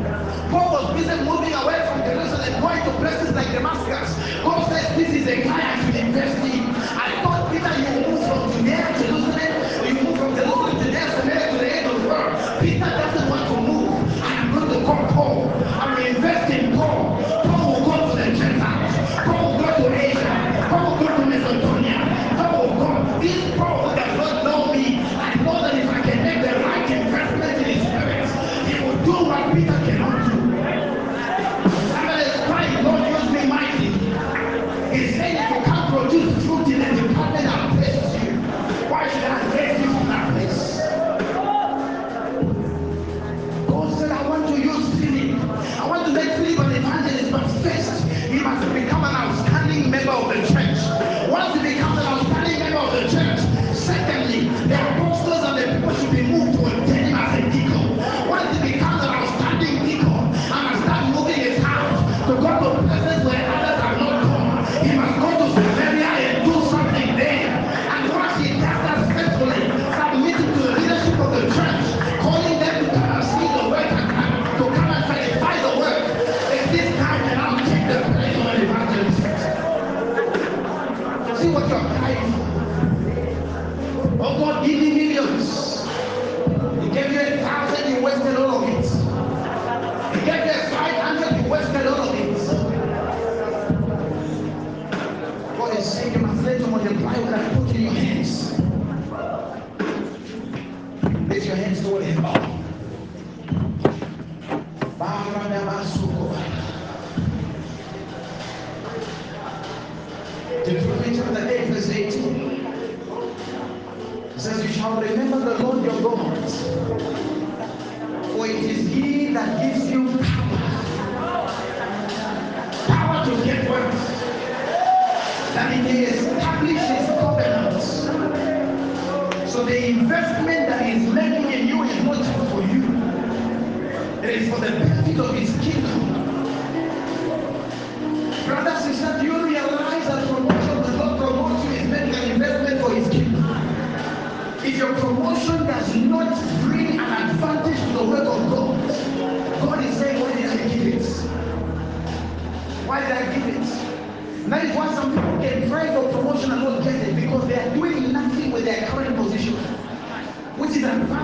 [2.62, 4.40] Going to places like Damascus.
[4.44, 6.61] God says, This is a I should invest in.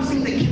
[0.09, 0.48] something that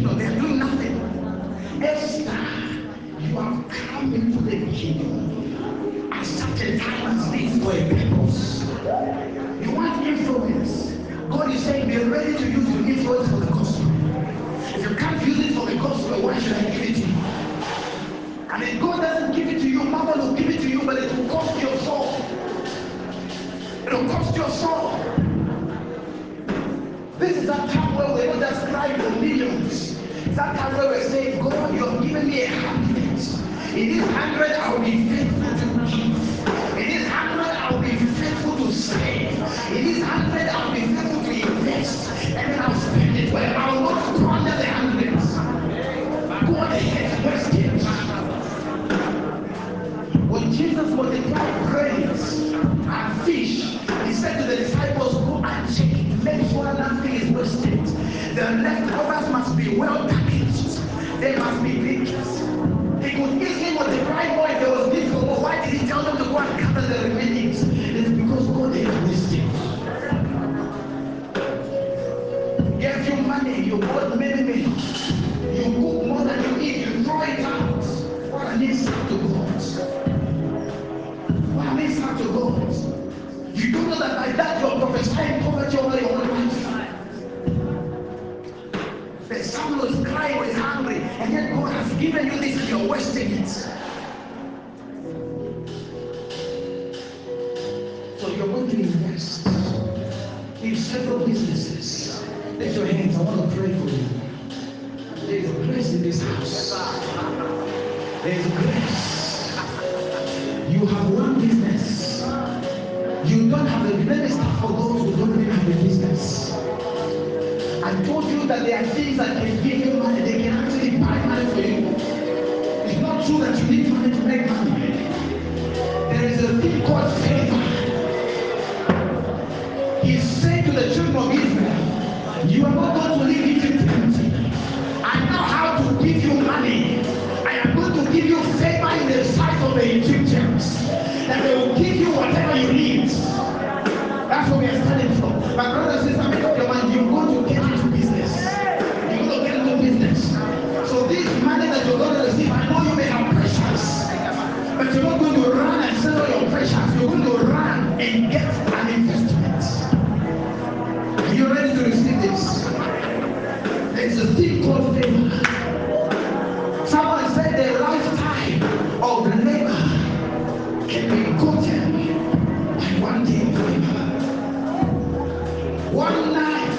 [175.91, 176.69] One night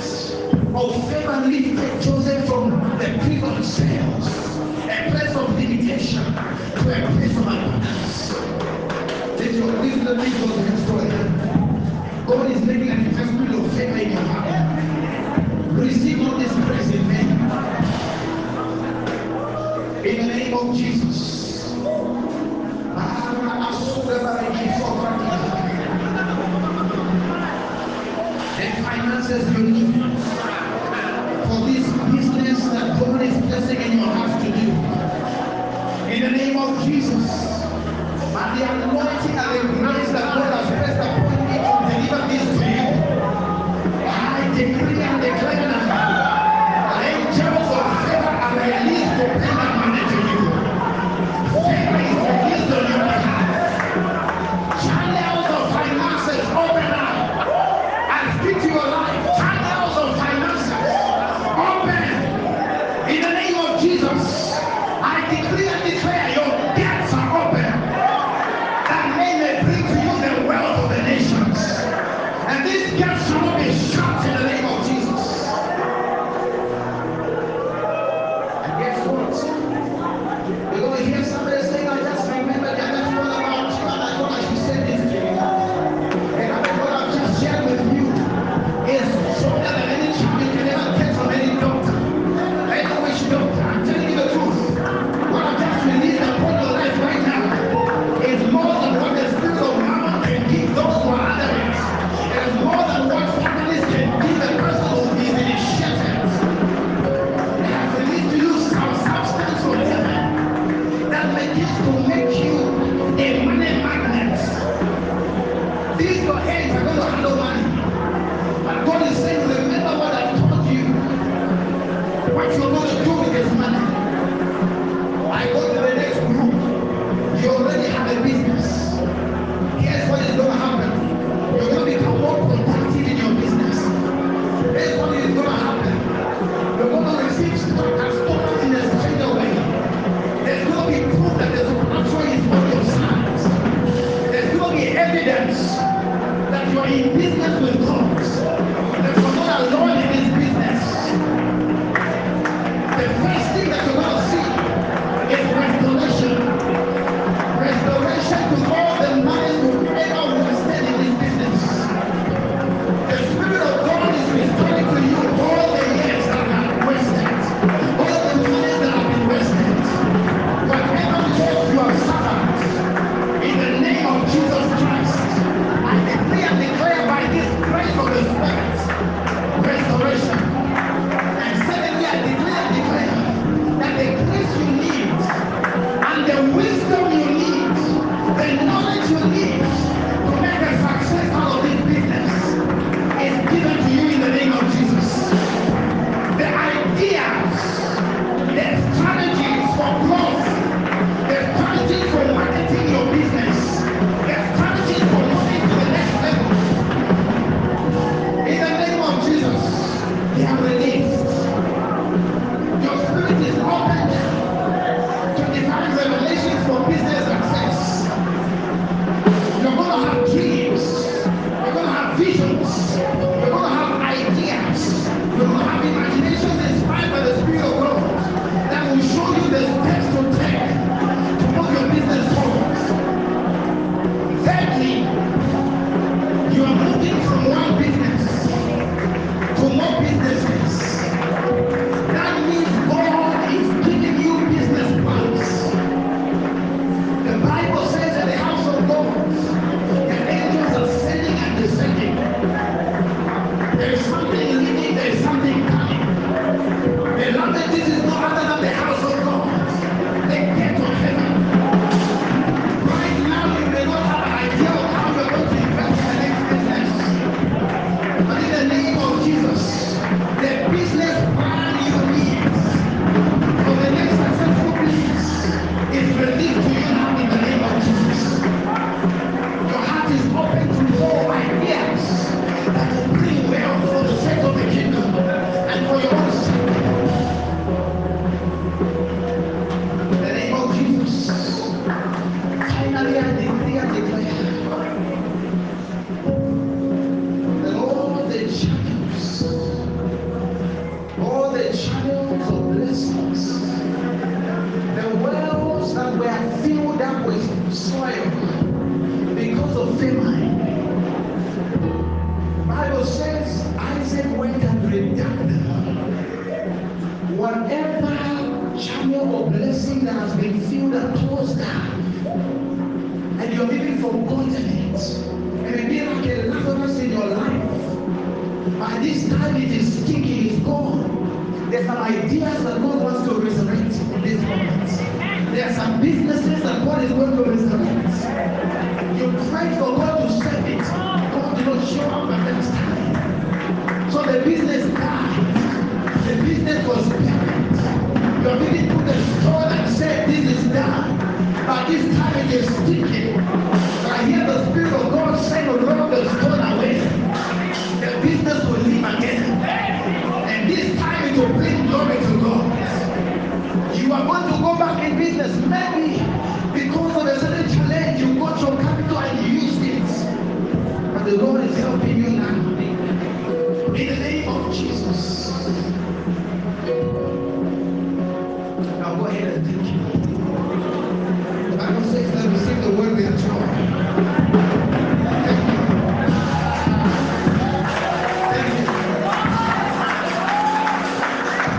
[0.74, 4.58] of favor lifted Joseph from the prison cells,
[4.88, 8.32] a place of limitation to a place of abundance.
[9.38, 11.46] Let your wisdom lead your destroyed.
[12.26, 14.82] God is making an investment of favor in your heart.
[15.70, 17.62] Receive all this praise, amen.
[20.04, 21.74] In the name of Jesus.
[22.96, 23.28] Ah,
[28.88, 29.94] finances you need
[31.46, 34.68] for this business that God is placing in your heart to do.
[36.10, 37.28] In the name of Jesus,
[38.32, 40.47] by the anointing and the grace that God